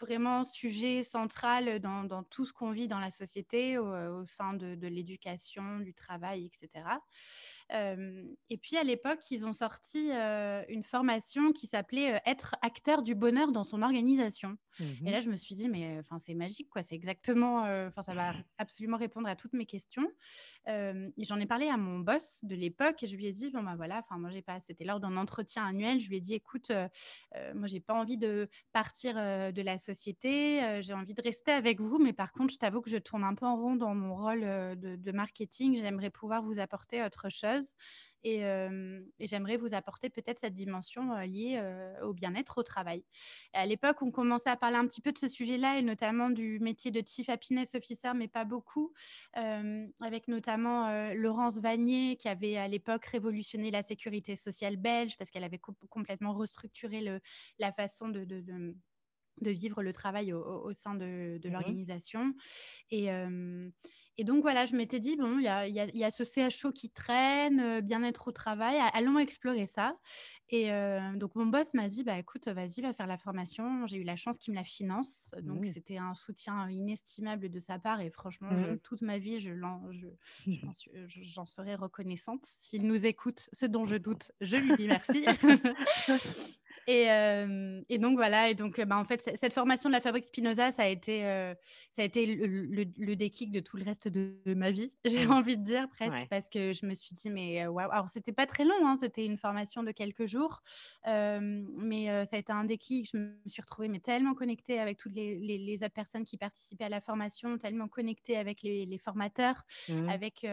vraiment 0.01 0.45
sujet 0.45 1.03
central 1.03 1.81
dans, 1.81 2.05
dans 2.05 2.23
tout 2.23 2.47
ce 2.47 2.53
qu'on 2.53 2.71
vit 2.71 2.87
dans 2.87 3.01
la 3.01 3.11
société, 3.11 3.79
au, 3.79 4.27
sein 4.27 4.53
de, 4.55 4.77
de 4.77 4.87
l'éducation, 4.87 5.81
du 5.81 5.95
travail, 5.95 6.47
etc 6.47 6.85
et 7.71 8.59
puis 8.59 8.77
à 8.77 8.85
l'époque, 8.85 9.31
ils 9.31 9.47
ont 9.47 9.53
sorti 9.53 10.11
une 10.69 10.83
formation 10.83 11.53
qui 11.53 11.67
s'appelait 11.67 12.21
Être 12.27 12.57
acteur 12.63 13.03
du 13.03 13.15
bonheur 13.15 13.53
dans 13.53 13.65
son 13.65 13.83
organisation. 13.83 14.57
Et 14.81 14.85
mmh 14.85 15.11
là, 15.11 15.21
je 15.21 15.29
me 15.29 15.35
suis 15.35 15.57
dit, 15.57 15.69
mais 15.69 15.99
enfin, 15.99 16.19
c'est 16.19 16.35
magique, 16.35 16.69
quoi. 16.71 16.83
C'est 16.83 16.95
exactement, 16.95 17.63
enfin, 17.89 18.03
ça 18.03 18.15
va 18.15 18.33
absolument 18.59 18.97
répondre 18.97 19.29
à 19.29 19.35
toutes 19.35 19.53
mes 19.53 19.67
questions. 19.67 20.09
j'en 20.67 21.41
ai 21.41 21.47
parlé 21.47 21.69
à 21.69 21.77
mon 21.77 21.99
boss 21.99 22.41
de 22.45 22.55
l'époque 22.55 23.03
et 23.03 23.07
je 23.07 23.17
lui 23.17 23.27
ai 23.27 23.33
dit, 23.33 23.51
bon 23.51 23.63
ben 23.63 23.77
voilà, 23.77 23.99
enfin, 23.99 24.19
moi 24.19 24.31
j'ai 24.31 24.43
pas, 24.43 24.61
c'était 24.61 24.85
lors 24.85 25.01
d'un 25.01 25.17
entretien 25.17 25.65
annuel, 25.65 26.01
je 26.01 26.09
lui 26.09 26.19
ai 26.19 26.21
dit, 26.21 26.35
écoute, 26.35 26.71
moi 27.55 27.67
j'ai 27.67 27.81
pas 27.81 27.95
envie 27.95 28.19
de 28.19 28.49
partir 28.73 29.15
de 29.17 29.63
la 29.63 29.79
société, 29.79 30.81
j'ai 30.81 30.93
envie 30.93 31.15
de 31.15 31.23
rester 31.23 31.53
avec 31.53 31.81
vous, 31.81 31.99
mais 31.99 32.13
par 32.13 32.33
contre, 32.33 32.53
je 32.53 32.59
t'avoue 32.59 32.81
que 32.81 32.91
je 32.91 32.99
tourne 32.99 33.25
un 33.25 33.35
peu 33.35 33.47
en 33.47 33.57
rond 33.57 33.77
dans 33.77 33.95
mon 33.95 34.15
rôle 34.15 34.41
de, 34.41 34.97
de 34.97 35.13
marketing. 35.13 35.77
J'aimerais 35.77 36.11
pouvoir 36.11 36.43
vous 36.43 36.59
apporter 36.59 37.03
autre 37.03 37.29
chose. 37.29 37.58
Et, 38.25 38.41
j'aimerais 39.21 39.57
vous 39.57 39.75
apporter 39.75 40.11
peut-être 40.11 40.41
cette 40.41 40.55
dimension 40.55 41.17
liée 41.21 41.63
au 42.03 42.13
bien-être 42.13 42.59
au 42.59 42.63
travail. 42.63 43.05
à 43.53 43.65
l'époque, 43.65 44.03
on 44.03 44.11
commençait 44.11 44.51
à 44.51 44.57
parler 44.57 44.77
un 44.77 44.87
petit 44.87 45.01
peu 45.01 45.13
de 45.13 45.19
ce 45.19 45.29
sujet-là 45.29 45.79
et 45.79 45.83
notamment 45.83 46.29
du 46.29 46.59
métier 46.61 46.91
de 46.91 47.01
Chief 47.07 47.29
Happiness 47.29 47.75
Officer, 47.75 48.13
mais 48.15 48.29
pas 48.29 48.45
beaucoup, 48.45 48.93
avec 49.35 50.27
notamment 50.29 51.13
Laurence 51.15 51.59
Vanier 51.59 52.17
qui 52.17 52.29
avait 52.29 52.57
à 52.57 52.67
l'époque 52.67 53.07
révolutionné 53.07 53.71
la 53.71 53.83
sécurité 53.83 54.35
sociale 54.37 54.77
belge 54.77 55.17
parce 55.17 55.31
qu'elle 55.31 55.45
avait 55.45 55.61
complètement 55.89 56.33
restructuré 56.33 57.01
le, 57.01 57.21
la 57.59 57.73
façon 57.73 58.09
de, 58.09 58.25
de, 58.25 58.43
de 59.41 59.51
vivre 59.51 59.83
le 59.83 59.93
travail 59.93 60.33
au, 60.33 60.73
sein 60.73 60.95
de, 60.95 61.39
de 61.39 61.49
mmh 61.49 61.53
l'organisation. 61.53 62.35
Et, 62.91 63.11
et 64.21 64.25
donc 64.25 64.43
voilà, 64.43 64.67
je 64.67 64.75
m'étais 64.75 64.99
dit, 64.99 65.17
bon, 65.17 65.39
il 65.39 65.45
y 65.45 65.49
a, 65.49 65.69
y 65.69 66.05
a, 66.05 66.11
ce 66.11 66.25
CHO 66.25 66.73
qui 66.73 66.91
traîne, 66.91 67.61
euh, 67.61 67.81
bien-être 67.81 68.27
au 68.27 68.33
travail, 68.33 68.77
allons 68.93 69.17
explorer 69.17 69.67
ça. 69.67 69.97
Et 70.51 70.73
euh, 70.73 71.15
donc 71.15 71.37
mon 71.37 71.47
boss 71.47 71.73
m'a 71.75 71.87
dit, 71.87 72.03
bah 72.03 72.19
écoute, 72.19 72.49
vas-y, 72.49 72.81
va 72.81 72.93
faire 72.93 73.07
la 73.07 73.17
formation. 73.17 73.87
J'ai 73.87 73.99
eu 73.99 74.03
la 74.03 74.17
chance 74.17 74.39
qu'il 74.39 74.55
me 74.55 74.59
la 74.59 74.65
finance. 74.65 75.31
Donc 75.43 75.61
mmh. 75.61 75.67
c'était 75.67 75.99
un 75.99 76.15
soutien 76.15 76.69
inestimable 76.69 77.49
de 77.49 77.61
sa 77.61 77.79
part. 77.79 78.01
Et 78.01 78.11
franchement, 78.11 78.51
mmh. 78.51 78.79
toute 78.79 79.03
ma 79.03 79.19
vie, 79.19 79.39
je, 79.39 79.53
j'en 81.23 81.47
serai 81.47 81.77
reconnaissante. 81.77 82.45
S'il 82.45 82.89
nous 82.89 83.07
écoute, 83.07 83.49
ce 83.53 83.67
dont 83.67 83.85
je 83.85 83.97
doute, 83.97 84.33
je 84.41 84.57
lui 84.57 84.75
dis 84.75 84.89
merci. 84.89 85.25
Et, 86.91 87.99
donc 87.99 88.17
voilà, 88.17 88.49
et 88.49 88.55
donc 88.55 88.81
bah, 88.81 88.99
en 88.99 89.05
fait, 89.05 89.21
cette 89.35 89.53
formation 89.53 89.91
de 89.91 89.95
la 89.95 90.01
fabrique 90.01 90.25
Spinoza, 90.25 90.71
ça 90.71 90.85
a 90.85 90.87
été, 90.87 91.21
ça 91.91 92.01
a 92.01 92.05
été 92.05 92.25
le, 92.27 93.15
déclic 93.15 93.51
de 93.51 93.61
tout 93.61 93.77
le 93.77 93.85
reste 93.85 94.09
de, 94.09 94.55
ma 94.55 94.71
vie, 94.71 94.91
j'ai 95.05 95.27
mmh. 95.27 95.33
envie 95.33 95.59
de 95.59 95.63
dire 95.63 95.87
presque, 95.91 96.29
parce 96.31 96.49
que 96.49 96.73
je 96.73 96.87
me 96.87 96.95
suis 96.95 97.15
dit, 97.15 97.29
mais 97.29 97.67
waouh, 97.67 97.91
alors 97.91 98.09
c'était 98.09 98.33
pas 98.33 98.47
très 98.47 98.65
long, 98.65 98.87
hein, 98.87 98.97
c'était 98.97 99.27
une 99.27 99.37
formation 99.37 99.83
de 99.83 99.91
quelques 99.91 100.27
jours, 100.27 100.63
mais 101.05 102.07
ça 102.27 102.37
a 102.37 102.39
été 102.39 102.53
un 102.53 102.65
déclic, 102.65 103.11
je 103.13 103.19
me 103.19 103.35
suis 103.47 103.61
retrouvée 103.61 103.89
mais 103.89 104.01
tellement 104.01 104.35
connectée 104.35 104.81
avec 104.81 104.97
toutes 104.97 105.15
les, 105.15 105.79
autres 105.83 105.93
personnes 105.93 106.25
qui 106.25 106.39
participaient 106.39 106.85
à 106.85 106.89
la 106.89 107.03
formation, 107.03 107.59
tellement 107.59 107.89
connectée 107.89 108.39
avec 108.39 108.63
les, 108.63 108.99
formateurs, 108.99 109.63
mmh. 109.91 110.09
avec 110.09 110.47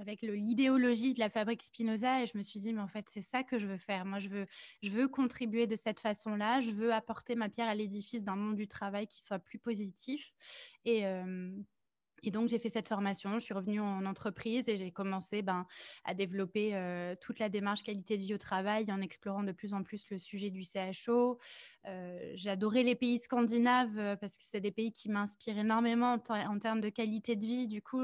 avec 0.00 0.22
l'idéologie 0.22 1.14
de 1.14 1.20
la 1.20 1.28
fabrique 1.28 1.62
Spinoza 1.62 2.22
et 2.22 2.26
je 2.26 2.36
me 2.36 2.42
suis 2.42 2.58
dit 2.58 2.72
mais 2.72 2.80
en 2.80 2.88
fait 2.88 3.06
c'est 3.08 3.22
ça 3.22 3.42
que 3.42 3.58
je 3.58 3.66
veux 3.66 3.76
faire. 3.76 4.04
Moi 4.04 4.18
je 4.18 4.28
veux 4.28 4.46
je 4.82 4.90
veux 4.90 5.08
contribuer 5.08 5.66
de 5.66 5.76
cette 5.76 6.00
façon-là. 6.00 6.60
Je 6.60 6.72
veux 6.72 6.92
apporter 6.92 7.34
ma 7.34 7.48
pierre 7.48 7.68
à 7.68 7.74
l'édifice 7.74 8.24
d'un 8.24 8.36
monde 8.36 8.56
du 8.56 8.66
travail 8.66 9.06
qui 9.06 9.22
soit 9.22 9.38
plus 9.38 9.58
positif. 9.58 10.32
Et 10.84 11.04
Et 12.22 12.30
donc, 12.30 12.48
j'ai 12.48 12.58
fait 12.58 12.68
cette 12.68 12.88
formation, 12.88 13.34
je 13.34 13.44
suis 13.44 13.54
revenue 13.54 13.80
en 13.80 14.04
entreprise 14.06 14.68
et 14.68 14.76
j'ai 14.76 14.90
commencé 14.90 15.42
ben, 15.42 15.66
à 16.04 16.14
développer 16.14 16.74
toute 17.20 17.38
la 17.38 17.48
démarche 17.48 17.82
qualité 17.82 18.16
de 18.16 18.22
vie 18.22 18.34
au 18.34 18.38
travail 18.38 18.90
en 18.90 19.00
explorant 19.00 19.42
de 19.42 19.52
plus 19.52 19.74
en 19.74 19.82
plus 19.82 20.08
le 20.10 20.18
sujet 20.18 20.50
du 20.50 20.62
CHO. 20.62 21.38
J'adorais 22.34 22.82
les 22.82 22.94
pays 22.94 23.18
scandinaves 23.18 24.16
parce 24.20 24.36
que 24.36 24.44
c'est 24.44 24.60
des 24.60 24.70
pays 24.70 24.92
qui 24.92 25.08
m'inspirent 25.08 25.58
énormément 25.58 26.18
en, 26.28 26.58
termes 26.58 26.80
de 26.80 26.88
qualité 26.88 27.36
de 27.36 27.46
vie. 27.46 27.66
Du 27.66 27.82
coup, 27.82 28.02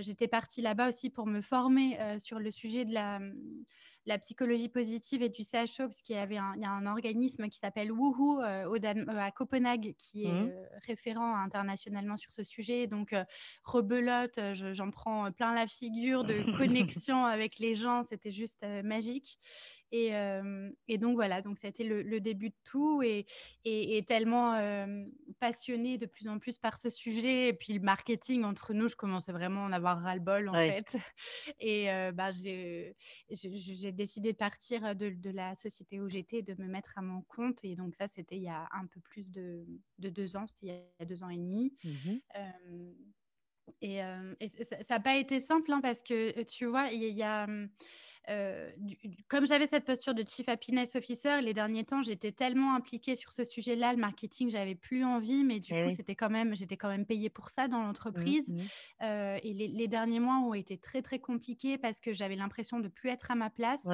j'étais 0.00 0.28
partie 0.28 0.62
là-bas 0.62 0.88
aussi 0.88 1.10
pour 1.10 1.26
me 1.26 1.40
former 1.40 1.98
sur 2.18 2.38
le 2.38 2.50
sujet 2.50 2.84
de 2.84 2.94
la 2.94 3.20
la 4.06 4.18
psychologie 4.18 4.68
positive 4.68 5.22
et 5.22 5.28
du 5.28 5.42
CHO, 5.42 5.84
parce 5.84 6.00
qu'il 6.00 6.14
y 6.16 6.18
avait 6.18 6.36
un, 6.36 6.52
il 6.56 6.62
y 6.62 6.64
a 6.64 6.70
un 6.70 6.86
organisme 6.86 7.48
qui 7.48 7.58
s'appelle 7.58 7.90
Woohoo 7.90 8.40
euh, 8.40 8.66
au 8.66 8.76
euh, 8.76 9.18
à 9.18 9.30
Copenhague, 9.32 9.94
qui 9.98 10.24
est 10.24 10.32
mmh. 10.32 10.48
euh, 10.48 10.66
référent 10.86 11.36
internationalement 11.36 12.16
sur 12.16 12.30
ce 12.32 12.44
sujet. 12.44 12.86
Donc, 12.86 13.14
rebelote, 13.64 14.38
j'en 14.72 14.90
prends 14.90 15.30
plein 15.32 15.54
la 15.54 15.66
figure 15.66 16.24
de 16.24 16.34
connexion 16.56 17.24
avec 17.24 17.58
les 17.58 17.74
gens, 17.74 18.04
c'était 18.04 18.30
juste 18.30 18.64
magique. 18.84 19.38
Et, 19.92 20.12
et, 20.88 20.98
donc 20.98 21.14
voilà, 21.14 21.42
donc 21.42 21.58
ça 21.58 21.68
a 21.68 21.70
été 21.70 21.84
le, 21.84 22.20
début 22.20 22.50
de 22.50 22.54
tout 22.64 23.02
et, 23.02 23.26
et, 23.64 24.04
tellement 24.04 24.58
passionnée 25.38 25.96
de 25.96 26.06
plus 26.06 26.28
en 26.28 26.38
plus 26.38 26.58
par 26.58 26.76
ce 26.76 26.88
sujet. 26.88 27.48
Et 27.48 27.52
puis 27.52 27.72
le 27.72 27.80
marketing 27.80 28.44
entre 28.44 28.74
nous, 28.74 28.88
je 28.88 28.96
commençais 28.96 29.32
vraiment 29.32 29.64
à 29.64 29.68
en 29.68 29.72
avoir 29.72 30.02
ras-le-bol 30.02 30.48
en 30.48 30.54
fait. 30.54 30.96
Et 31.60 31.86
bah, 32.14 32.30
j'ai 32.30 32.96
décidé 33.92 34.32
de 34.32 34.38
partir 34.38 34.94
de, 34.96 35.10
de, 35.10 35.30
la 35.30 35.54
société 35.54 36.00
où 36.00 36.08
j'étais, 36.08 36.42
de 36.42 36.54
me 36.60 36.68
mettre 36.68 36.98
à 36.98 37.02
mon 37.02 37.22
compte. 37.22 37.58
Et 37.62 37.76
donc 37.76 37.94
ça, 37.94 38.08
c'était 38.08 38.36
il 38.36 38.42
y 38.42 38.48
a 38.48 38.68
un 38.72 38.86
peu 38.86 39.00
plus 39.00 39.30
de, 39.30 39.64
de 39.98 40.08
deux 40.08 40.36
ans, 40.36 40.46
c'était 40.46 40.66
il 40.66 40.68
y 40.68 41.02
a 41.02 41.04
deux 41.04 41.22
ans 41.22 41.30
et 41.30 41.36
demi. 41.36 41.74
Mmh 41.84 42.16
et, 43.82 44.00
ça 44.62 44.94
n'a 44.94 45.00
pas 45.00 45.16
été 45.16 45.40
simple 45.40 45.72
hein, 45.72 45.80
parce 45.80 46.02
que 46.02 46.42
tu 46.44 46.66
vois, 46.66 46.88
il 46.92 47.02
y, 47.02 47.22
a 47.22 47.46
euh, 48.28 48.70
comme 49.28 49.46
j'avais 49.46 49.66
cette 49.66 49.84
posture 49.84 50.14
de 50.14 50.24
Chief 50.26 50.48
Happiness 50.48 50.96
Officer, 50.96 51.40
les 51.42 51.54
derniers 51.54 51.84
temps, 51.84 52.02
j'étais 52.02 52.32
tellement 52.32 52.74
impliquée 52.74 53.14
sur 53.14 53.32
ce 53.32 53.44
sujet-là, 53.44 53.92
le 53.92 54.00
marketing, 54.00 54.50
j'avais 54.50 54.74
plus 54.74 55.04
envie, 55.04 55.44
mais 55.44 55.60
du 55.60 55.72
eh 55.72 55.84
coup, 55.84 55.94
c'était 55.94 56.16
quand 56.16 56.30
même, 56.30 56.54
j'étais 56.56 56.76
quand 56.76 56.88
même 56.88 57.06
payée 57.06 57.30
pour 57.30 57.50
ça 57.50 57.68
dans 57.68 57.80
mmh, 57.80 57.86
l'entreprise. 57.86 58.50
Mmh. 58.50 58.58
Euh, 59.02 59.38
et 59.42 59.52
les, 59.52 59.86
derniers 59.86 60.18
mois 60.18 60.38
ont 60.38 60.54
été 60.54 60.76
très 60.76 61.02
très 61.02 61.20
compliqués 61.20 61.78
parce 61.78 62.00
que 62.00 62.12
j'avais 62.12 62.34
l'impression 62.34 62.80
de 62.80 62.88
plus 62.88 63.10
être 63.10 63.30
à 63.30 63.36
ma 63.36 63.50
place. 63.50 63.86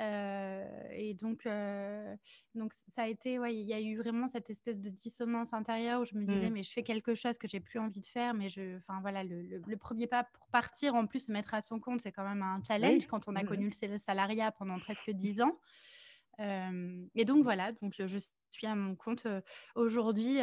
Euh, 0.00 0.64
et 0.92 1.12
donc, 1.14 1.46
donc 2.54 2.72
ça 2.94 3.02
a 3.02 3.08
été, 3.08 3.38
ouais, 3.38 3.54
il 3.54 3.68
y 3.68 3.74
a 3.74 3.80
eu 3.80 3.98
vraiment 3.98 4.28
cette 4.28 4.48
espèce 4.48 4.80
de 4.80 4.88
dissonance 4.88 5.52
intérieure 5.52 6.00
où 6.00 6.04
je 6.06 6.14
me 6.14 6.24
disais, 6.24 6.48
mmh. 6.48 6.52
mais 6.52 6.62
je 6.62 6.72
fais 6.72 6.82
quelque 6.82 7.14
chose 7.14 7.36
que 7.36 7.46
j'ai 7.46 7.60
plus 7.60 7.78
envie 7.78 8.00
de 8.00 8.06
faire, 8.06 8.32
mais 8.32 8.48
je, 8.48 8.78
enfin 8.78 9.00
voilà, 9.02 9.22
le, 9.22 9.42
le, 9.42 9.76
premier 9.76 10.06
pas 10.06 10.24
pour 10.24 10.46
partir, 10.46 10.94
en 10.94 11.06
plus, 11.06 11.26
se 11.26 11.32
mettre 11.32 11.52
à 11.52 11.60
son 11.60 11.78
compte, 11.78 12.00
c'est 12.00 12.12
quand 12.12 12.26
même 12.26 12.42
un 12.42 12.60
challenge 12.66 13.06
quand 13.06 13.28
on 13.28 13.36
a 13.36 13.44
connu 13.44 13.65
le 13.88 13.98
salariat 13.98 14.52
pendant 14.52 14.78
presque 14.78 15.10
dix 15.10 15.40
ans. 15.40 15.58
et 16.38 17.24
donc 17.24 17.42
voilà, 17.42 17.72
donc 17.72 17.94
je 17.98 18.18
suis 18.50 18.66
à 18.66 18.74
mon 18.74 18.94
compte 18.94 19.26
aujourd'hui, 19.74 20.38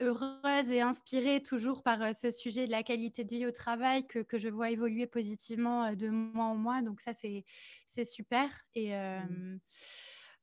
heureuse 0.00 0.70
et 0.70 0.80
inspirée 0.80 1.42
toujours 1.42 1.82
par 1.82 2.14
ce 2.14 2.30
sujet 2.30 2.66
de 2.66 2.70
la 2.70 2.82
qualité 2.82 3.24
de 3.24 3.34
vie 3.34 3.46
au 3.46 3.50
travail 3.50 4.06
que, 4.06 4.20
que 4.20 4.38
je 4.38 4.48
vois 4.48 4.70
évoluer 4.70 5.06
positivement 5.06 5.92
de 5.94 6.08
mois 6.08 6.46
en 6.46 6.56
mois. 6.56 6.82
Donc 6.82 7.00
ça, 7.00 7.12
c'est 7.12 8.04
super. 8.04 8.48
Et 8.74 8.94
mmh. 8.94 9.60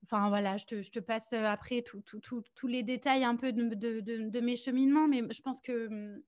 enfin 0.04 0.30
voilà, 0.30 0.58
je 0.58 0.66
te, 0.66 0.82
je 0.82 0.92
te 0.92 1.00
passe 1.00 1.34
après 1.34 1.84
tous 1.84 2.68
les 2.68 2.84
détails 2.84 3.24
un 3.24 3.36
peu 3.36 3.52
de, 3.52 3.74
de, 3.76 4.30
de, 4.30 4.40
mes 4.40 4.56
cheminements, 4.56 5.08
mais 5.08 5.22
je 5.32 5.42
pense 5.42 5.62
que 5.62 5.88
mmh, 5.88 6.22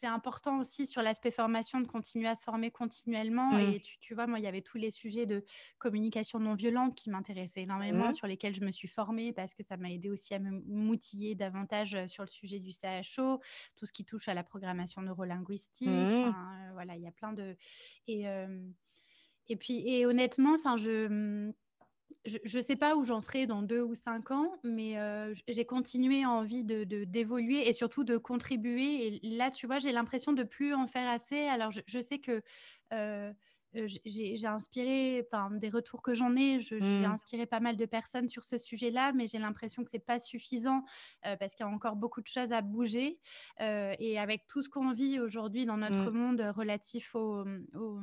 c'est 0.00 0.06
important 0.06 0.60
aussi 0.60 0.86
sur 0.86 1.02
l'aspect 1.02 1.30
formation 1.30 1.80
de 1.80 1.86
continuer 1.86 2.28
à 2.28 2.34
se 2.34 2.42
former 2.42 2.70
continuellement. 2.70 3.52
Mmh. 3.52 3.60
Et 3.60 3.82
tu, 4.00 4.14
vois, 4.14 4.26
moi, 4.26 4.38
il 4.38 4.44
y 4.44 4.46
avait 4.46 4.62
tous 4.62 4.78
les 4.78 4.90
sujets 4.90 5.26
de 5.26 5.44
communication 5.78 6.38
non 6.38 6.54
violente 6.54 6.94
qui 6.94 7.10
m'intéressaient 7.10 7.62
énormément, 7.62 8.10
mmh. 8.10 8.14
sur 8.14 8.26
lesquels 8.26 8.54
je 8.54 8.60
me 8.60 8.70
suis 8.70 8.88
formée 8.88 9.32
parce 9.32 9.54
que 9.54 9.62
ça 9.62 9.76
m'a 9.76 9.90
aidé 9.90 10.10
aussi 10.10 10.34
à 10.34 10.38
me 10.38 10.62
moutiller 10.66 11.34
davantage 11.34 11.96
sur 12.06 12.22
le 12.22 12.28
sujet 12.28 12.60
du 12.60 12.70
CHO, 12.72 13.40
tout 13.76 13.86
ce 13.86 13.92
qui 13.92 14.04
touche 14.04 14.28
à 14.28 14.34
la 14.34 14.44
programmation 14.44 15.02
neurolinguistique. 15.02 15.88
Mmh. 15.88 16.70
voilà, 16.74 16.96
il 16.96 17.02
y 17.02 17.08
a 17.08 17.12
plein 17.12 17.32
de. 17.32 17.56
Et, 18.06 18.24
et 19.48 19.56
puis, 19.56 19.88
et 19.88 20.06
honnêtement, 20.06 20.54
enfin, 20.54 20.76
je 20.76 21.52
je 22.24 22.58
ne 22.58 22.62
sais 22.62 22.76
pas 22.76 22.96
où 22.96 23.04
j'en 23.04 23.20
serai 23.20 23.46
dans 23.46 23.62
deux 23.62 23.82
ou 23.82 23.94
cinq 23.94 24.30
ans, 24.30 24.52
mais 24.64 24.98
euh, 24.98 25.34
j'ai 25.46 25.64
continué 25.64 26.26
envie 26.26 26.64
de, 26.64 26.84
d'évoluer 27.04 27.68
et 27.68 27.72
surtout 27.72 28.04
de 28.04 28.16
contribuer. 28.16 29.06
Et 29.06 29.20
là, 29.22 29.50
tu 29.50 29.66
vois, 29.66 29.78
j'ai 29.78 29.92
l'impression 29.92 30.32
de 30.32 30.42
plus 30.42 30.74
en 30.74 30.86
faire 30.86 31.08
assez. 31.08 31.46
Alors, 31.46 31.70
je, 31.70 32.00
sais 32.00 32.18
que 32.18 32.42
euh, 32.92 33.32
euh, 33.76 33.86
j'ai, 34.04 34.46
inspiré, 34.46 35.26
enfin, 35.30 35.50
des 35.52 35.70
retours 35.70 36.02
que 36.02 36.14
j'en 36.14 36.36
ai, 36.36 36.60
j'ai 36.60 36.80
mmh. 36.80 37.04
inspiré 37.04 37.46
pas 37.46 37.60
mal 37.60 37.76
de 37.76 37.86
personnes 37.86 38.28
sur 38.28 38.44
ce 38.44 38.58
sujet-là, 38.58 39.12
mais 39.12 39.26
j'ai 39.26 39.38
l'impression 39.38 39.84
que 39.84 39.90
c'est 39.90 39.98
pas 39.98 40.18
suffisant 40.18 40.82
parce 41.22 41.54
qu'il 41.54 41.64
y 41.64 41.68
a 41.68 41.72
encore 41.72 41.96
beaucoup 41.96 42.20
de 42.20 42.26
choses 42.26 42.52
à 42.52 42.62
bouger. 42.62 43.18
et 43.60 44.18
avec 44.18 44.46
tout 44.48 44.62
ce 44.62 44.68
qu'on 44.68 44.92
vit 44.92 45.20
aujourd'hui 45.20 45.66
dans 45.66 45.76
notre 45.76 46.10
mmh. 46.10 46.18
monde 46.18 46.40
relatif 46.56 47.14
au 47.14 47.44
au 47.74 48.00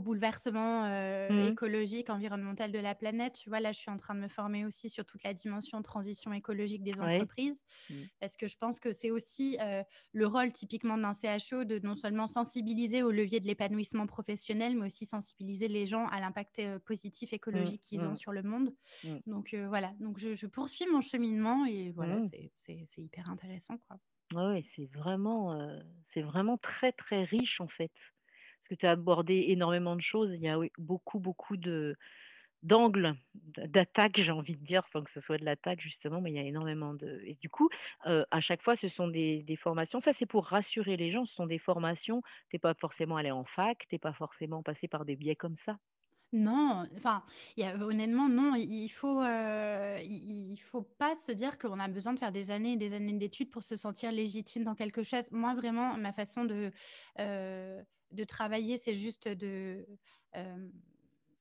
bouleversement 0.00 0.84
euh, 0.84 1.28
mmh. 1.30 1.52
écologique, 1.52 2.10
environnemental 2.10 2.72
de 2.72 2.78
la 2.78 2.94
planète. 2.94 3.34
Tu 3.34 3.48
vois, 3.48 3.60
là, 3.60 3.72
je 3.72 3.78
suis 3.78 3.90
en 3.90 3.96
train 3.96 4.14
de 4.14 4.20
me 4.20 4.28
former 4.28 4.64
aussi 4.64 4.90
sur 4.90 5.04
toute 5.04 5.22
la 5.24 5.34
dimension 5.34 5.80
transition 5.82 6.32
écologique 6.32 6.82
des 6.82 7.00
entreprises, 7.00 7.62
mmh. 7.90 7.94
parce 8.20 8.36
que 8.36 8.46
je 8.46 8.56
pense 8.56 8.80
que 8.80 8.92
c'est 8.92 9.10
aussi 9.10 9.56
euh, 9.60 9.82
le 10.12 10.26
rôle 10.26 10.52
typiquement 10.52 10.98
d'un 10.98 11.12
CHO 11.12 11.64
de 11.64 11.78
non 11.78 11.94
seulement 11.94 12.26
sensibiliser 12.26 13.02
au 13.02 13.10
levier 13.10 13.40
de 13.40 13.46
l'épanouissement 13.46 14.06
professionnel, 14.06 14.76
mais 14.76 14.86
aussi 14.86 15.06
sensibiliser 15.06 15.68
les 15.68 15.86
gens 15.86 16.06
à 16.08 16.20
l'impact 16.20 16.58
euh, 16.58 16.78
positif 16.78 17.32
écologique 17.32 17.82
mmh. 17.82 17.88
qu'ils 17.88 18.04
ont 18.06 18.16
sur 18.16 18.32
le 18.32 18.42
monde. 18.42 18.74
Donc 19.26 19.54
voilà, 19.68 19.92
donc 20.00 20.18
je, 20.18 20.46
poursuis 20.46 20.86
mon 20.90 21.00
cheminement 21.00 21.66
et 21.66 21.90
voilà, 21.90 22.18
c'est 22.56 22.98
hyper 22.98 23.28
intéressant. 23.30 23.78
Quoi. 23.88 23.98
Oui, 24.34 24.62
c'est 24.62 24.86
vraiment, 24.86 25.56
c'est 26.06 26.22
vraiment 26.22 26.56
très, 26.56 26.92
très 26.92 27.24
riche 27.24 27.60
en 27.60 27.68
fait 27.68 27.92
parce 28.66 28.80
que 28.80 28.80
tu 28.80 28.86
as 28.86 28.92
abordé 28.92 29.44
énormément 29.48 29.94
de 29.94 30.00
choses. 30.02 30.32
Il 30.34 30.40
y 30.40 30.48
a 30.48 30.58
beaucoup, 30.78 31.20
beaucoup 31.20 31.56
d'angles 32.62 33.14
d'attaque, 33.34 34.18
j'ai 34.18 34.32
envie 34.32 34.56
de 34.56 34.64
dire, 34.64 34.86
sans 34.88 35.02
que 35.04 35.10
ce 35.10 35.20
soit 35.20 35.38
de 35.38 35.44
l'attaque 35.44 35.80
justement, 35.80 36.20
mais 36.20 36.32
il 36.32 36.36
y 36.36 36.40
a 36.40 36.42
énormément 36.42 36.94
de... 36.94 37.20
Et 37.24 37.36
du 37.36 37.48
coup, 37.48 37.68
à 38.04 38.40
chaque 38.40 38.62
fois, 38.62 38.74
ce 38.74 38.88
sont 38.88 39.06
des, 39.06 39.42
des 39.44 39.56
formations. 39.56 40.00
Ça, 40.00 40.12
c'est 40.12 40.26
pour 40.26 40.46
rassurer 40.46 40.96
les 40.96 41.12
gens. 41.12 41.24
Ce 41.26 41.34
sont 41.34 41.46
des 41.46 41.58
formations. 41.58 42.22
Tu 42.50 42.56
n'es 42.56 42.60
pas 42.60 42.74
forcément 42.74 43.16
allé 43.16 43.30
en 43.30 43.44
fac, 43.44 43.86
tu 43.88 43.94
n'es 43.94 43.98
pas 44.00 44.12
forcément 44.12 44.62
passé 44.62 44.88
par 44.88 45.04
des 45.04 45.14
biais 45.16 45.36
comme 45.36 45.54
ça. 45.56 45.78
Non, 46.38 46.86
enfin, 46.96 47.22
honnêtement, 47.80 48.28
non, 48.28 48.54
il 48.56 48.88
faut, 48.88 49.22
il 49.22 50.58
faut 50.58 50.82
pas 50.82 51.14
se 51.14 51.32
dire 51.32 51.56
qu'on 51.56 51.78
a 51.80 51.88
besoin 51.88 52.12
de 52.12 52.18
faire 52.18 52.32
des 52.32 52.50
années 52.50 52.72
et 52.72 52.76
des 52.76 52.92
années 52.92 53.12
d'études 53.14 53.50
pour 53.50 53.62
se 53.62 53.76
sentir 53.76 54.12
légitime 54.12 54.62
dans 54.64 54.74
quelque 54.74 55.02
chose. 55.02 55.22
Moi, 55.30 55.54
vraiment, 55.54 55.96
ma 55.96 56.12
façon 56.12 56.44
de, 56.44 56.72
de 57.18 58.24
travailler, 58.24 58.76
c'est 58.78 58.94
juste 58.94 59.28
de, 59.28 59.86
euh, 60.36 60.68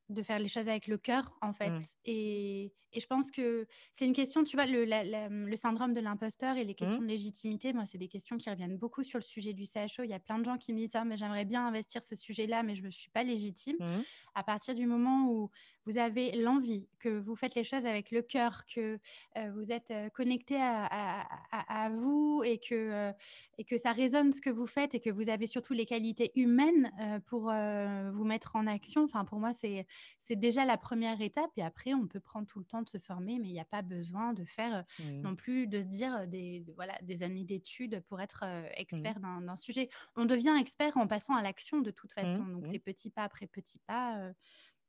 de 0.10 0.22
faire 0.22 0.40
les 0.40 0.48
choses 0.48 0.70
avec 0.70 0.88
le 0.88 0.98
cœur, 0.98 1.34
en 1.42 1.54
fait. 1.54 1.70
Mmh. 1.70 1.80
Et, 2.06 2.74
et, 2.94 3.00
je 3.00 3.08
pense 3.08 3.32
que 3.32 3.68
c'est 3.94 4.06
une 4.06 4.14
question, 4.14 4.44
tu 4.44 4.56
vois, 4.56 4.66
le, 4.66 4.86
le 4.86 5.56
syndrome 5.56 5.94
de 5.94 6.00
l'imposteur 6.00 6.58
et 6.58 6.64
les 6.64 6.76
questions 6.76 7.00
mmh. 7.00 7.06
de 7.06 7.10
légitimité, 7.10 7.74
moi, 7.74 7.86
c'est 7.86 7.98
des 7.98 8.08
questions 8.08 8.38
qui 8.38 8.50
reviennent 8.50 8.78
beaucoup 8.78 9.04
sur 9.04 9.18
le 9.18 9.24
sujet 9.24 9.54
du 9.54 9.66
CHO. 9.66 10.04
Il 10.04 10.10
y 10.10 10.14
a 10.14 10.20
plein 10.20 10.38
de 10.40 10.46
gens 10.46 10.58
qui 10.58 10.74
me 10.74 10.78
disent, 10.78 10.96
ah, 10.96 11.06
mais 11.06 11.18
j'aimerais 11.18 11.46
bien 11.46 11.66
investir 11.66 12.04
ce 12.04 12.16
sujet-là, 12.16 12.64
mais 12.64 12.76
je 12.76 12.84
ne 12.84 12.90
suis 12.90 13.10
pas 13.10 13.24
légitime. 13.24 13.78
Mmh. 13.80 14.02
À 14.36 14.44
partir 14.44 14.76
du 14.76 14.86
moment 14.86 15.30
où 15.30 15.50
vous 15.86 15.98
avez 15.98 16.32
l'envie, 16.32 16.88
que 17.00 17.10
vous 17.10 17.36
faites 17.36 17.54
les 17.56 17.64
choses 17.64 17.86
avec 17.86 18.10
le 18.12 18.22
cœur, 18.24 18.64
que 18.66 19.00
euh, 19.38 19.52
vous 19.54 19.72
êtes 19.72 19.92
euh, 19.92 20.10
connecté 20.10 20.58
à, 20.60 21.26
à, 21.52 21.90
vous 21.90 22.42
et 22.44 22.58
que, 22.58 22.74
euh, 22.74 23.12
et 23.60 23.64
que 23.64 23.78
ça 23.78 23.92
résonne 23.92 24.32
ce 24.32 24.42
que 24.42 24.50
vous 24.50 24.66
faites 24.66 24.96
et 24.96 25.00
que 25.00 25.12
vous 25.12 25.30
avez 25.30 25.46
surtout 25.46 25.74
les 25.74 25.86
qualités 25.86 26.32
humaines 26.36 26.92
pour 27.28 27.52
vous 27.52 28.24
mettre 28.24 28.56
en 28.56 28.68
action. 28.68 29.04
Enfin, 29.04 29.26
pour 29.26 29.40
moi, 29.40 29.54
c'est, 29.54 29.86
c'est 30.20 30.36
déjà 30.36 30.66
la 30.66 30.78
première 30.78 31.22
étape. 31.22 31.52
Et 31.58 31.64
après, 31.64 31.94
on 31.94 32.08
peut 32.08 32.20
prendre 32.20 32.48
tout 32.48 32.60
le 32.60 32.66
temps 32.66 32.82
de 32.82 32.90
se 32.90 32.98
former, 32.98 33.40
mais 33.40 33.48
il 33.48 33.54
n'y 33.54 33.60
a 33.60 33.66
pas 33.66 33.82
besoin 33.82 34.34
de 34.34 34.46
faire 34.46 34.84
non 35.00 35.36
plus, 35.36 35.68
de 35.68 35.82
se 35.82 35.86
dire 35.88 36.28
des, 36.28 36.66
voilà, 36.76 36.94
des 37.04 37.24
années 37.24 37.44
d'études 37.44 38.02
pour 38.08 38.20
être 38.22 38.44
expert 38.76 39.20
d'un, 39.20 39.42
d'un 39.42 39.56
sujet. 39.56 39.90
On 40.16 40.26
devient 40.26 40.56
expert 40.60 40.98
en 40.98 41.08
passant 41.08 41.36
à 41.36 41.42
l'action 41.42 41.82
de 41.82 41.92
toute 41.92 42.14
façon. 42.14 42.44
Donc, 42.46 42.66
c'est 42.68 42.80
petit 42.80 43.10
pas 43.10 43.24
après 43.24 43.48
petit 43.48 43.80
pas. 43.80 44.32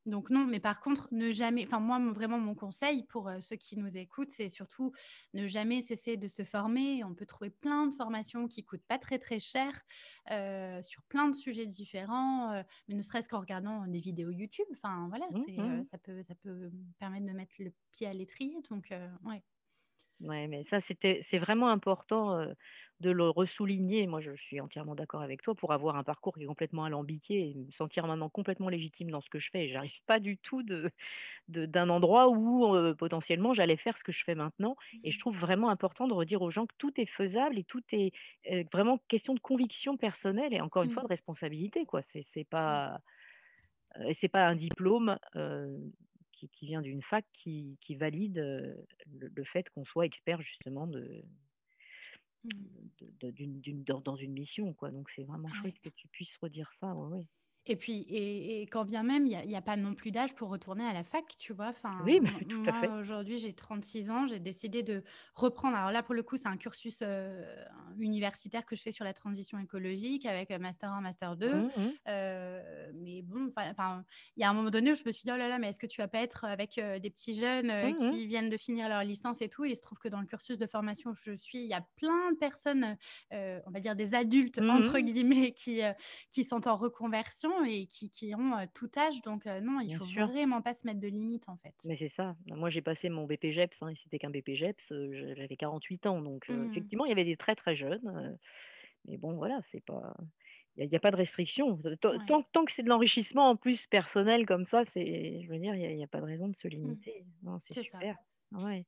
Donc 0.06 0.30
non, 0.30 0.46
mais 0.46 0.60
par 0.60 0.80
contre, 0.80 1.08
ne 1.12 1.32
jamais, 1.32 1.64
enfin 1.66 1.80
moi 1.80 1.98
vraiment 2.12 2.38
mon 2.38 2.54
conseil 2.54 3.02
pour 3.04 3.28
euh, 3.28 3.40
ceux 3.40 3.56
qui 3.56 3.76
nous 3.76 3.96
écoutent, 3.96 4.30
c'est 4.30 4.48
surtout 4.48 4.92
ne 5.34 5.46
jamais 5.46 5.82
cesser 5.82 6.16
de 6.16 6.28
se 6.28 6.44
former. 6.44 7.02
On 7.04 7.14
peut 7.14 7.26
trouver 7.26 7.50
plein 7.50 7.88
de 7.88 7.94
formations 7.94 8.46
qui 8.46 8.64
coûtent 8.64 8.86
pas 8.86 8.98
très 8.98 9.18
très 9.18 9.40
cher 9.40 9.72
euh, 10.30 10.80
sur 10.82 11.02
plein 11.04 11.28
de 11.28 11.34
sujets 11.34 11.66
différents, 11.66 12.52
euh, 12.52 12.62
mais 12.88 12.94
ne 12.94 13.02
serait-ce 13.02 13.28
qu'en 13.28 13.40
regardant 13.40 13.86
des 13.88 14.00
vidéos 14.00 14.30
YouTube. 14.30 14.66
Enfin 14.72 15.06
voilà, 15.08 15.26
mmh, 15.32 15.62
mmh. 15.62 15.84
ça 15.84 15.98
peut 15.98 16.22
ça 16.22 16.34
peut 16.36 16.70
permettre 16.98 17.26
de 17.26 17.32
mettre 17.32 17.54
le 17.58 17.72
pied 17.90 18.06
à 18.06 18.12
l'étrier. 18.12 18.56
Donc 18.70 18.94
ouais. 19.24 19.42
Ouais, 20.20 20.46
mais 20.48 20.62
ça, 20.62 20.80
c'était 20.80 21.18
c'est 21.20 21.36
vraiment 21.38 21.68
important, 21.68 22.40
de 23.00 23.10
le 23.10 23.28
ressouligner. 23.28 24.06
Moi, 24.06 24.22
je 24.22 24.34
suis 24.34 24.58
entièrement 24.62 24.94
d'accord 24.94 25.20
avec 25.20 25.42
toi 25.42 25.54
pour 25.54 25.74
avoir 25.74 25.96
un 25.96 26.04
parcours 26.04 26.34
qui 26.34 26.44
est 26.44 26.46
complètement 26.46 26.84
alambiqué 26.84 27.50
et 27.50 27.54
me 27.54 27.70
sentir 27.70 28.06
maintenant 28.06 28.30
complètement 28.30 28.70
légitime 28.70 29.10
dans 29.10 29.20
ce 29.20 29.28
que 29.28 29.38
je 29.38 29.50
fais 29.52 29.68
j'arrive 29.68 30.00
pas 30.06 30.18
du 30.18 30.38
tout 30.38 30.62
de 30.62 30.90
de 31.48 31.66
d'un 31.66 31.90
endroit 31.90 32.28
où, 32.30 32.76
potentiellement 32.96 33.54
j'allais 33.54 33.76
faire 33.78 33.96
ce 33.98 34.04
que 34.04 34.12
je 34.12 34.24
fais 34.24 34.34
maintenant 34.36 34.76
et 35.04 35.12
je 35.12 35.18
trouve 35.20 35.36
vraiment 35.38 35.70
important 35.70 36.08
de 36.08 36.14
redire 36.14 36.42
aux 36.42 36.50
gens 36.50 36.66
que 36.66 36.74
tout 36.78 36.92
est 37.00 37.06
faisable 37.06 37.58
et 37.58 37.64
tout 37.64 37.82
est, 37.92 38.12
vraiment 38.72 38.98
question 39.08 39.34
de 39.34 39.40
conviction 39.40 39.96
personnelle 39.98 40.54
et 40.54 40.60
encore 40.62 40.84
une 40.84 40.90
fois 40.90 41.02
Mmh. 41.02 41.04
de 41.04 41.08
responsabilité, 41.08 41.86
quoi. 41.86 42.02
C'est 42.02 42.44
Ouais. 42.64 42.80
pas, 42.84 43.00
c'est 44.12 44.28
pas 44.28 44.46
un 44.46 44.54
diplôme, 44.56 45.18
qui 46.36 46.48
qui 46.50 46.66
vient 46.66 46.82
d'une 46.82 47.02
fac 47.02 47.26
qui 47.34 47.78
qui 47.82 47.96
valide, 47.96 48.38
heu, 48.38 48.86
le 49.12 49.28
le 49.28 49.44
fait 49.44 49.68
qu'on 49.70 49.84
soit 49.84 50.06
expert 50.06 50.42
justement 50.42 50.86
de 50.86 51.24
Mmh. 52.44 52.88
de 53.20 53.30
dans 53.84 54.00
dans 54.00 54.16
une 54.16 54.32
mission, 54.32 54.72
quoi. 54.74 54.90
Donc 54.90 55.10
c'est 55.10 55.24
vraiment 55.24 55.52
chouette 55.52 55.78
que 55.80 55.88
tu 55.90 56.08
puisses 56.08 56.36
redire 56.38 56.72
ça, 56.72 56.94
ouais, 56.94 57.08
ouais. 57.18 57.26
Et 57.66 57.76
puis 57.76 58.00
et 58.08 58.62
et 58.62 58.66
quand 58.66 58.84
bien 58.84 59.02
même, 59.02 59.26
il 59.26 59.32
y 59.50 59.56
a 59.56 59.62
pas 59.62 59.76
non 59.76 59.94
plus 59.94 60.10
d'âge 60.12 60.34
pour 60.34 60.48
retourner 60.50 60.84
à 60.86 60.92
la 60.92 61.04
fac, 61.04 61.24
tu 61.38 61.52
vois? 61.52 61.68
Enfin, 61.68 61.92
Oui, 61.98 62.20
mais 62.22 62.44
tout 62.48 62.60
à 62.66 62.72
fait. 62.72 62.92
moi, 62.92 62.98
aujourd'hui, 63.00 63.38
j'ai 63.38 63.54
36 63.54 64.10
ans, 64.10 64.26
j'ai 64.26 64.38
décidé 64.40 64.82
de 64.82 65.02
reprendre 65.34 65.76
alors 65.76 65.90
là, 65.92 66.02
pour 66.02 66.14
le 66.14 66.22
coup, 66.22 66.36
c'est 66.36 66.46
un 66.48 66.56
cursus, 66.58 67.02
universitaire 67.98 68.64
que 68.66 68.76
je 68.76 68.82
fais 68.82 68.92
sur 68.92 69.04
la 69.04 69.14
transition 69.14 69.58
écologique 69.58 70.26
avec, 70.26 70.50
master 70.50 70.90
1, 70.92 71.00
master 71.00 71.36
2. 71.36 71.52
Mmh 71.52 71.72
mh. 71.76 71.96
Heu, 72.08 72.92
mais 72.94 73.22
bon, 73.22 73.48
il 74.36 74.40
y 74.42 74.44
a 74.44 74.50
un 74.50 74.54
moment 74.54 74.70
donné 74.70 74.92
où 74.92 74.94
je 74.94 75.02
me 75.06 75.12
suis 75.12 75.22
dit: 75.24 75.30
«Oh 75.32 75.36
là 75.36 75.48
là, 75.48 75.58
mais 75.58 75.68
est-ce 75.70 75.80
que 75.80 75.86
tu 75.86 76.00
vas 76.00 76.08
pas 76.08 76.20
être 76.20 76.44
avec, 76.44 76.80
des 77.02 77.10
petits 77.10 77.34
jeunes, 77.34 77.72
Mmh 77.82 77.98
mh. 78.02 78.16
qui 78.16 78.26
viennent 78.26 78.50
de 78.50 78.56
finir 78.56 78.88
leur 78.88 79.02
licence 79.04 79.40
et 79.42 79.48
tout?» 79.48 79.64
et 79.64 79.70
il 79.70 79.76
se 79.76 79.82
trouve 79.82 79.98
que 79.98 80.08
dans 80.08 80.20
le 80.20 80.26
cursus 80.26 80.58
de 80.58 80.66
formation 80.66 81.10
où 81.10 81.14
je 81.14 81.32
suis, 81.36 81.58
il 81.58 81.66
y 81.68 81.74
a 81.74 81.86
plein 81.96 82.32
de 82.32 82.36
personnes, 82.38 82.96
on 83.32 83.70
va 83.70 83.80
dire 83.80 83.96
des 83.96 84.14
«adultes» 84.14 84.60
Mmh 84.60 84.66
entre 84.68 84.98
guillemets 84.98 85.52
qui, 85.52 85.80
qui 86.30 86.44
sont 86.44 86.68
en 86.68 86.76
reconversion 86.76 87.50
et 87.64 87.86
qui 87.86 88.10
qui 88.10 88.34
ont, 88.34 88.66
tout 88.74 88.90
âge 88.96 89.22
donc 89.22 89.46
non, 89.46 89.80
il 89.80 89.88
Bien 89.88 89.92
faut 89.92 90.06
sûr. 90.12 90.28
vraiment 90.28 90.62
pas 90.62 90.72
se 90.72 90.86
mettre 90.86 91.00
de 91.00 91.08
limites, 91.08 91.48
en 91.48 91.56
fait. 91.56 91.76
Mais 91.84 91.96
c'est 91.96 92.08
ça. 92.08 92.36
Bah, 92.46 92.56
moi, 92.56 92.68
j'ai 92.70 92.82
passé 92.82 93.08
mon 93.08 93.24
BPJEPS, 93.26 93.82
hein, 93.82 93.88
et 93.90 93.94
c'était 93.94 94.18
qu'un 94.18 94.30
BPJEPS, 94.30 94.90
heu, 94.92 95.12
je 95.12 95.34
j'avais 95.36 95.56
48 95.56 96.06
ans 96.06 96.20
donc 96.20 96.48
Mmh. 96.48 96.90
effectivement, 96.90 97.04
il 97.04 97.10
y 97.10 97.12
avait 97.12 97.24
des 97.24 97.36
très, 97.36 97.54
très 97.54 97.76
jeunes, 97.76 98.38
mais 99.06 99.16
bon, 99.18 99.34
voilà, 99.36 99.60
c'est 99.64 99.80
pas 99.84 100.14
il 100.76 100.88
y 100.90 100.96
a 100.96 101.00
pas 101.00 101.10
de 101.12 101.16
restriction. 101.16 101.80
Tant 102.00 102.18
Ouais. 102.18 102.26
tant 102.26 102.42
tant 102.44 102.64
que 102.66 102.72
c'est 102.72 102.82
de 102.84 102.88
l'enrichissement 102.90 103.50
en 103.50 103.56
plus 103.56 103.86
personnel 103.88 104.46
comme 104.46 104.64
ça, 104.66 104.84
c'est 104.86 105.42
je 105.42 105.48
veux 105.50 105.58
dire, 105.58 105.74
il 105.76 105.98
y 105.98 106.04
a 106.04 106.08
pas 106.08 106.20
de 106.20 106.26
raison 106.26 106.48
de 106.48 106.56
se 106.56 106.68
Mmh. 106.82 106.96
limiter. 107.00 107.26
C'est 107.68 107.84
ça. 107.84 108.06
super. 108.06 108.18
Ouais. 108.52 108.86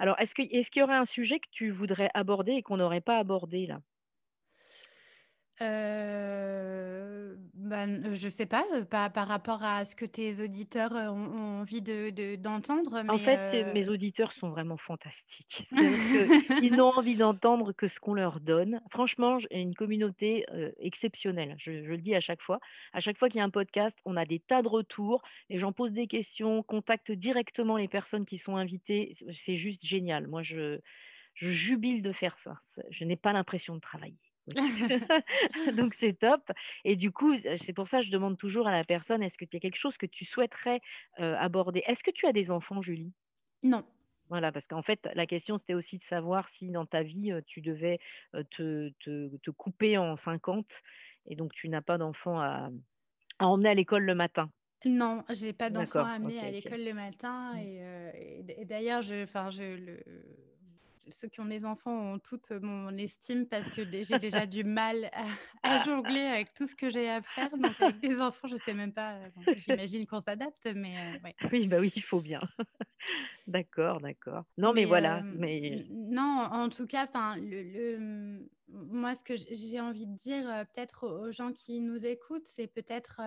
Alors 0.00 0.18
est-ce 0.20 0.34
que 0.34 0.42
est-ce 0.42 0.70
qu'il 0.70 0.80
y 0.80 0.84
aurait 0.84 0.94
un 0.96 1.04
sujet 1.06 1.40
que 1.40 1.48
tu 1.52 1.70
voudrais 1.70 2.10
aborder 2.14 2.52
et 2.54 2.62
qu'on 2.62 2.78
n'aurait 2.78 3.00
pas 3.02 3.18
abordé 3.18 3.66
là? 3.66 3.82
Heu, 5.62 7.38
bah, 7.54 7.84
n 7.86 8.14
je 8.14 8.28
sais 8.28 8.46
pas, 8.46 8.64
heu, 8.74 8.84
par 8.84 9.28
rapport 9.28 9.62
à 9.62 9.84
ce 9.84 9.94
que 9.96 10.04
tes 10.04 10.42
auditeurs, 10.42 10.92
ont 10.92 11.10
ont 11.12 11.60
envie 11.60 11.82
de 11.82 12.10
de 12.10 12.36
d'entendre, 12.36 13.02
En 13.08 13.18
fait, 13.18 13.54
mes 13.72 13.88
auditeurs 13.88 14.32
sont 14.32 14.50
vraiment 14.50 14.76
fantastiques. 14.76 15.64
Qu'ils 16.56 16.74
n'ont 16.76 16.92
envie 16.96 17.16
d'entendre 17.16 17.72
que 17.72 17.88
ce 17.88 17.98
qu'on 18.00 18.14
leur 18.14 18.40
donne. 18.40 18.80
Franchement, 18.90 19.38
j'ai 19.38 19.58
une 19.60 19.74
communauté, 19.74 20.44
exceptionnelle. 20.78 21.54
Je 21.58 21.82
je 21.84 21.90
le 21.90 21.98
dis 21.98 22.14
à 22.14 22.20
chaque 22.20 22.42
fois. 22.42 22.60
À 22.92 23.00
chaque 23.00 23.18
fois 23.18 23.28
qu'il 23.28 23.38
y 23.38 23.40
a 23.40 23.44
un 23.44 23.50
podcast, 23.50 23.98
on 24.04 24.16
a 24.16 24.24
des 24.24 24.38
tas 24.40 24.62
de 24.62 24.68
retours. 24.68 25.22
Les 25.50 25.58
gens 25.58 25.72
posent 25.72 25.92
des 25.92 26.06
questions, 26.06 26.62
contactent 26.62 27.12
directement 27.12 27.76
les 27.76 27.88
personnes 27.88 28.24
qui 28.26 28.38
sont 28.38 28.56
invitées. 28.56 29.12
C'est 29.32 29.56
juste 29.56 29.84
génial. 29.84 30.26
Moi, 30.28 30.42
je 30.42 30.80
je 31.34 31.50
jubile 31.50 32.02
de 32.02 32.12
faire 32.12 32.38
ça. 32.38 32.56
Je 32.90 33.04
n'ai 33.04 33.16
pas 33.16 33.32
l'impression 33.32 33.74
de 33.74 33.80
travailler. 33.80 34.31
Donc 35.76 35.94
c'est 35.94 36.14
top 36.18 36.42
et 36.84 36.96
du 36.96 37.12
coup, 37.12 37.36
c'est 37.36 37.72
pour 37.72 37.86
ça 37.88 37.98
que 38.00 38.06
je 38.06 38.10
demande 38.10 38.36
toujours 38.36 38.66
à 38.66 38.72
la 38.72 38.84
personne: 38.84 39.22
«Est-ce 39.22 39.38
que 39.38 39.44
tu 39.44 39.56
as 39.56 39.60
quelque 39.60 39.76
chose 39.78 39.96
que 39.96 40.06
tu 40.06 40.24
souhaiterais, 40.24 40.80
aborder?» 41.18 41.82
est-ce 41.86 42.02
que 42.02 42.10
tu 42.10 42.26
as 42.26 42.32
des 42.32 42.50
enfants, 42.50 42.82
Julie? 42.82 43.12
Non. 43.62 43.84
Voilà, 44.28 44.52
parce 44.52 44.66
qu'en 44.66 44.82
fait, 44.82 45.08
la 45.14 45.26
question, 45.26 45.58
c'était 45.58 45.74
aussi 45.74 45.98
de 45.98 46.02
savoir 46.04 46.48
si 46.48 46.70
dans 46.70 46.86
ta 46.86 47.02
vie, 47.02 47.32
tu 47.46 47.60
devais, 47.60 47.98
te 48.50 48.90
te 49.00 49.36
te 49.36 49.50
couper 49.50 49.98
en 49.98 50.16
50 50.16 50.80
et 51.26 51.36
donc 51.36 51.52
tu 51.52 51.68
n'as 51.68 51.82
pas 51.82 51.98
d'enfant 51.98 52.38
à 52.40 52.70
à 53.40 53.48
emmener 53.48 53.70
à 53.70 53.74
l'école 53.74 54.04
le 54.04 54.14
matin. 54.16 54.50
Non, 54.84 55.22
j'ai 55.30 55.52
pas 55.52 55.70
d'enfant 55.70 56.04
à 56.04 56.10
amener 56.10 56.40
OK, 56.40 56.40
à 56.40 56.50
l'école 56.50 56.82
le 56.82 56.92
matin 56.92 57.54
Mmh. 57.54 57.66
et 58.48 58.64
d'ailleurs, 58.64 59.00
je 59.02 59.24
je 59.50 59.62
le 59.76 60.02
ceux 61.10 61.28
qui 61.28 61.40
ont 61.40 61.46
des 61.46 61.64
enfants 61.64 62.14
ont 62.14 62.18
toute 62.18 62.50
mon 62.50 62.90
estime 62.96 63.46
parce 63.46 63.70
que 63.70 63.82
j'ai 64.02 64.18
déjà 64.18 64.46
du 64.46 64.64
mal 64.64 65.10
à 65.12 65.26
à 65.62 65.78
jongler 65.78 66.20
avec 66.20 66.52
tout 66.52 66.66
ce 66.66 66.74
que 66.76 66.90
j'ai 66.90 67.08
à 67.08 67.22
faire, 67.22 67.50
donc 67.56 67.80
avec 67.80 68.00
des 68.00 68.20
enfants, 68.20 68.48
je 68.48 68.56
sais 68.56 68.74
même 68.74 68.92
pas, 68.92 69.18
bon, 69.30 69.46
j'imagine 69.56 70.06
qu'on 70.06 70.20
s'adapte, 70.20 70.66
mais 70.74 71.18
ouais. 71.24 71.36
Oui, 71.52 71.68
bah, 71.68 71.78
oui, 71.80 71.92
il 71.96 72.02
faut 72.02 72.20
bien. 72.20 72.40
D'accord, 73.46 74.00
d'accord. 74.00 74.44
Non, 74.58 74.72
mais 74.72 74.86
Mais 74.86 74.86
voilà, 74.86 75.18
hem, 75.18 75.36
mais 75.38 75.86
non, 75.90 76.48
en 76.50 76.68
tout 76.68 76.86
cas, 76.86 77.04
enfin, 77.06 77.36
le 77.36 77.62
le, 77.62 78.48
moi, 78.68 79.14
ce 79.16 79.24
que 79.24 79.34
j'ai 79.36 79.80
envie 79.80 80.06
de 80.06 80.14
dire, 80.14 80.44
peut-être 80.74 81.06
aux 81.06 81.32
gens 81.32 81.52
qui 81.52 81.80
nous 81.80 82.06
écoutent, 82.06 82.46
c'est 82.46 82.68
peut-être, 82.68 83.20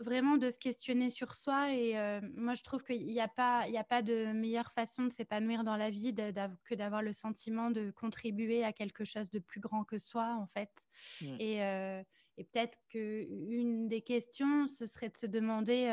vraiment 0.00 0.36
de 0.38 0.50
se 0.50 0.58
questionner 0.58 1.10
sur 1.10 1.34
soi 1.36 1.72
et 1.74 1.96
heu, 1.96 2.20
moi, 2.36 2.54
je 2.54 2.62
trouve 2.62 2.82
qu'il 2.82 3.10
y 3.10 3.20
a 3.20 3.28
pas 3.28 3.64
il 3.68 3.72
y 3.74 3.78
a 3.78 3.84
pas 3.84 4.02
de 4.02 4.32
meilleure 4.32 4.72
façon 4.72 5.04
de 5.04 5.10
s'épanouir 5.12 5.62
dans 5.64 5.76
la 5.76 5.90
vie 5.90 6.12
de 6.12 6.32
que 6.64 6.74
d'avoir 6.74 7.02
le 7.02 7.12
sentiment 7.12 7.70
de 7.70 7.90
contribuer 7.90 8.64
à 8.64 8.72
quelque 8.72 9.04
chose 9.04 9.30
de 9.30 9.38
plus 9.38 9.60
grand 9.60 9.84
que 9.84 9.98
soi, 9.98 10.36
en 10.40 10.46
fait. 10.46 10.86
Mmh, 11.20 11.38
et 11.38 11.62
heu 11.62 12.02
et 12.40 12.44
peut-être 12.44 12.78
qu'une 12.88 13.88
des 13.88 14.00
questions, 14.02 14.68
ce 14.68 14.86
serait 14.86 15.08
de 15.10 15.16
se 15.16 15.26
demander, 15.26 15.88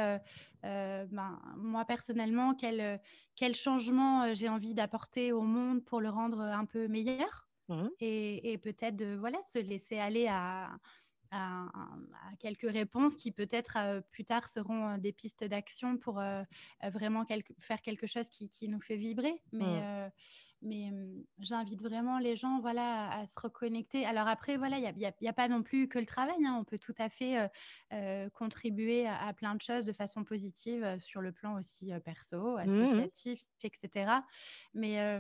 heu, 0.64 1.08
ben, 1.08 1.42
moi, 1.58 1.86
personnellement, 1.86 2.54
quel, 2.56 3.02
quel 3.36 3.56
changement, 3.56 4.34
j'ai 4.34 4.48
envie 4.50 4.74
d'apporter 4.76 5.32
au 5.34 5.42
monde 5.42 5.84
pour 5.84 6.02
le 6.02 6.10
rendre, 6.10 6.42
un 6.42 6.66
peu 6.66 6.88
meilleur. 6.88 7.50
Mmh. 7.68 7.90
Et 8.00 8.52
et 8.54 8.58
peut-être 8.58 8.96
de, 8.98 9.16
voilà, 9.16 9.40
se 9.44 9.60
laisser 9.60 9.98
aller 10.00 10.28
à 10.30 10.78
à 11.36 11.70
à 12.32 12.36
quelques 12.40 12.70
réponses 12.72 13.16
qui 13.18 13.32
peut-être, 13.32 13.78
heu, 13.78 14.02
plus 14.12 14.26
tard 14.26 14.48
seront, 14.48 14.96
heu, 14.96 14.98
des 15.00 15.14
pistes 15.14 15.44
d'action 15.44 15.98
pour, 15.98 16.20
heu, 16.22 16.44
vraiment 16.84 17.26
quelque 17.26 17.54
faire 17.60 17.82
quelque 17.82 18.08
chose 18.08 18.30
qui 18.30 18.50
qui 18.50 18.70
nous 18.70 18.82
fait 18.82 18.98
vibrer. 18.98 19.42
Mais 19.52 19.82
mais 20.62 20.92
mmh, 20.92 21.26
j'invite 21.40 21.82
vraiment 21.84 22.18
les 22.20 22.36
gens, 22.36 22.60
voilà, 22.62 23.08
à 23.10 23.20
à 23.22 23.26
se 23.28 23.40
reconnecter. 23.40 24.06
Alors 24.06 24.28
après, 24.28 24.58
voilà, 24.58 24.78
il 24.80 24.84
y 25.22 25.28
a 25.28 25.34
pas 25.34 25.48
non 25.48 25.64
plus 25.64 25.88
que 25.88 26.00
le 26.00 26.06
travail, 26.06 26.36
hein. 26.46 26.58
On 26.60 26.64
peut 26.64 26.80
tout 26.80 26.96
à 26.98 27.10
fait, 27.10 27.50
contribuer 28.34 29.08
à 29.08 29.16
à 29.28 29.34
plein 29.34 29.56
de 29.56 29.62
choses 29.62 29.86
de 29.86 29.94
façon 29.94 30.24
positive, 30.24 30.98
sur 31.00 31.22
le 31.22 31.32
plan 31.32 31.58
aussi, 31.60 31.92
perso, 32.04 32.58
mh. 32.64 33.06
associatif 33.06 33.42
et 33.64 33.72
cetera. 33.76 34.26
Mais 34.74 35.20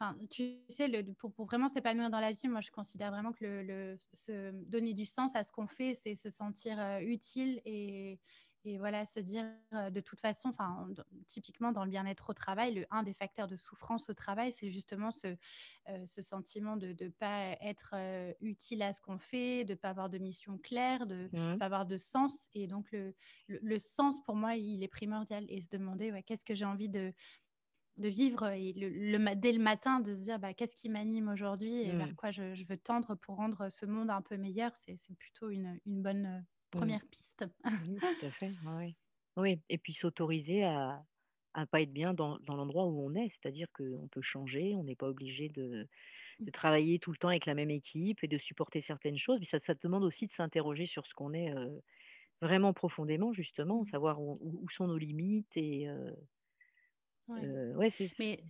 Enfin, 0.00 0.18
tu 0.30 0.64
sais, 0.68 0.88
le 0.88 1.14
pour 1.14 1.32
pour 1.32 1.46
vraiment 1.46 1.68
s'épanouir 1.68 2.10
dans 2.10 2.20
la 2.20 2.32
vie, 2.32 2.48
moi, 2.48 2.60
je 2.60 2.70
considère 2.70 3.10
vraiment 3.10 3.32
que 3.32 3.44
le 3.44 3.62
le 3.62 3.98
se 4.14 4.50
donner 4.66 4.92
du 4.94 5.06
sens 5.06 5.34
à 5.36 5.42
ce 5.42 5.52
qu'on 5.52 5.66
fait, 5.66 5.94
c'est 5.94 6.16
se 6.16 6.30
sentir, 6.30 6.78
heu, 6.78 7.02
utile 7.02 7.60
et 7.64 8.20
et 8.68 8.78
voilà, 8.78 9.04
se 9.06 9.20
dire, 9.20 9.44
heu, 9.74 9.90
de 9.92 10.00
toute 10.00 10.20
façon, 10.20 10.48
enfin, 10.48 10.88
typiquement 11.26 11.70
dans 11.72 11.84
le 11.84 11.90
bien-être 11.90 12.30
au 12.30 12.34
travail, 12.34 12.74
le 12.74 12.86
un 12.90 13.04
des 13.04 13.14
facteurs 13.14 13.46
de 13.46 13.54
souffrance 13.56 14.10
au 14.10 14.14
travail, 14.14 14.52
c'est 14.52 14.70
justement 14.70 15.12
ce, 15.12 15.36
ce 16.06 16.22
sentiment 16.22 16.76
de 16.76 16.88
ne 16.88 17.08
pas 17.10 17.56
être, 17.60 17.94
utile 18.40 18.82
à 18.82 18.92
ce 18.92 19.00
qu'on 19.00 19.18
fait, 19.18 19.64
de 19.64 19.74
pas 19.74 19.90
avoir 19.90 20.10
de 20.10 20.18
mission 20.18 20.58
claire, 20.58 21.06
de 21.06 21.30
Mmh. 21.32 21.60
pas 21.60 21.66
avoir 21.66 21.86
de 21.86 21.96
sens 21.96 22.48
et 22.54 22.66
donc 22.66 22.94
le 23.48 23.78
sens 23.78 24.22
pour 24.24 24.36
moi, 24.36 24.56
il 24.56 24.82
est 24.82 24.88
primordial 24.88 25.44
et 25.48 25.60
se 25.62 25.68
demander, 25.70 26.12
ouais: 26.12 26.22
«Qu'est-ce 26.22 26.44
que 26.44 26.54
j'ai 26.54 26.64
envie 26.64 26.88
de 26.88 27.12
de 27.98 28.08
vivre 28.08 28.48
et 28.50 28.72
le 28.74 28.88
le 28.90 29.18
ma 29.18 29.34
dès 29.34 29.52
le 29.52 29.62
matin, 29.62 30.00
de 30.00 30.14
se 30.14 30.20
dire: 30.20 30.38
«Bah, 30.38 30.54
qu'est-ce 30.54 30.76
qui 30.76 30.88
m'anime 30.90 31.28
aujourd'hui 31.28 31.74
et 31.82 31.94
vers 31.94 32.08
Mmh. 32.08 32.16
quoi 32.16 32.30
je 32.30 32.54
je 32.54 32.64
veux 32.66 32.76
tendre 32.78 33.14
pour 33.16 33.36
rendre 33.36 33.68
ce 33.70 33.86
monde 33.86 34.10
un 34.10 34.22
peu 34.22 34.36
meilleur?» 34.36 34.72
c'est 34.76 34.98
plutôt 35.18 35.50
une, 35.50 35.80
une 35.86 36.02
bonne, 36.02 36.26
heu, 36.26 36.42
Mmh. 36.74 36.94
1 36.94 37.00
piste. 37.10 37.44
Oui, 37.78 38.02
tout 38.20 38.26
à 38.26 38.32
fait, 38.32 38.56
ouais. 38.64 38.96
Oui 39.36 39.60
et 39.68 39.78
puis 39.78 39.94
s'autoriser 39.94 40.64
à 40.64 41.04
à 41.54 41.66
pas 41.66 41.80
être 41.82 41.92
bien 41.92 42.14
dans 42.14 42.38
dans 42.40 42.56
l'endroit 42.56 42.86
où 42.86 43.00
on 43.06 43.14
est. 43.14 43.30
C'est-à-dire 43.30 43.68
qu'on 43.72 44.08
peut 44.08 44.22
changer, 44.22 44.74
on 44.76 44.84
n'est 44.84 44.96
pas 44.96 45.08
obligé 45.08 45.48
de 45.50 45.88
Mmh. 46.38 46.48
de 46.48 46.52
travailler 46.52 46.98
tout 47.00 47.12
le 47.12 47.18
temps 47.18 47.28
avec 47.30 47.46
la 47.46 47.54
même 47.54 47.70
équipe 47.70 48.24
et 48.24 48.28
de 48.28 48.38
supporter 48.38 48.80
certaines 48.82 49.18
choses. 49.18 49.40
Mais 49.40 49.46
ça 49.46 49.60
ça 49.60 49.74
demande 49.74 50.04
aussi 50.04 50.26
de 50.26 50.32
s'interroger 50.32 50.86
sur 50.86 51.06
ce 51.06 51.14
qu'on 51.14 51.34
est, 51.34 51.52
heu, 51.54 51.82
vraiment 52.42 52.74
profondément 52.74 53.32
justement, 53.32 53.84
savoir 53.84 54.20
où 54.22 54.68
sont 54.70 54.88
nos 54.88 54.98
limites 54.98 55.56
et 55.56 55.88
heu 55.88 56.16
Ouais. 57.28 57.46
heu, 57.46 57.76
ouais, 57.76 57.90
Mais 58.18 58.44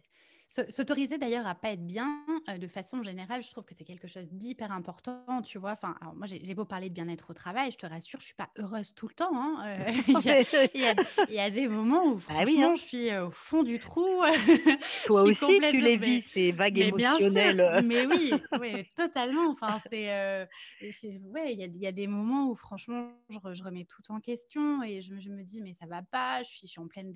S'autoriser 0.49 1.19
d'ailleurs 1.19 1.47
à 1.47 1.55
pas 1.57 1.71
être 1.73 1.85
bien, 1.87 2.25
euh, 2.49 2.57
de 2.59 2.69
façon 2.69 3.03
générale, 3.03 3.43
je 3.43 3.51
trouve 3.51 3.65
que 3.65 3.75
c'est 3.75 3.85
quelque 3.85 4.07
chose 4.07 4.29
d'hyper 4.31 4.71
important, 4.71 5.43
tu 5.43 5.59
vois. 5.59 5.73
Enfin, 5.73 5.97
alors 6.01 6.15
moi, 6.15 6.27
j'ai 6.27 6.55
beau 6.55 6.65
parler 6.65 6.89
de 6.89 6.95
bien-être 6.95 7.31
au 7.31 7.35
travail, 7.35 7.73
je 7.73 7.79
te 7.79 7.87
rassure, 7.87 8.21
je 8.21 8.27
suis 8.27 8.35
pas 8.35 8.51
heureuse 8.57 8.95
tout 8.95 9.09
le 9.09 9.15
temps. 9.15 9.31
hein, 9.35 9.65
euh, 9.67 9.91
il 10.09 10.81
y 10.81 10.87
a, 10.87 10.95
il 11.29 11.35
y 11.35 11.39
a- 11.41 11.51
des 11.51 11.69
moments 11.69 12.07
où, 12.13 12.19
Bah 12.29 12.43
oui, 12.45 12.61
hein. 12.63 12.71
franchement, 12.71 12.77
je 12.77 12.83
suis 12.83 13.17
au 13.17 13.31
fond 13.31 13.63
du 13.63 13.79
trou. 13.79 14.07
Toi 15.05 15.23
aussi, 15.23 15.63
tu 15.63 15.81
les 15.81 15.97
vis, 15.97 16.21
ces 16.23 16.53
vagues 16.53 16.79
mais 16.79 16.93
bien 16.93 17.21
sûr, 17.21 17.55
émotionnelles. 17.61 17.85
mais 17.85 18.05
oui, 18.07 18.49
oui, 18.53 18.85
totalement. 18.95 19.51
Enfin, 19.51 19.79
c'est, 19.91 20.13
euh, 20.13 20.47
ouais, 20.81 21.53
il 21.53 21.59
y 21.59 21.63
a, 21.65 21.67
il 21.67 21.77
y 21.79 21.87
a 21.87 21.93
des 21.93 22.07
moments 22.07 22.49
où, 22.51 22.57
franchement, 22.57 23.13
je, 23.31 23.39
re- 23.39 23.55
je 23.55 23.63
remets 23.63 23.85
tout 23.87 24.03
en 24.13 24.21
question 24.21 24.83
et 24.83 25.01
je, 25.01 25.15
me 25.15 25.21
je 25.21 25.31
me 25.31 25.43
dis, 25.43 25.63
mais 25.63 25.73
ça 25.73 25.87
va 25.87 26.03
pas, 26.03 26.43
je 26.43 26.49
suis, 26.51 26.61
je 26.67 26.73
suis 26.73 26.81
en 26.81 26.89
pleine 26.89 27.13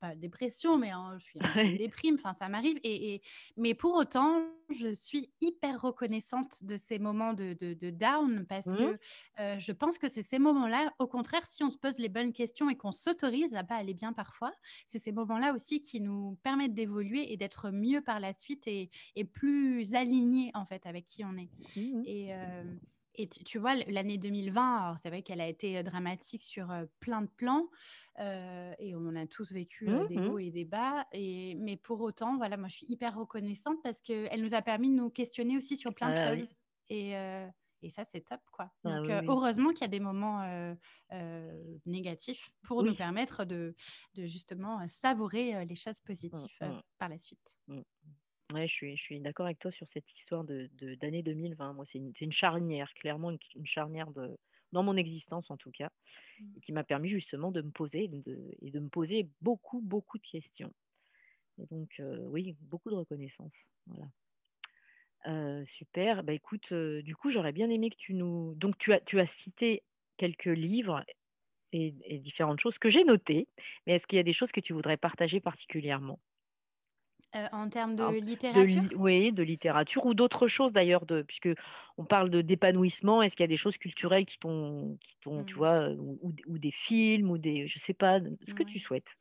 pas 0.00 0.14
dépression, 0.16 0.78
mais 0.78 0.90
je 1.18 1.24
suis 1.24 1.40
en 1.40 1.48
pleine 1.48 1.76
Ouais. 1.76 1.76
déprime. 1.76 2.16
Enfin, 2.18 2.32
ça 2.32 2.48
m'arrive. 2.48 2.73
Et, 2.82 3.14
et- 3.14 3.22
mais 3.56 3.74
pour 3.74 3.94
autant, 3.94 4.42
je 4.70 4.92
suis 4.92 5.30
hyper 5.40 5.80
reconnaissante 5.80 6.62
de 6.64 6.76
ces 6.76 6.98
moments 6.98 7.32
de, 7.34 7.54
de- 7.60 7.74
de 7.74 7.90
down 7.90 8.46
parce 8.46 8.66
que 8.76 8.98
euh, 9.40 9.58
je 9.58 9.72
pense 9.72 9.98
que 9.98 10.08
c'est 10.08 10.22
ces 10.22 10.38
moments-là, 10.38 10.92
au 10.98 11.06
contraire, 11.06 11.46
si 11.46 11.62
on 11.62 11.70
se 11.70 11.78
pose 11.78 11.98
les 11.98 12.08
bonnes 12.08 12.32
questions 12.32 12.70
et 12.70 12.76
qu'on 12.76 12.92
s'autorise 12.92 13.54
à 13.54 13.62
pas 13.64 13.76
aller 13.76 13.94
bien 13.94 14.12
parfois, 14.12 14.52
c'est 14.86 14.98
ces 14.98 15.12
moments-là 15.12 15.54
aussi 15.54 15.80
qui 15.80 16.00
nous 16.00 16.38
permettent 16.42 16.74
d'évoluer 16.74 17.32
et 17.32 17.36
d'être 17.36 17.70
mieux 17.70 18.00
par 18.00 18.20
la 18.20 18.32
suite 18.36 18.66
et, 18.66 18.90
et 19.16 19.24
plus 19.24 19.94
alignés 19.94 20.50
en 20.54 20.64
fait 20.66 20.86
avec 20.86 21.06
qui 21.06 21.24
on 21.24 21.36
est. 21.36 21.50
Et, 22.06 22.34
euh, 22.34 22.64
et 23.16 23.28
tu, 23.28 23.44
tu 23.44 23.58
vois, 23.58 23.74
l'année 23.76 24.18
2020, 24.18 24.76
alors 24.78 24.98
c'est 24.98 25.08
vrai 25.08 25.22
qu'elle 25.22 25.40
a 25.40 25.48
été 25.48 25.82
dramatique 25.82 26.42
sur 26.42 26.72
plein 27.00 27.22
de 27.22 27.28
plans 27.28 27.68
euh, 28.20 28.74
et 28.78 28.94
on 28.94 29.14
a 29.16 29.26
tous 29.26 29.52
vécu 29.52 30.04
des 30.06 30.20
Mhm. 30.20 30.24
hauts 30.24 30.38
et 30.38 30.50
des 30.50 30.64
bas. 30.64 31.06
Et, 31.12 31.54
mais 31.56 31.76
pour 31.76 32.00
autant, 32.00 32.36
voilà, 32.36 32.56
moi 32.56 32.68
je 32.68 32.76
suis 32.76 32.86
hyper 32.88 33.16
reconnaissante 33.16 33.78
parce 33.82 34.00
qu'elle 34.02 34.40
nous 34.42 34.54
a 34.54 34.62
permis 34.62 34.88
de 34.90 34.94
nous 34.94 35.10
questionner 35.10 35.56
aussi 35.56 35.76
sur 35.76 35.94
plein 35.94 36.10
de 36.10 36.16
Ah 36.16 36.28
oui. 36.30 36.44
choses. 36.44 36.54
Et, 36.88 37.16
euh, 37.16 37.48
et 37.82 37.90
ça, 37.90 38.04
c'est 38.04 38.22
top, 38.22 38.40
quoi. 38.52 38.70
Ah 38.84 39.00
Donc, 39.00 39.04
oui, 39.04 39.18
oui. 39.18 39.38
heureusement 39.38 39.70
qu'il 39.72 39.82
y 39.82 39.84
a 39.84 39.88
des 39.88 40.00
moments 40.00 40.42
euh, 41.12 41.76
négatifs 41.86 42.50
pour 42.62 42.82
nous 42.82 42.94
permettre 42.94 43.44
de, 43.44 43.74
de 44.14 44.26
justement 44.26 44.86
savourer 44.88 45.64
les 45.66 45.76
choses 45.76 46.00
Mm, 46.32 46.46
positives 46.46 46.56
euh, 46.62 46.70
mm, 46.70 46.80
par 46.98 47.08
la 47.08 47.18
suite. 47.18 47.52
Ouais, 48.54 48.66
je 48.68 48.72
suis, 48.74 48.96
je 48.96 49.02
suis 49.02 49.20
d'accord 49.20 49.46
avec 49.46 49.58
toi 49.58 49.70
sur 49.72 49.88
cette 49.88 50.12
histoire 50.12 50.44
de, 50.44 50.68
de- 50.74 50.94
d'année 50.96 51.22
2020. 51.22 51.72
Moi, 51.72 51.84
c'est 51.86 51.98
une, 51.98 52.12
une 52.20 52.32
charnière, 52.32 52.92
clairement 52.94 53.30
une, 53.30 53.38
une 53.56 53.66
charnière 53.66 54.10
de, 54.12 54.36
dans 54.72 54.82
mon 54.82 54.96
existence 54.96 55.50
en 55.50 55.56
tout 55.56 55.70
cas, 55.70 55.90
et 56.56 56.60
qui 56.60 56.72
m'a 56.72 56.84
permis 56.84 57.08
justement 57.10 57.52
de 57.52 57.62
me 57.62 57.70
poser 57.72 58.08
de, 58.08 58.52
et 58.62 58.70
de 58.70 58.80
me 58.80 58.88
poser 58.90 59.30
beaucoup, 59.42 59.80
beaucoup 59.82 60.18
de 60.18 60.26
questions. 60.26 60.74
Et 61.58 61.66
donc, 61.66 61.90
euh, 62.00 62.18
oui, 62.28 62.56
beaucoup 62.60 62.90
de 62.90 62.96
reconnaissance. 62.96 63.54
Voilà. 63.86 64.06
Euh, 65.26 65.64
super. 65.66 66.22
Bah, 66.22 66.32
écoute, 66.32 66.72
euh, 66.72 67.02
du 67.02 67.16
coup, 67.16 67.30
j'aurais 67.30 67.52
bien 67.52 67.70
aimé 67.70 67.90
que 67.90 67.96
tu 67.96 68.14
nous. 68.14 68.54
Donc, 68.56 68.76
tu 68.78 68.92
as, 68.92 69.00
tu 69.00 69.20
as 69.20 69.26
cité 69.26 69.82
quelques 70.16 70.44
livres 70.44 71.04
et, 71.72 71.94
et 72.04 72.18
différentes 72.20 72.60
choses 72.60 72.78
que 72.78 72.90
j'ai 72.90 73.04
notées, 73.04 73.48
mais 73.86 73.94
est-ce 73.94 74.06
qu'il 74.06 74.16
y 74.18 74.20
a 74.20 74.24
des 74.24 74.32
choses 74.34 74.52
que 74.52 74.60
tu 74.60 74.74
voudrais 74.74 74.98
partager 74.98 75.40
particulièrement? 75.40 76.20
Euh, 77.36 77.46
en 77.52 77.68
termes 77.68 77.96
de 77.96 78.04
Alors, 78.06 78.16
de, 78.52 78.60
littérature? 78.60 78.82
li- 78.82 78.94
oui, 78.96 79.32
de 79.32 79.42
littérature 79.42 80.04
ou 80.06 80.14
d'autres 80.14 80.48
choses 80.48 80.72
d'ailleurs, 80.72 81.06
de, 81.06 81.22
puisque 81.22 81.48
on 81.96 82.04
parle 82.04 82.28
de 82.30 82.42
d'épanouissement, 82.42 83.22
est-ce 83.22 83.36
qu'il 83.36 83.44
y 83.44 83.46
a 83.46 83.48
des 83.48 83.56
choses 83.56 83.78
culturelles 83.78 84.26
qui 84.26 84.38
t'ont, 84.38 84.98
qui 85.00 85.16
t'ont, 85.20 85.44
tu 85.44 85.54
Mm. 85.54 85.58
vois, 85.58 85.90
ou, 85.90 86.18
ou- 86.46 86.58
des 86.58 86.70
films, 86.72 87.30
ou 87.30 87.38
des, 87.38 87.66
je 87.66 87.78
sais 87.78 87.94
pas, 87.94 88.20
ce 88.46 88.54
que 88.54 88.62
tu 88.64 88.78
souhaites. 88.78 89.14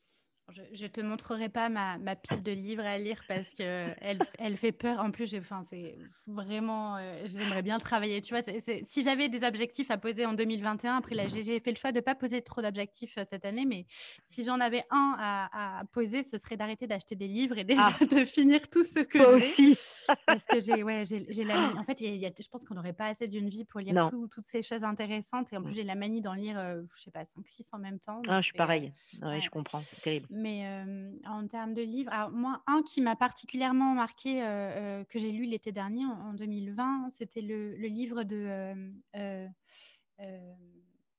Je, 0.52 0.62
je 0.74 0.88
te 0.88 1.00
montrerai 1.00 1.48
pas 1.48 1.70
ma, 1.70 1.98
ma 1.98 2.18
pile 2.18 2.44
de 2.44 2.52
livres 2.52 2.84
à 2.84 2.98
lire 2.98 3.24
parce 3.30 3.54
que 3.54 3.94
elle, 4.02 4.20
elle 4.38 4.58
fait 4.58 4.74
peur. 4.74 5.00
En 5.00 5.10
plus, 5.10 5.34
enfin, 5.36 5.64
c'est 5.70 5.98
vraiment, 6.28 6.98
euh, 6.98 7.22
j'aimerais 7.26 7.62
bien 7.62 7.80
travailler. 7.80 8.20
Tu 8.20 8.34
vois, 8.36 8.44
si 8.84 9.04
j'avais 9.04 9.30
des 9.30 9.46
objectifs 9.48 9.90
à 9.90 9.98
poser 9.98 10.26
en 10.26 10.34
2021, 10.34 10.98
après 10.98 11.16
là, 11.16 11.30
j'ai 11.30 11.44
j'ai 11.44 11.62
fait 11.62 11.72
le 11.72 11.78
choix 11.78 11.94
de 11.94 12.02
pas 12.02 12.14
poser 12.14 12.42
trop 12.42 12.62
d'objectifs 12.62 13.18
euh, 13.18 13.24
cette 13.28 13.46
année, 13.46 13.66
mais 13.66 13.86
si 14.26 14.44
j'en 14.44 14.60
avais 14.60 14.84
un 14.90 15.16
à, 15.18 15.80
à 15.80 15.86
poser, 15.86 16.24
ce 16.24 16.38
serait 16.38 16.58
d'arrêter 16.58 16.88
d'acheter 16.88 17.16
des 17.16 17.30
livres 17.30 17.58
et 17.58 17.64
déjà 17.64 17.84
Ah, 17.88 17.98
de 18.06 18.26
finir 18.26 18.70
tout 18.70 18.84
ce 18.84 19.00
que 19.00 19.20
j'ai. 19.20 19.34
aussi. 19.38 19.78
Parce 20.28 20.48
que 20.48 20.60
j'ai, 20.60 20.84
ouais, 20.84 21.04
j'ai 21.06 21.44
la 21.46 21.58
manie. 21.58 21.78
En 21.78 21.84
fait, 21.84 22.02
y 22.02 22.08
a- 22.08 22.16
y 22.16 22.26
a- 22.26 22.32
je 22.40 22.48
pense 22.50 22.66
qu'on 22.66 22.76
n'aurait 22.76 22.94
pas 22.94 23.08
assez 23.08 23.28
d'une 23.28 23.50
vie 23.50 23.66
pour 23.66 23.80
lire 23.82 23.96
tout- 24.10 24.28
toutes 24.30 24.46
ces 24.46 24.64
choses 24.64 24.84
intéressantes. 24.84 25.52
Et 25.54 25.58
en 25.58 25.62
Mm. 25.62 25.64
plus, 25.66 25.74
j'ai 25.76 25.84
la 25.84 25.96
manie 25.96 26.22
d'en 26.22 26.34
lire, 26.34 26.58
euh, 26.60 26.82
je 26.96 27.04
sais 27.04 27.12
pas, 27.12 27.24
5-6 27.26 27.68
en 27.74 27.80
même 27.80 28.00
temps. 28.00 28.22
Ah, 28.28 28.40
je 28.42 28.46
suis 28.46 28.54
euh, 28.56 28.58
pareil. 28.58 28.94
Ouais, 29.22 29.28
ouais, 29.28 29.42
je 29.42 29.50
comprends, 29.50 29.84
c'est 29.86 30.02
terrible. 30.02 30.28
Mais 30.36 30.66
euh, 30.66 31.12
en 31.26 31.48
termes 31.48 31.74
de 31.74 31.82
livres, 31.82 32.12
alors 32.12 32.32
moi, 32.32 32.64
un 32.68 32.82
qui 32.82 33.02
m'a 33.02 33.16
particulièrement 33.16 33.94
marqué, 33.94 34.44
euh, 34.44 35.04
que 35.06 35.20
j'ai 35.20 35.32
lu 35.32 35.46
l'été 35.46 35.72
dernier, 35.72 36.06
en, 36.06 36.30
en 36.30 36.34
2020, 36.34 37.10
c'était 37.12 37.42
le, 37.42 37.76
le 37.76 37.88
livre 37.88 38.24
de... 38.24 38.92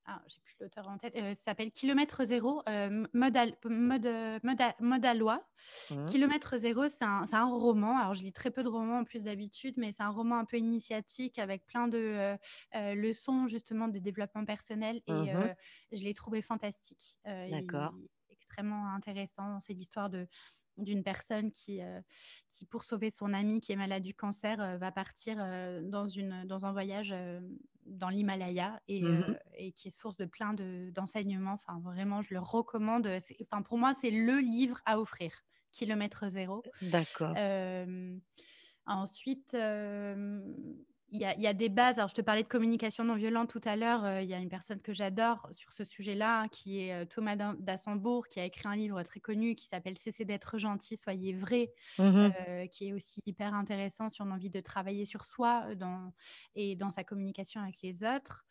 ah, 0.06 0.22
j'ai 0.26 0.38
plus 0.42 0.54
l'auteur 0.60 0.88
en 0.88 0.98
tête. 0.98 1.16
euh, 1.16 1.30
ça 1.34 1.42
s'appelle 1.44 1.70
Kilomètre 1.70 2.24
Zéro, 2.24 2.62
euh, 2.68 3.06
mode, 3.14 3.38
mode, 3.64 4.06
mode. 4.42 5.04
Mhm. 5.90 6.06
Kilomètre 6.06 6.58
Zéro, 6.58 6.88
c'est 6.88 7.04
un, 7.04 7.24
un 7.32 7.44
roman. 7.46 7.96
Alors, 7.96 8.14
je 8.14 8.22
lis 8.22 8.32
très 8.32 8.50
peu 8.50 8.62
de 8.62 8.68
romans 8.68 8.98
en 8.98 9.04
plus 9.04 9.24
d'habitude, 9.24 9.76
mais 9.78 9.92
c'est 9.92 10.02
un 10.02 10.10
roman 10.10 10.38
un 10.38 10.44
peu 10.44 10.58
initiatique 10.58 11.38
avec 11.38 11.64
plein 11.64 11.88
de 11.88 12.36
euh, 12.74 12.94
leçons 12.94 13.46
justement 13.48 13.88
de 13.88 13.98
développement 13.98 14.44
personnel 14.44 15.00
et 15.06 15.12
euh, 15.12 15.54
je 15.92 16.02
l'ai 16.02 16.14
trouvé 16.14 16.42
fantastique. 16.42 17.18
D'accord. 17.24 17.94
Extrêmement 18.45 18.92
intéressant. 18.92 19.61
C'est 19.61 19.72
l'histoire 19.74 20.11
de 20.11 20.26
d'une 20.76 21.05
personne 21.05 21.53
qui, 21.53 21.80
euh, 21.82 22.01
qui, 22.49 22.66
pour 22.66 22.82
sauver 22.82 23.11
son 23.11 23.32
ami 23.32 23.61
qui 23.61 23.70
est 23.70 23.76
malade 23.76 24.03
du 24.03 24.12
cancer, 24.12 24.61
euh, 24.61 24.76
va 24.76 24.90
partir 24.90 25.36
euh, 25.38 25.80
dans, 25.84 26.09
une, 26.09 26.45
dans 26.47 26.66
un 26.66 26.72
voyage 26.72 27.14
dans 27.86 28.09
l'Himalaya 28.09 28.80
et, 28.88 29.14
euh, 29.14 29.36
et 29.57 29.70
qui 29.72 29.88
est 29.88 29.90
source 29.92 30.16
de 30.16 30.24
plein 30.24 30.55
de- 30.55 30.90
d'enseignements. 30.92 31.53
enfin, 31.53 31.78
vraiment, 31.80 32.22
je 32.22 32.34
le 32.34 32.40
recommande. 32.40 33.07
Enfin, 33.42 33.62
pour 33.62 33.78
moi, 33.78 33.95
c'est 33.95 34.11
le 34.11 34.38
livre 34.40 34.80
à 34.84 34.99
offrir, 34.99 35.32
Kilomètre 35.70 36.28
Zéro. 36.28 36.64
D'accord. 36.80 37.36
Ensuite, 38.86 39.55
il 41.14 41.20
y, 41.20 41.24
a, 41.24 41.34
il 41.36 41.40
y 41.42 41.46
a 41.46 41.54
des 41.54 41.68
bases. 41.68 41.98
Alors, 41.98 42.08
je 42.08 42.14
te 42.14 42.20
parlais 42.22 42.42
de 42.42 42.48
communication 42.48 43.04
non 43.04 43.14
violente 43.14 43.48
tout 43.48 43.60
à 43.64 43.76
l'heure. 43.76 44.04
euh, 44.04 44.20
il 44.22 44.28
y 44.28 44.34
a 44.34 44.38
une 44.38 44.48
personne 44.48 44.80
que 44.80 44.92
j'adore 44.92 45.48
sur 45.54 45.72
ce 45.72 45.84
sujet-là, 45.84 46.40
hein, 46.42 46.48
qui 46.48 46.80
est 46.80 46.92
euh, 46.92 47.04
Thomas 47.04 47.36
Dassembourg, 47.36 48.26
qui 48.28 48.40
a 48.40 48.44
écrit 48.44 48.62
un 48.68 48.74
livre 48.76 49.00
très 49.04 49.20
connu 49.20 49.54
qui 49.54 49.66
s'appelle 49.66 49.96
Cessez 49.96 50.24
d'être 50.24 50.58
gentil, 50.58 50.96
soyez 50.96 51.32
vrai, 51.32 51.72
Mhm. 51.98 52.34
euh, 52.48 52.66
qui 52.66 52.88
est 52.88 52.92
aussi 52.94 53.20
hyper 53.26 53.54
intéressant 53.54 54.08
si 54.08 54.22
on 54.22 54.30
a 54.30 54.34
envie 54.34 54.50
de 54.50 54.60
travailler 54.60 55.04
sur 55.06 55.24
soi 55.24 55.74
dans, 55.76 56.12
et 56.56 56.76
dans 56.76 56.90
sa 56.90 57.04
communication 57.04 57.60
avec 57.62 57.82
les 57.82 58.04
autres. 58.04 58.44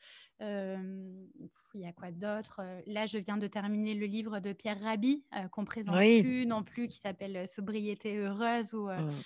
Il 1.76 1.82
y 1.82 1.86
a 1.88 1.94
quoi 1.94 2.12
d'autre 2.12 2.62
Là, 2.86 3.06
je 3.06 3.18
viens 3.18 3.38
de 3.38 3.48
terminer 3.48 3.96
le 3.96 4.06
livre 4.06 4.40
de 4.40 4.54
Pierre 4.54 4.80
Rabhi, 4.80 5.26
qu'on 5.52 5.66
présente 5.66 6.04
Oui. 6.04 6.24
plus 6.24 6.46
non 6.46 6.64
plus, 6.64 6.88
qui 6.88 6.98
s'appelle 6.98 7.48
Sobriété 7.48 8.16
heureuse, 8.18 8.74
où 8.74 8.90
Mhm. 8.96 9.24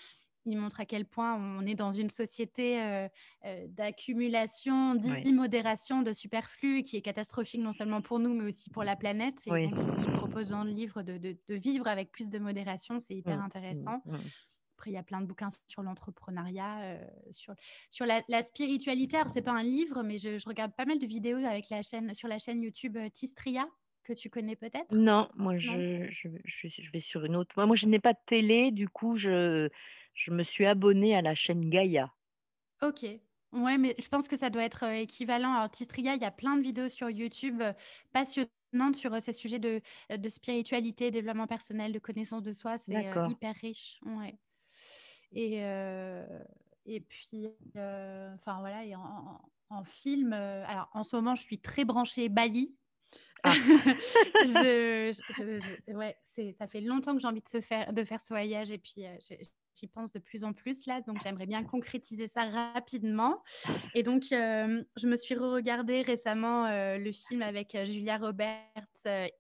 Il 0.52 0.58
montre 0.58 0.80
à 0.80 0.86
quel 0.86 1.06
point 1.06 1.36
on 1.36 1.66
est 1.66 1.76
dans 1.76 1.92
une 1.92 2.10
société 2.10 2.82
euh, 2.82 3.08
euh, 3.46 3.66
d'accumulation, 3.70 4.96
d'immodération, 4.96 6.02
de 6.02 6.14
superflu, 6.14 6.84
qui 6.84 6.98
est 6.98 7.02
catastrophique 7.02 7.62
non 7.62 7.74
seulement 7.74 8.02
pour 8.02 8.20
nous, 8.20 8.34
mais 8.34 8.50
aussi 8.50 8.70
pour 8.70 8.84
la 8.84 8.96
planète. 8.96 9.48
Et 9.48 9.52
Oui. 9.52 9.70
donc, 9.70 9.76
il 10.02 10.12
propose 10.12 10.50
dans 10.50 10.64
le 10.64 10.72
livre 10.72 11.04
de, 11.04 11.18
de- 11.18 11.38
de 11.48 11.56
vivre 11.56 11.88
avec 11.88 12.12
plus 12.12 12.30
de 12.30 12.40
modération. 12.40 13.00
C'est 13.00 13.16
hyper 13.16 13.40
Mhm. 13.40 13.44
intéressant. 13.44 14.04
Mhm. 14.06 14.32
Après, 14.78 14.92
il 14.92 14.94
y 14.94 14.98
a 14.98 15.04
plein 15.04 15.22
de 15.22 15.26
bouquins 15.26 15.50
sur 15.68 15.82
l'entrepreneuriat, 15.82 16.82
euh, 16.84 17.08
sur, 17.32 17.54
sur 17.90 18.06
la, 18.06 18.22
la 18.30 18.44
spiritualité. 18.44 19.18
Alors, 19.18 19.32
c'est 19.32 19.42
pas 19.42 19.54
un 19.54 19.64
livre, 19.64 20.04
mais 20.04 20.20
je, 20.20 20.38
je 20.38 20.48
regarde 20.48 20.74
pas 20.76 20.86
mal 20.86 21.00
de 21.00 21.08
vidéos 21.08 21.38
avec 21.46 21.70
la 21.70 21.82
chaîne, 21.82 22.14
sur 22.14 22.28
la 22.28 22.38
chaîne 22.40 22.62
YouTube 22.62 22.98
Tistria, 23.12 23.68
que 24.04 24.14
tu 24.14 24.30
connais 24.30 24.56
peut-être? 24.56 25.02
Non, 25.10 25.28
moi 25.36 25.58
Non? 25.64 25.84
je, 25.84 26.08
je, 26.10 26.30
je, 26.46 26.68
je 26.70 26.92
vais 26.92 27.02
sur 27.02 27.26
une 27.26 27.36
autre. 27.36 27.54
Moi, 27.58 27.66
moi, 27.66 27.76
je 27.76 27.88
n'ai 27.88 28.00
pas 28.00 28.14
de 28.14 28.20
télé, 28.26 28.72
du 28.72 28.88
coup, 28.88 29.18
je, 29.18 29.70
je 30.18 30.32
me 30.32 30.44
suis 30.44 30.66
abonnée 30.66 31.16
à 31.16 31.22
la 31.22 31.36
chaîne 31.36 31.70
Gaïa. 31.70 32.12
Ok. 32.82 33.06
Ouais, 33.54 33.78
mais 33.78 33.96
je 33.98 34.08
pense 34.10 34.28
que 34.28 34.36
ça 34.36 34.50
doit 34.50 34.64
être 34.64 34.84
euh, 34.84 34.92
équivalent. 35.02 35.54
Alors, 35.54 35.70
Tistria, 35.70 36.16
il 36.16 36.22
y 36.22 36.26
a 36.26 36.32
plein 36.32 36.58
de 36.58 36.62
vidéos 36.62 36.90
sur 36.90 37.10
YouTube 37.10 37.62
euh, 37.62 37.72
passionnantes 38.12 38.96
sur 38.96 39.14
euh, 39.14 39.20
ces 39.22 39.32
sujets 39.32 39.60
de, 39.60 39.80
de 40.16 40.30
spiritualité, 40.30 41.12
développement 41.12 41.48
personnel, 41.48 41.94
de 41.94 42.00
connaissance 42.00 42.44
de 42.44 42.52
soi. 42.52 42.78
C'est 42.78 42.94
hyper 43.30 43.56
riche. 43.56 44.00
Ouais. 44.06 44.38
Et, 45.32 45.64
euh, 45.64 46.26
et 46.86 47.00
puis, 47.00 47.48
euh, 47.78 48.34
enfin 48.36 48.60
voilà, 48.60 48.84
et 48.84 48.96
en, 48.96 49.84
film, 49.86 50.34
euh, 50.34 50.66
alors 50.68 50.90
en 50.94 51.04
ce 51.04 51.16
moment, 51.16 51.36
je 51.36 51.42
suis 51.44 51.60
très 51.60 51.86
branchée 51.86 52.28
Bali. 52.30 52.76
Ah. 53.44 53.54
je, 54.46 55.14
je- 55.30 55.60
je- 55.88 55.94
ouais, 55.94 56.18
ça 56.54 56.68
fait 56.68 56.82
longtemps 56.82 57.14
que 57.14 57.22
j'ai 57.22 57.28
envie 57.28 57.42
de, 57.42 57.48
se 57.48 57.62
faire, 57.62 57.94
de 57.94 58.04
faire 58.04 58.20
ce 58.20 58.30
voyage 58.30 58.72
et 58.72 58.78
puis 58.78 59.06
euh, 59.06 59.16
j'y 59.78 59.88
pense 59.88 60.12
de 60.12 60.20
plus 60.20 60.44
en 60.44 60.54
plus 60.54 60.86
là, 60.86 61.02
donc 61.02 61.18
j'aimerais 61.22 61.46
bien 61.46 61.64
concrétiser 61.64 62.28
ça 62.28 62.46
rapidement. 62.46 63.44
Et 63.94 64.04
donc, 64.04 64.26
euh, 64.32 64.84
je 64.96 65.08
me 65.08 65.16
suis 65.16 65.36
re-regardé 65.36 66.02
récemment 66.02 66.66
euh, 66.66 66.98
le 66.98 67.12
film 67.12 67.42
avec 67.42 67.76
euh, 67.76 67.86
Julia 67.86 68.18
Roberts 68.18 68.58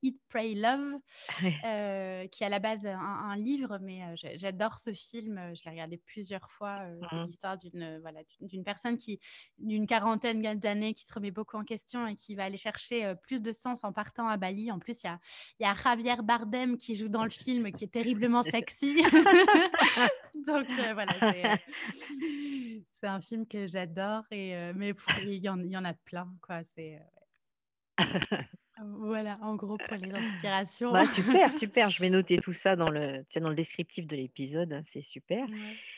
Eat, 0.01 0.19
Pray, 0.29 0.55
Love, 0.55 0.99
qui 1.39 2.43
est 2.43 2.45
à 2.45 2.49
la 2.49 2.59
base 2.59 2.85
un, 2.85 3.35
livre, 3.35 3.79
mais 3.81 4.01
j'adore 4.35 4.79
ce 4.79 4.93
film. 4.93 5.39
Je 5.53 5.63
l'ai 5.65 5.71
regardé 5.71 5.97
plusieurs 5.97 6.49
fois. 6.51 6.81
C'est 7.09 7.15
mmh 7.15 7.25
l'histoire 7.25 7.57
d'une 7.57 7.99
voilà, 7.99 8.21
d'une 8.41 8.63
personne 8.63 8.97
qui, 8.97 9.19
d'une 9.57 9.85
quarantaine 9.87 10.41
d'années, 10.57 10.93
qui 10.93 11.05
se 11.05 11.13
remet 11.13 11.31
beaucoup 11.31 11.57
en 11.57 11.63
question 11.63 12.07
et 12.07 12.15
qui 12.15 12.35
va 12.35 12.45
aller 12.45 12.57
chercher 12.57 13.13
plus 13.23 13.41
de 13.41 13.51
sens 13.51 13.83
en 13.83 13.91
partant 13.91 14.27
à 14.27 14.37
Bali. 14.37 14.71
En 14.71 14.79
plus, 14.79 15.01
il 15.03 15.07
y 15.07 15.09
a, 15.09 15.19
y 15.59 15.65
a 15.65 15.75
Javier 15.75 16.21
Bardem 16.23 16.77
qui 16.77 16.95
joue 16.95 17.09
dans 17.09 17.23
le 17.23 17.29
film, 17.29 17.71
qui 17.71 17.83
est 17.83 17.91
terriblement 17.91 18.43
sexy. 18.43 18.95
Donc 20.35 20.65
voilà, 20.93 21.11
c'est 22.91 23.07
un 23.07 23.21
film 23.21 23.47
que 23.47 23.67
j'adore. 23.67 24.23
Et 24.31 24.53
mais 24.75 24.93
il 25.23 25.33
y, 25.33 25.47
y, 25.47 25.49
en 25.49 25.85
a 25.85 25.93
plein, 25.93 26.31
quoi. 26.41 26.63
C'est 26.63 26.99
voilà, 28.99 29.37
en 29.41 29.55
gros 29.55 29.77
pour 29.77 29.97
les 29.97 30.11
inspirations. 30.11 30.91
Bah, 30.91 31.05
super, 31.05 31.53
super. 31.53 31.89
Je 31.89 31.99
vais 31.99 32.09
noter 32.09 32.37
tout 32.37 32.53
ça 32.53 32.75
dans 32.75 32.89
le, 32.89 33.25
dans 33.35 33.49
le 33.49 33.55
descriptif 33.55 34.05
de 34.05 34.15
l'épisode. 34.15 34.71
Hein, 34.73 34.81
c'est 34.85 35.01
super. 35.01 35.47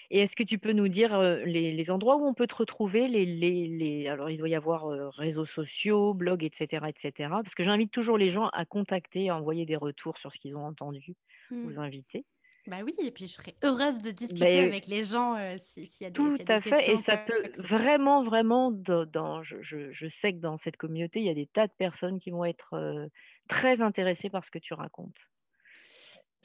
Et 0.09 0.19
est-ce 0.21 0.35
que 0.35 0.43
tu 0.43 0.57
peux 0.59 0.71
nous 0.71 0.87
dire 0.87 1.19
les, 1.45 1.91
endroits 1.91 2.17
où 2.17 2.25
on 2.25 2.33
peut 2.33 2.47
te 2.47 2.55
retrouver 2.55 3.07
les, 3.07 3.25
les, 3.25 4.07
Alors, 4.07 4.29
il 4.29 4.37
doit 4.37 4.49
y 4.49 4.55
avoir 4.55 4.87
réseaux 5.15 5.45
sociaux, 5.45 6.13
blogs, 6.13 6.43
etc., 6.43 6.85
etc. 6.87 7.29
Parce 7.29 7.55
que 7.55 7.63
j'invite 7.63 7.91
toujours 7.91 8.17
les 8.17 8.29
gens 8.29 8.47
à 8.53 8.65
contacter, 8.65 9.29
à 9.29 9.35
envoyer 9.35 9.65
des 9.65 9.75
retours 9.75 10.17
sur 10.17 10.31
ce 10.31 10.39
qu'ils 10.39 10.55
ont 10.55 10.65
entendu, 10.65 11.15
mmh. 11.51 11.65
aux 11.67 11.79
invités. 11.79 12.25
Bah 12.69 12.77
oui, 12.85 12.93
et 12.99 13.11
puis 13.11 13.25
je 13.25 13.33
serais 13.33 13.55
heureuse 13.63 14.01
de 14.01 14.11
discuter 14.11 14.59
avec 14.59 14.85
les 14.87 15.03
gens 15.03 15.35
s'il 15.57 15.87
y 16.01 16.05
a 16.05 16.09
des, 16.09 16.13
tout 16.13 16.37
à 16.47 16.61
fait, 16.61 16.91
et 16.91 16.97
ça 16.97 17.17
peut 17.17 17.51
vraiment, 17.57 18.23
vraiment, 18.23 18.71
dans, 18.71 19.41
je, 19.41 19.57
je, 19.61 20.07
sais 20.09 20.33
que 20.33 20.39
dans 20.39 20.57
cette 20.57 20.77
communauté, 20.77 21.19
il 21.19 21.25
y 21.25 21.29
a 21.29 21.33
des 21.33 21.47
tas 21.47 21.67
de 21.67 21.73
personnes 21.77 22.19
qui 22.19 22.29
vont 22.29 22.45
être 22.45 23.09
très 23.47 23.81
intéressées 23.81 24.29
par 24.29 24.45
ce 24.45 24.51
que 24.51 24.59
tu 24.59 24.75
racontes. 24.75 25.17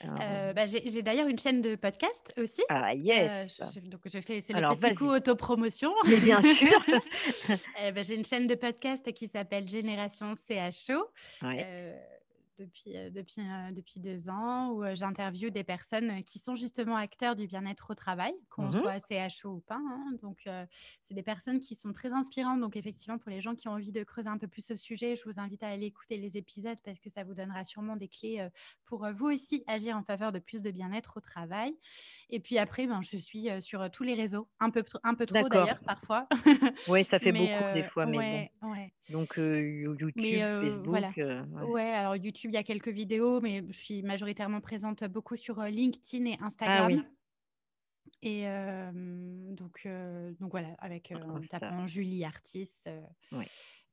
bah, 0.03 0.67
j'ai 0.67 1.03
d'ailleurs 1.03 1.29
une 1.29 1.39
chaîne 1.39 1.61
de 1.61 1.75
podcast 1.75 2.33
aussi. 2.39 2.63
Ah 2.71 2.95
yes. 2.95 3.61
donc 3.85 4.01
je 4.07 4.21
fais 4.21 4.41
c'est 4.41 4.55
le 4.55 4.77
petit 4.77 4.95
coup 4.95 5.09
autopromotion. 5.09 5.93
Mais 6.07 6.17
bien 6.17 6.41
sûr. 6.41 6.85
bah, 7.49 8.03
j'ai 8.03 8.15
une 8.15 8.25
chaîne 8.25 8.47
de 8.47 8.55
podcast 8.55 9.13
qui 9.13 9.29
s'appelle 9.29 9.69
Génération 9.69 10.35
CHO. 10.37 11.05
Ouais 11.43 11.95
depuis, 12.59 12.93
depuis, 13.11 13.43
depuis 13.73 14.01
deux 14.01 14.29
ans 14.29 14.71
où 14.71 14.85
j'interviewe 14.95 15.51
des 15.51 15.65
personnes 15.65 16.23
qui 16.25 16.39
sont 16.39 16.55
justement 16.55 16.97
acteurs 16.97 17.37
du 17.37 17.47
bien-être 17.47 17.91
au 17.91 17.95
travail, 17.95 18.35
qu'on 18.51 18.69
mmh 18.69 18.73
soit 18.73 18.99
CHO 19.09 19.51
ou 19.51 19.61
pas. 19.61 19.77
Hein. 19.77 20.13
Donc, 20.23 20.49
c'est 21.03 21.15
des 21.15 21.23
personnes 21.23 21.61
qui 21.61 21.75
sont 21.75 21.93
très 21.93 22.13
inspirantes. 22.13 22.61
Donc, 22.61 22.77
effectivement, 22.77 23.19
pour 23.19 23.31
les 23.31 23.41
gens 23.41 23.55
qui 23.55 23.69
ont 23.69 23.73
envie 23.73 23.93
de 23.93 24.03
creuser 24.03 24.29
un 24.29 24.39
peu 24.39 24.49
plus 24.49 24.63
ce 24.63 24.77
sujet, 24.77 25.17
je 25.17 25.25
vous 25.25 25.39
invite 25.39 25.63
à 25.63 25.69
aller 25.69 25.87
écouter 25.87 26.17
les 26.17 26.37
épisodes 26.37 26.79
parce 26.85 26.99
que 26.99 27.11
ça 27.11 27.25
vous 27.25 27.35
donnera 27.35 27.65
sûrement 27.65 27.97
des 27.97 28.09
clés 28.09 28.47
pour 28.85 29.07
vous 29.13 29.27
aussi 29.27 29.65
agir 29.67 29.97
en 29.97 30.03
faveur 30.03 30.33
de 30.33 30.39
plus 30.39 30.61
de 30.61 30.71
bien-être 30.71 31.17
au 31.17 31.21
travail. 31.21 31.77
Et 32.31 32.41
puis 32.41 32.59
après, 32.59 32.87
ben, 32.87 33.01
je 33.03 33.17
suis 33.17 33.49
sur 33.61 33.91
tous 33.91 34.03
les 34.03 34.15
réseaux, 34.15 34.49
un 34.61 34.71
peu, 34.71 34.85
un 35.03 35.15
peu 35.15 35.27
trop 35.27 35.49
d'ailleurs 35.49 35.81
parfois. 35.81 36.29
oui, 36.89 37.05
ça 37.05 37.19
fait 37.19 37.33
beaucoup 37.33 37.75
des 37.75 37.85
fois. 37.85 38.07
Mais 38.07 38.51
Donc, 39.11 39.37
YouTube, 39.37 40.11
Facebook. 40.17 40.87
Voilà. 40.87 41.13
ouais, 41.67 41.91
alors 41.91 42.17
YouTube 42.17 42.44
il 42.51 42.55
y 42.55 42.59
a 42.59 42.63
quelques 42.63 42.89
vidéos, 42.89 43.41
mais 43.41 43.65
je 43.69 43.77
suis 43.77 44.03
majoritairement 44.03 44.61
présente 44.61 45.05
beaucoup 45.05 45.37
sur 45.37 45.63
LinkedIn 45.63 46.27
et 46.27 46.37
ah 46.41 46.47
Instagram. 46.47 47.05
Et 48.23 48.47
donc, 49.53 49.87
donc 50.41 50.51
voilà, 50.51 50.75
avec 50.79 51.13
en 51.13 51.41
tapant 51.41 51.87
Julie 51.87 52.25
Artis. 52.25 52.71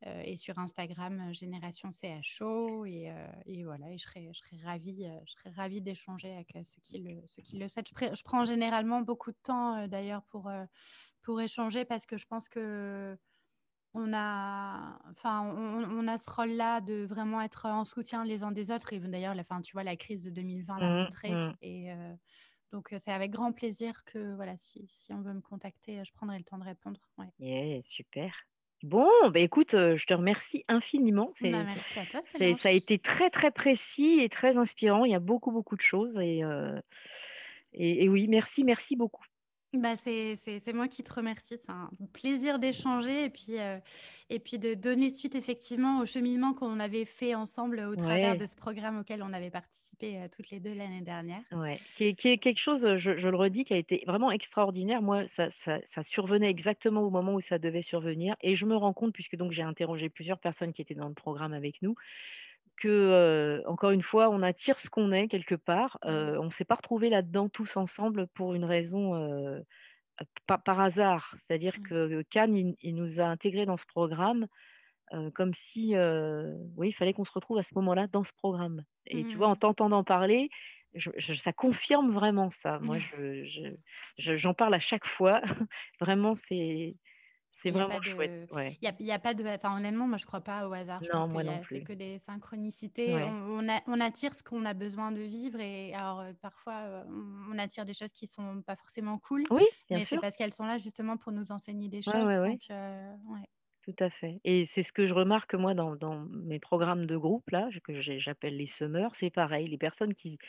et 0.03 0.37
sur 0.37 0.57
Instagram, 0.57 1.33
Génération 1.33 1.89
CHO. 1.91 2.85
Et, 2.85 3.11
et, 3.45 3.63
voilà, 3.63 3.91
et 3.91 3.97
je 3.97 4.05
serais, 4.05 4.29
je 4.31 4.39
serais 4.39 4.57
ravie, 4.63 5.07
je 5.25 5.31
serais 5.33 5.49
ravie 5.51 5.81
d'échanger 5.81 6.33
avec 6.33 6.53
ceux 6.53 6.81
qui 6.81 6.99
le, 6.99 7.21
ceux 7.27 7.41
qui 7.41 7.57
le 7.57 7.67
souhaitent. 7.67 7.89
Je, 7.89 8.15
je 8.15 8.23
prends 8.23 8.45
généralement 8.45 9.01
beaucoup 9.01 9.31
de 9.31 9.39
temps 9.43 9.87
d'ailleurs 9.87 10.23
pour, 10.23 10.49
pour 11.21 11.41
échanger 11.41 11.85
parce 11.85 12.05
que 12.05 12.17
je 12.17 12.25
pense 12.25 12.49
que 12.49 13.17
on 13.93 14.13
a, 14.13 14.97
enfin, 15.11 15.41
on, 15.41 16.07
a 16.07 16.17
ce 16.17 16.29
rôle-là 16.29 16.79
de 16.81 17.05
vraiment 17.05 17.41
être 17.41 17.65
en 17.65 17.83
soutien 17.83 18.23
les 18.23 18.43
uns 18.43 18.51
des 18.51 18.71
autres. 18.71 18.93
Et 18.93 18.99
d'ailleurs, 18.99 19.35
la, 19.35 19.43
fin, 19.43 19.61
tu 19.61 19.73
vois, 19.73 19.83
la 19.83 19.95
crise 19.95 20.23
de 20.23 20.29
2020 20.29 20.79
l'a 20.79 20.85
mmh, 20.85 21.03
montré. 21.03 21.29
Mmh. 21.31 21.55
Et 21.61 21.91
euh, 21.91 22.13
donc, 22.71 22.93
c'est 22.97 23.11
avec 23.11 23.31
grand 23.31 23.51
plaisir 23.51 24.03
que, 24.05 24.33
voilà, 24.35 24.55
si, 24.57 24.87
on 25.09 25.21
veut 25.21 25.33
me 25.33 25.41
contacter, 25.41 26.01
je 26.05 26.13
prendrai 26.13 26.37
le 26.37 26.43
temps 26.43 26.57
de 26.57 26.63
répondre. 26.63 26.99
Ouais. 27.17 27.81
super. 27.83 28.33
Bon, 28.83 29.07
bah 29.29 29.41
écoute, 29.41 29.73
je 29.73 30.05
te 30.07 30.13
remercie 30.13 30.63
infiniment. 30.67 31.31
Bah, 31.41 31.63
merci 31.63 31.99
à 31.99 32.05
toi. 32.05 32.21
ça 32.23 32.69
a 32.69 32.71
été 32.71 32.97
très, 32.97 33.29
très 33.29 33.51
précis 33.51 34.19
et 34.21 34.29
très 34.29 34.57
inspirant. 34.57 35.05
Il 35.05 35.11
y 35.11 35.15
a 35.15 35.19
beaucoup, 35.19 35.51
beaucoup 35.51 35.75
de 35.75 35.81
choses. 35.81 36.17
et, 36.17 36.41
et 37.73 38.09
oui, 38.09 38.27
merci, 38.27 38.63
merci 38.63 38.95
beaucoup. 38.95 39.23
Bah, 39.73 39.95
c'est 39.95 40.73
moi 40.73 40.87
qui 40.87 41.03
te 41.03 41.13
remercie. 41.13 41.55
C'est 41.57 41.69
un 41.69 41.89
plaisir 42.13 42.59
d'échanger 42.59 43.25
et 43.25 43.29
puis, 43.29 43.53
et 44.29 44.39
puis 44.39 44.59
de 44.59 44.73
donner 44.73 45.09
suite 45.09 45.35
effectivement 45.35 46.01
au 46.01 46.05
cheminement 46.05 46.53
qu'on 46.53 46.79
avait 46.79 47.05
fait 47.05 47.35
ensemble 47.35 47.79
au 47.79 47.95
travers 47.95 48.35
de 48.35 48.45
ce 48.45 48.55
programme 48.55 48.99
auquel 48.99 49.23
on 49.23 49.31
avait 49.31 49.49
participé 49.49 50.27
toutes 50.35 50.49
les 50.49 50.59
deux 50.59 50.73
l'année 50.73 51.01
dernière. 51.01 51.41
Ouais, 51.51 51.79
qui 51.95 52.05
est, 52.05 52.13
qui 52.15 52.27
est 52.29 52.37
quelque 52.37 52.59
chose, 52.59 52.95
je, 52.97 53.15
je 53.15 53.27
le 53.29 53.37
redis, 53.37 53.63
qui 53.63 53.73
a 53.73 53.77
été 53.77 54.03
vraiment 54.05 54.31
extraordinaire. 54.31 55.01
Moi, 55.01 55.27
ça, 55.27 55.49
ça, 55.49 55.79
ça 55.83 56.03
survenait 56.03 56.49
exactement 56.49 57.01
au 57.01 57.09
moment 57.09 57.33
où 57.35 57.41
ça 57.41 57.57
devait 57.57 57.81
survenir. 57.81 58.35
Et 58.41 58.55
je 58.55 58.65
me 58.65 58.75
rends 58.75 58.93
compte, 58.93 59.13
puisque 59.13 59.35
donc 59.35 59.51
j'ai 59.51 59.63
interrogé 59.63 60.09
plusieurs 60.09 60.39
personnes 60.39 60.73
qui 60.73 60.81
étaient 60.81 60.95
dans 60.95 61.07
le 61.07 61.13
programme 61.13 61.53
avec 61.53 61.81
nous, 61.81 61.95
que, 62.81 63.61
encore 63.67 63.91
une 63.91 64.01
fois, 64.01 64.29
on 64.29 64.41
attire 64.41 64.79
ce 64.79 64.89
qu'on 64.89 65.11
est 65.11 65.27
quelque 65.27 65.55
part. 65.55 65.97
Mmh. 66.03 66.09
on 66.39 66.45
ne 66.45 66.49
s'est 66.49 66.65
pas 66.65 66.75
retrouvés 66.75 67.09
là-dedans 67.09 67.49
tous 67.49 67.77
ensemble 67.77 68.27
pour 68.33 68.53
une 68.53 68.65
raison 68.65 69.63
par 70.47 70.79
hasard. 70.79 71.35
C'est-à-dire 71.39 71.77
mmh. 71.79 71.83
que 71.83 72.21
Cannes, 72.29 72.75
il, 72.81 72.95
nous 72.95 73.19
a 73.19 73.25
intégrés 73.25 73.65
dans 73.65 73.77
ce 73.77 73.85
programme 73.85 74.47
comme 75.33 75.53
si, 75.53 75.93
oui, 76.77 76.89
il 76.89 76.93
fallait 76.93 77.13
qu'on 77.13 77.25
se 77.25 77.33
retrouve 77.33 77.57
à 77.57 77.63
ce 77.63 77.73
moment-là 77.75 78.07
dans 78.07 78.23
ce 78.23 78.31
programme. 78.33 78.83
Et 79.07 79.25
tu 79.25 79.35
vois, 79.35 79.47
en 79.47 79.55
mmh. 79.55 79.59
t'entendant 79.59 80.03
parler, 80.03 80.49
ça 81.39 81.53
confirme 81.53 82.11
vraiment 82.11 82.49
ça. 82.49 82.79
Moi, 82.79 82.97
j'en 84.17 84.53
parle 84.53 84.73
à 84.73 84.79
chaque 84.79 85.05
fois. 85.05 85.41
vraiment, 85.99 86.35
c'est 86.35 86.95
c'est 87.61 87.71
vraiment 87.71 88.01
chouette. 88.01 88.49
Il 88.81 89.05
n'y 89.05 89.11
a, 89.11 89.19
pas 89.19 89.33
de. 89.33 89.45
Enfin, 89.45 89.77
honnêtement, 89.77 90.07
moi, 90.07 90.17
je 90.17 90.23
ne 90.23 90.27
crois 90.27 90.41
pas 90.41 90.67
au 90.67 90.73
hasard. 90.73 90.99
Je 91.03 91.11
non, 91.11 91.19
pense 91.19 91.29
moi 91.29 91.43
non 91.43 91.59
plus. 91.59 91.77
C'est 91.77 91.83
que 91.83 91.93
des 91.93 92.17
synchronicités. 92.17 93.13
On, 93.13 93.65
on, 93.87 93.99
attire 93.99 94.33
ce 94.33 94.43
qu'on 94.43 94.65
a 94.65 94.73
besoin 94.73 95.11
de 95.11 95.21
vivre. 95.21 95.59
Et 95.59 95.93
alors, 95.93 96.21
euh, 96.21 96.31
parfois, 96.41 97.05
on 97.51 97.57
attire 97.59 97.85
des 97.85 97.93
choses 97.93 98.11
qui 98.11 98.25
ne 98.25 98.29
sont 98.29 98.61
pas 98.61 98.75
forcément 98.75 99.19
cool. 99.19 99.43
Oui, 99.51 99.63
bien 99.89 99.99
mais 99.99 100.05
c'est 100.05 100.19
parce 100.19 100.37
qu'elles 100.37 100.53
sont 100.53 100.65
là 100.65 100.77
justement 100.77 101.17
pour 101.17 101.31
nous 101.31 101.51
enseigner 101.51 101.87
des 101.87 102.01
choses. 102.01 102.13
Donc, 102.13 102.61
euh, 102.71 103.13
Tout 103.83 103.95
à 103.99 104.09
fait. 104.09 104.39
Et 104.43 104.65
c'est 104.65 104.83
ce 104.83 104.91
que 104.91 105.05
je 105.05 105.13
remarque, 105.13 105.53
moi, 105.53 105.73
dans, 105.73 105.95
dans 105.95 106.25
mes 106.31 106.59
programmes 106.59 107.05
de 107.05 107.17
groupe, 107.17 107.49
là, 107.51 107.69
que 107.83 108.01
j'appelle 108.01 108.57
les 108.57 108.67
semeurs, 108.67 109.15
c'est 109.15 109.29
pareil. 109.29 109.67
Les 109.67 109.77
personnes 109.77 110.15
qui 110.15 110.39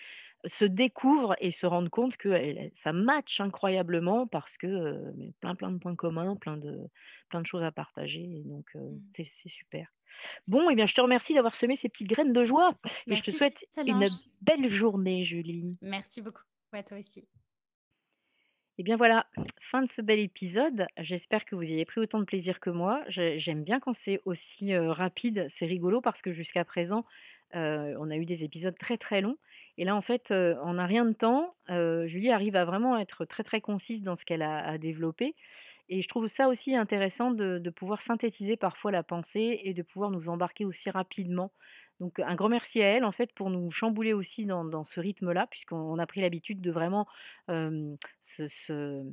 se 0.45 0.65
découvrent 0.65 1.37
et 1.41 1.51
se 1.51 1.67
rendent 1.67 1.89
compte 1.89 2.17
que 2.17 2.71
ça 2.75 2.93
match 2.93 3.41
incroyablement 3.41 4.27
parce 4.27 4.57
que 4.57 5.01
plein 5.41 5.55
plein 5.55 5.71
de 5.71 5.79
points 5.79 5.95
communs, 5.95 6.37
plein 6.37 6.57
de, 6.57 6.79
plein 7.29 7.41
de 7.41 7.47
choses 7.47 7.63
à 7.63 7.71
partager. 7.71 8.23
Et 8.23 8.43
donc 8.45 8.67
mmh. 8.75 8.99
c'est 9.11 9.49
super. 9.49 9.93
Bon, 10.47 10.69
et 10.69 10.73
eh 10.73 10.77
bien 10.77 10.87
je 10.87 10.95
te 10.95 11.01
remercie 11.01 11.35
d'avoir 11.35 11.55
semé 11.55 11.77
ces 11.77 11.89
petites 11.89 12.09
graines 12.09 12.33
de 12.33 12.45
joie 12.45 12.77
et 13.07 13.17
je 13.17 13.23
te 13.23 13.31
souhaite 13.31 13.65
une 13.87 14.09
belle 14.41 14.69
journée, 14.69 15.25
Julie. 15.25 15.77
Merci 15.81 16.21
beaucoup. 16.21 16.43
À 16.73 16.83
toi 16.83 16.99
aussi. 16.99 17.29
Et 18.79 18.83
bien 18.83 18.97
voilà, 18.97 19.27
fin 19.61 19.83
de 19.83 19.89
ce 19.89 20.01
bel 20.01 20.19
épisode. 20.19 20.87
J'espère 20.97 21.45
que 21.45 21.55
vous 21.55 21.63
y 21.63 21.75
avez 21.75 21.85
pris 21.85 22.01
autant 22.01 22.19
de 22.19 22.25
plaisir 22.25 22.59
que 22.59 22.71
moi. 22.71 23.05
J'aime 23.09 23.63
bien 23.63 23.79
quand 23.79 23.93
c'est 23.93 24.21
aussi 24.25 24.75
rapide, 24.75 25.47
c'est 25.49 25.67
rigolo 25.67 26.01
parce 26.01 26.23
que 26.23 26.33
jusqu'à 26.33 26.65
présent, 26.65 27.05
on 27.53 28.11
a 28.11 28.17
eu 28.17 28.25
des 28.25 28.45
épisodes 28.45 28.77
très 28.79 28.97
très 28.97 29.21
longs. 29.21 29.37
Et 29.79 29.85
là, 29.85 29.97
en 29.97 30.03
fait, 30.03 30.31
en 30.31 30.79
un 30.79 30.87
rien 30.87 31.05
de 31.05 31.13
temps, 31.13 31.55
Julie 31.69 32.31
arrive 32.31 32.57
à 32.57 32.65
vraiment 32.65 32.99
être 32.99 33.25
très 33.25 33.43
très 33.43 33.61
concise 33.61 34.03
dans 34.03 34.17
ce 34.17 34.25
qu'elle 34.25 34.43
a, 34.43 34.65
à 34.67 34.79
développé. 34.79 35.35
Et 35.89 36.03
je 36.03 36.09
trouve 36.09 36.29
ça 36.29 36.49
aussi 36.49 36.75
intéressant 36.75 37.31
de, 37.33 37.71
pouvoir 37.71 38.03
synthétiser 38.03 38.57
parfois 38.57 38.91
la 38.91 39.03
pensée 39.03 39.61
et 39.65 39.75
de 39.75 39.83
pouvoir 39.83 40.11
nous 40.11 40.29
embarquer 40.29 40.65
aussi 40.65 40.91
rapidement. 40.91 41.53
Donc 42.01 42.19
un 42.19 42.35
grand 42.35 42.49
merci 42.49 42.83
à 42.83 42.87
elle 42.87 43.05
en 43.05 43.13
fait 43.13 43.33
pour 43.33 43.51
nous 43.51 43.71
chambouler 43.71 44.13
aussi 44.13 44.47
dans, 44.47 44.85
ce 44.85 45.01
rythme-là, 45.01 45.47
puisqu'on 45.49 45.99
a 45.99 46.07
pris 46.07 46.21
l'habitude 46.21 46.61
de 46.61 46.71
vraiment 46.71 47.07
se 47.49 49.05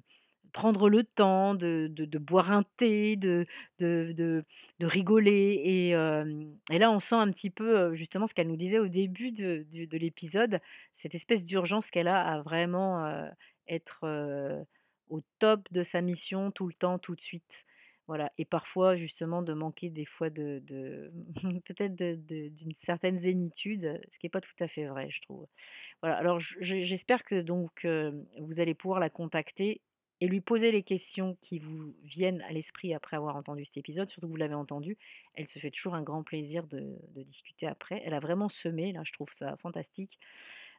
prendre 0.51 0.89
le 0.89 1.03
temps 1.03 1.53
de, 1.55 2.17
boire 2.17 2.51
un 2.51 2.63
thé, 2.77 3.15
de, 3.15 3.45
de, 3.79 4.43
rigoler. 4.81 5.61
Et, 5.63 5.89
et, 5.89 6.79
là, 6.79 6.91
on 6.91 6.99
sent 6.99 7.15
un 7.15 7.31
petit 7.31 7.49
peu 7.49 7.93
justement 7.95 8.27
ce 8.27 8.33
qu'elle 8.33 8.47
nous 8.47 8.57
disait 8.57 8.79
au 8.79 8.87
début 8.87 9.31
de, 9.31 9.65
l'épisode, 9.97 10.59
cette 10.93 11.15
espèce 11.15 11.45
d'urgence 11.45 11.91
qu'elle 11.91 12.07
a 12.07 12.21
à 12.21 12.41
vraiment 12.41 13.29
être 13.67 14.65
au 15.09 15.21
top 15.39 15.67
de 15.71 15.83
sa 15.83 16.01
mission 16.01 16.51
tout 16.51 16.67
le 16.67 16.73
temps, 16.73 16.99
tout 16.99 17.15
de 17.15 17.21
suite. 17.21 17.65
Voilà, 18.07 18.31
et 18.39 18.45
parfois 18.45 18.95
justement 18.95 19.43
de 19.43 19.53
manquer 19.53 19.91
des 19.91 20.05
fois 20.05 20.31
de, 20.31 20.63
de 20.65 21.11
peut-être 21.65 21.95
d'une 21.95 22.73
certaine 22.73 23.19
zénitude, 23.19 24.01
ce 24.11 24.17
qui 24.17 24.25
n'est 24.25 24.31
pas 24.31 24.41
tout 24.41 24.49
à 24.59 24.67
fait 24.67 24.87
vrai, 24.87 25.11
je 25.11 25.21
trouve. 25.21 25.45
Voilà, 26.01 26.17
alors 26.17 26.39
j'espère 26.39 27.23
que 27.23 27.39
donc 27.39 27.85
vous 28.39 28.59
allez 28.59 28.73
pouvoir 28.73 28.99
la 28.99 29.11
contacter 29.11 29.81
et 30.21 30.27
lui 30.27 30.41
poser 30.41 30.71
les 30.71 30.83
questions 30.83 31.37
qui 31.41 31.59
vous 31.59 31.95
viennent 32.03 32.41
à 32.41 32.51
l'esprit 32.51 32.93
après 32.93 33.15
avoir 33.15 33.35
entendu 33.35 33.65
cet 33.65 33.77
épisode, 33.77 34.09
surtout 34.09 34.27
que 34.27 34.31
vous 34.31 34.37
l'avez 34.37 34.55
entendu. 34.55 34.97
Elle 35.33 35.47
se 35.47 35.59
fait 35.59 35.71
toujours 35.71 35.95
un 35.95 36.01
grand 36.01 36.23
plaisir 36.23 36.67
de, 36.67 36.97
discuter 37.25 37.67
après. 37.67 38.01
Elle 38.05 38.13
a 38.13 38.19
vraiment 38.19 38.49
semé, 38.49 38.91
là, 38.91 39.01
je 39.05 39.13
trouve 39.13 39.31
ça 39.33 39.55
fantastique 39.57 40.19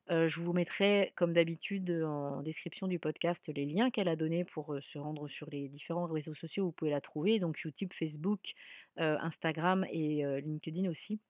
je 0.09 0.41
vous 0.41 0.53
mettrai, 0.53 1.13
comme 1.15 1.33
d'habitude, 1.33 1.89
en 2.05 2.43
description 2.43 2.89
du 2.89 2.99
podcast, 2.99 3.45
les 3.47 3.65
liens 3.65 3.91
qu'elle 3.91 4.09
a 4.09 4.17
donnés 4.17 4.45
pour 4.45 4.75
se 4.81 4.99
rendre 4.99 5.29
sur 5.29 5.49
les 5.51 5.69
différents 5.69 6.07
réseaux 6.07 6.35
sociaux 6.35 6.65
où 6.65 6.67
vous 6.67 6.73
pouvez 6.73 6.91
la 6.91 7.01
trouver, 7.01 7.39
donc 7.39 7.61
YouTube, 7.61 7.93
Facebook, 7.93 8.55
Instagram 8.97 9.87
et 9.93 10.25
LinkedIn 10.41 10.91
aussi. 10.91 11.21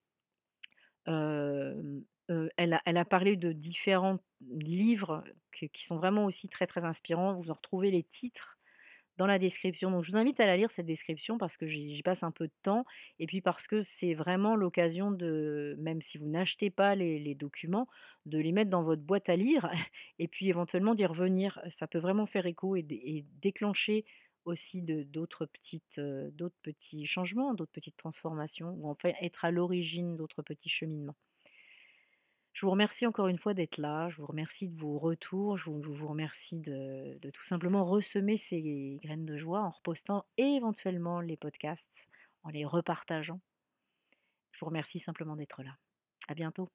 Elle 2.57 2.75
a, 2.75 2.83
elle, 2.85 2.97
a, 2.97 3.05
parlé 3.05 3.37
de 3.37 3.53
différents 3.53 4.19
livres 4.51 5.25
qui 5.73 5.85
sont 5.85 5.97
vraiment 5.97 6.25
aussi 6.25 6.49
très 6.49 6.67
très 6.67 6.85
inspirants. 6.85 7.35
Vous 7.35 7.51
en 7.51 7.55
retrouvez 7.55 7.91
les 7.91 8.03
titres 8.03 8.59
dans 9.21 9.27
la 9.27 9.39
description. 9.39 9.91
Donc 9.91 10.03
je 10.03 10.11
vous 10.11 10.17
invite 10.17 10.41
à 10.41 10.47
la 10.47 10.57
lire 10.57 10.71
cette 10.71 10.87
description 10.87 11.37
parce 11.37 11.59
que 11.59 11.67
j'y 11.67 12.03
passe 12.03 12.23
un 12.23 12.31
peu 12.31 12.47
de 12.47 12.53
temps 12.63 12.87
et 13.19 13.27
puis 13.27 13.43
parce 13.43 13.67
que 13.67 13.83
c'est 13.83 14.15
vraiment 14.15 14.57
l'occasion 14.57 15.11
de, 15.11 15.77
même 15.79 16.01
si 16.01 16.17
vous 16.17 16.27
n'achetez 16.27 16.71
pas 16.71 16.95
les, 16.95 17.35
documents, 17.35 17.87
de 18.25 18.39
les 18.39 18.51
mettre 18.51 18.71
dans 18.71 18.83
votre 18.83 19.03
boîte 19.03 19.29
à 19.29 19.37
lire 19.37 19.71
et 20.19 20.27
puis 20.27 20.49
éventuellement 20.49 20.95
d'y 20.95 21.05
revenir. 21.05 21.61
Ça 21.69 21.87
peut 21.87 21.99
vraiment 21.99 22.25
faire 22.25 22.47
écho 22.47 22.77
et, 22.77 23.25
déclencher 23.43 24.07
aussi 24.47 24.81
d'autres 24.81 25.45
petites 25.45 26.01
d'autres 26.01 26.57
petits 26.63 27.05
changements, 27.07 27.53
d'autres 27.53 27.73
petites 27.73 27.99
transformations 27.99 28.71
ou 28.81 28.89
enfin 28.89 29.13
être 29.21 29.45
à 29.45 29.51
l'origine 29.51 30.17
d'autres 30.17 30.41
petits 30.41 30.71
cheminements. 30.71 31.17
Je 32.53 32.67
vous 32.67 32.73
remercie 32.73 33.07
encore 33.07 33.29
une 33.29 33.39
fois 33.39 33.55
d'être 33.55 33.79
là, 33.79 34.09
je 34.11 34.17
vous 34.17 34.27
remercie 34.27 34.69
de 34.69 34.79
vos 34.79 34.99
retours, 34.99 35.57
je 35.57 35.71
vous, 35.71 36.09
remercie 36.09 36.59
de, 36.59 37.19
tout 37.33 37.45
simplement 37.45 37.85
ressemer 37.85 38.37
ces 38.37 38.99
graines 39.03 39.25
de 39.25 39.39
joie 39.39 39.63
en 39.63 39.71
repostant 39.71 40.25
éventuellement 40.37 41.21
les 41.21 41.37
podcasts, 41.37 42.09
en 42.43 42.51
les 42.51 42.65
repartageant. 42.65 43.41
Je 44.53 44.61
vous 44.61 44.67
remercie 44.67 44.99
simplement 44.99 45.37
d'être 45.37 45.63
là. 45.63 45.77
À 46.29 46.35
bientôt. 46.35 46.71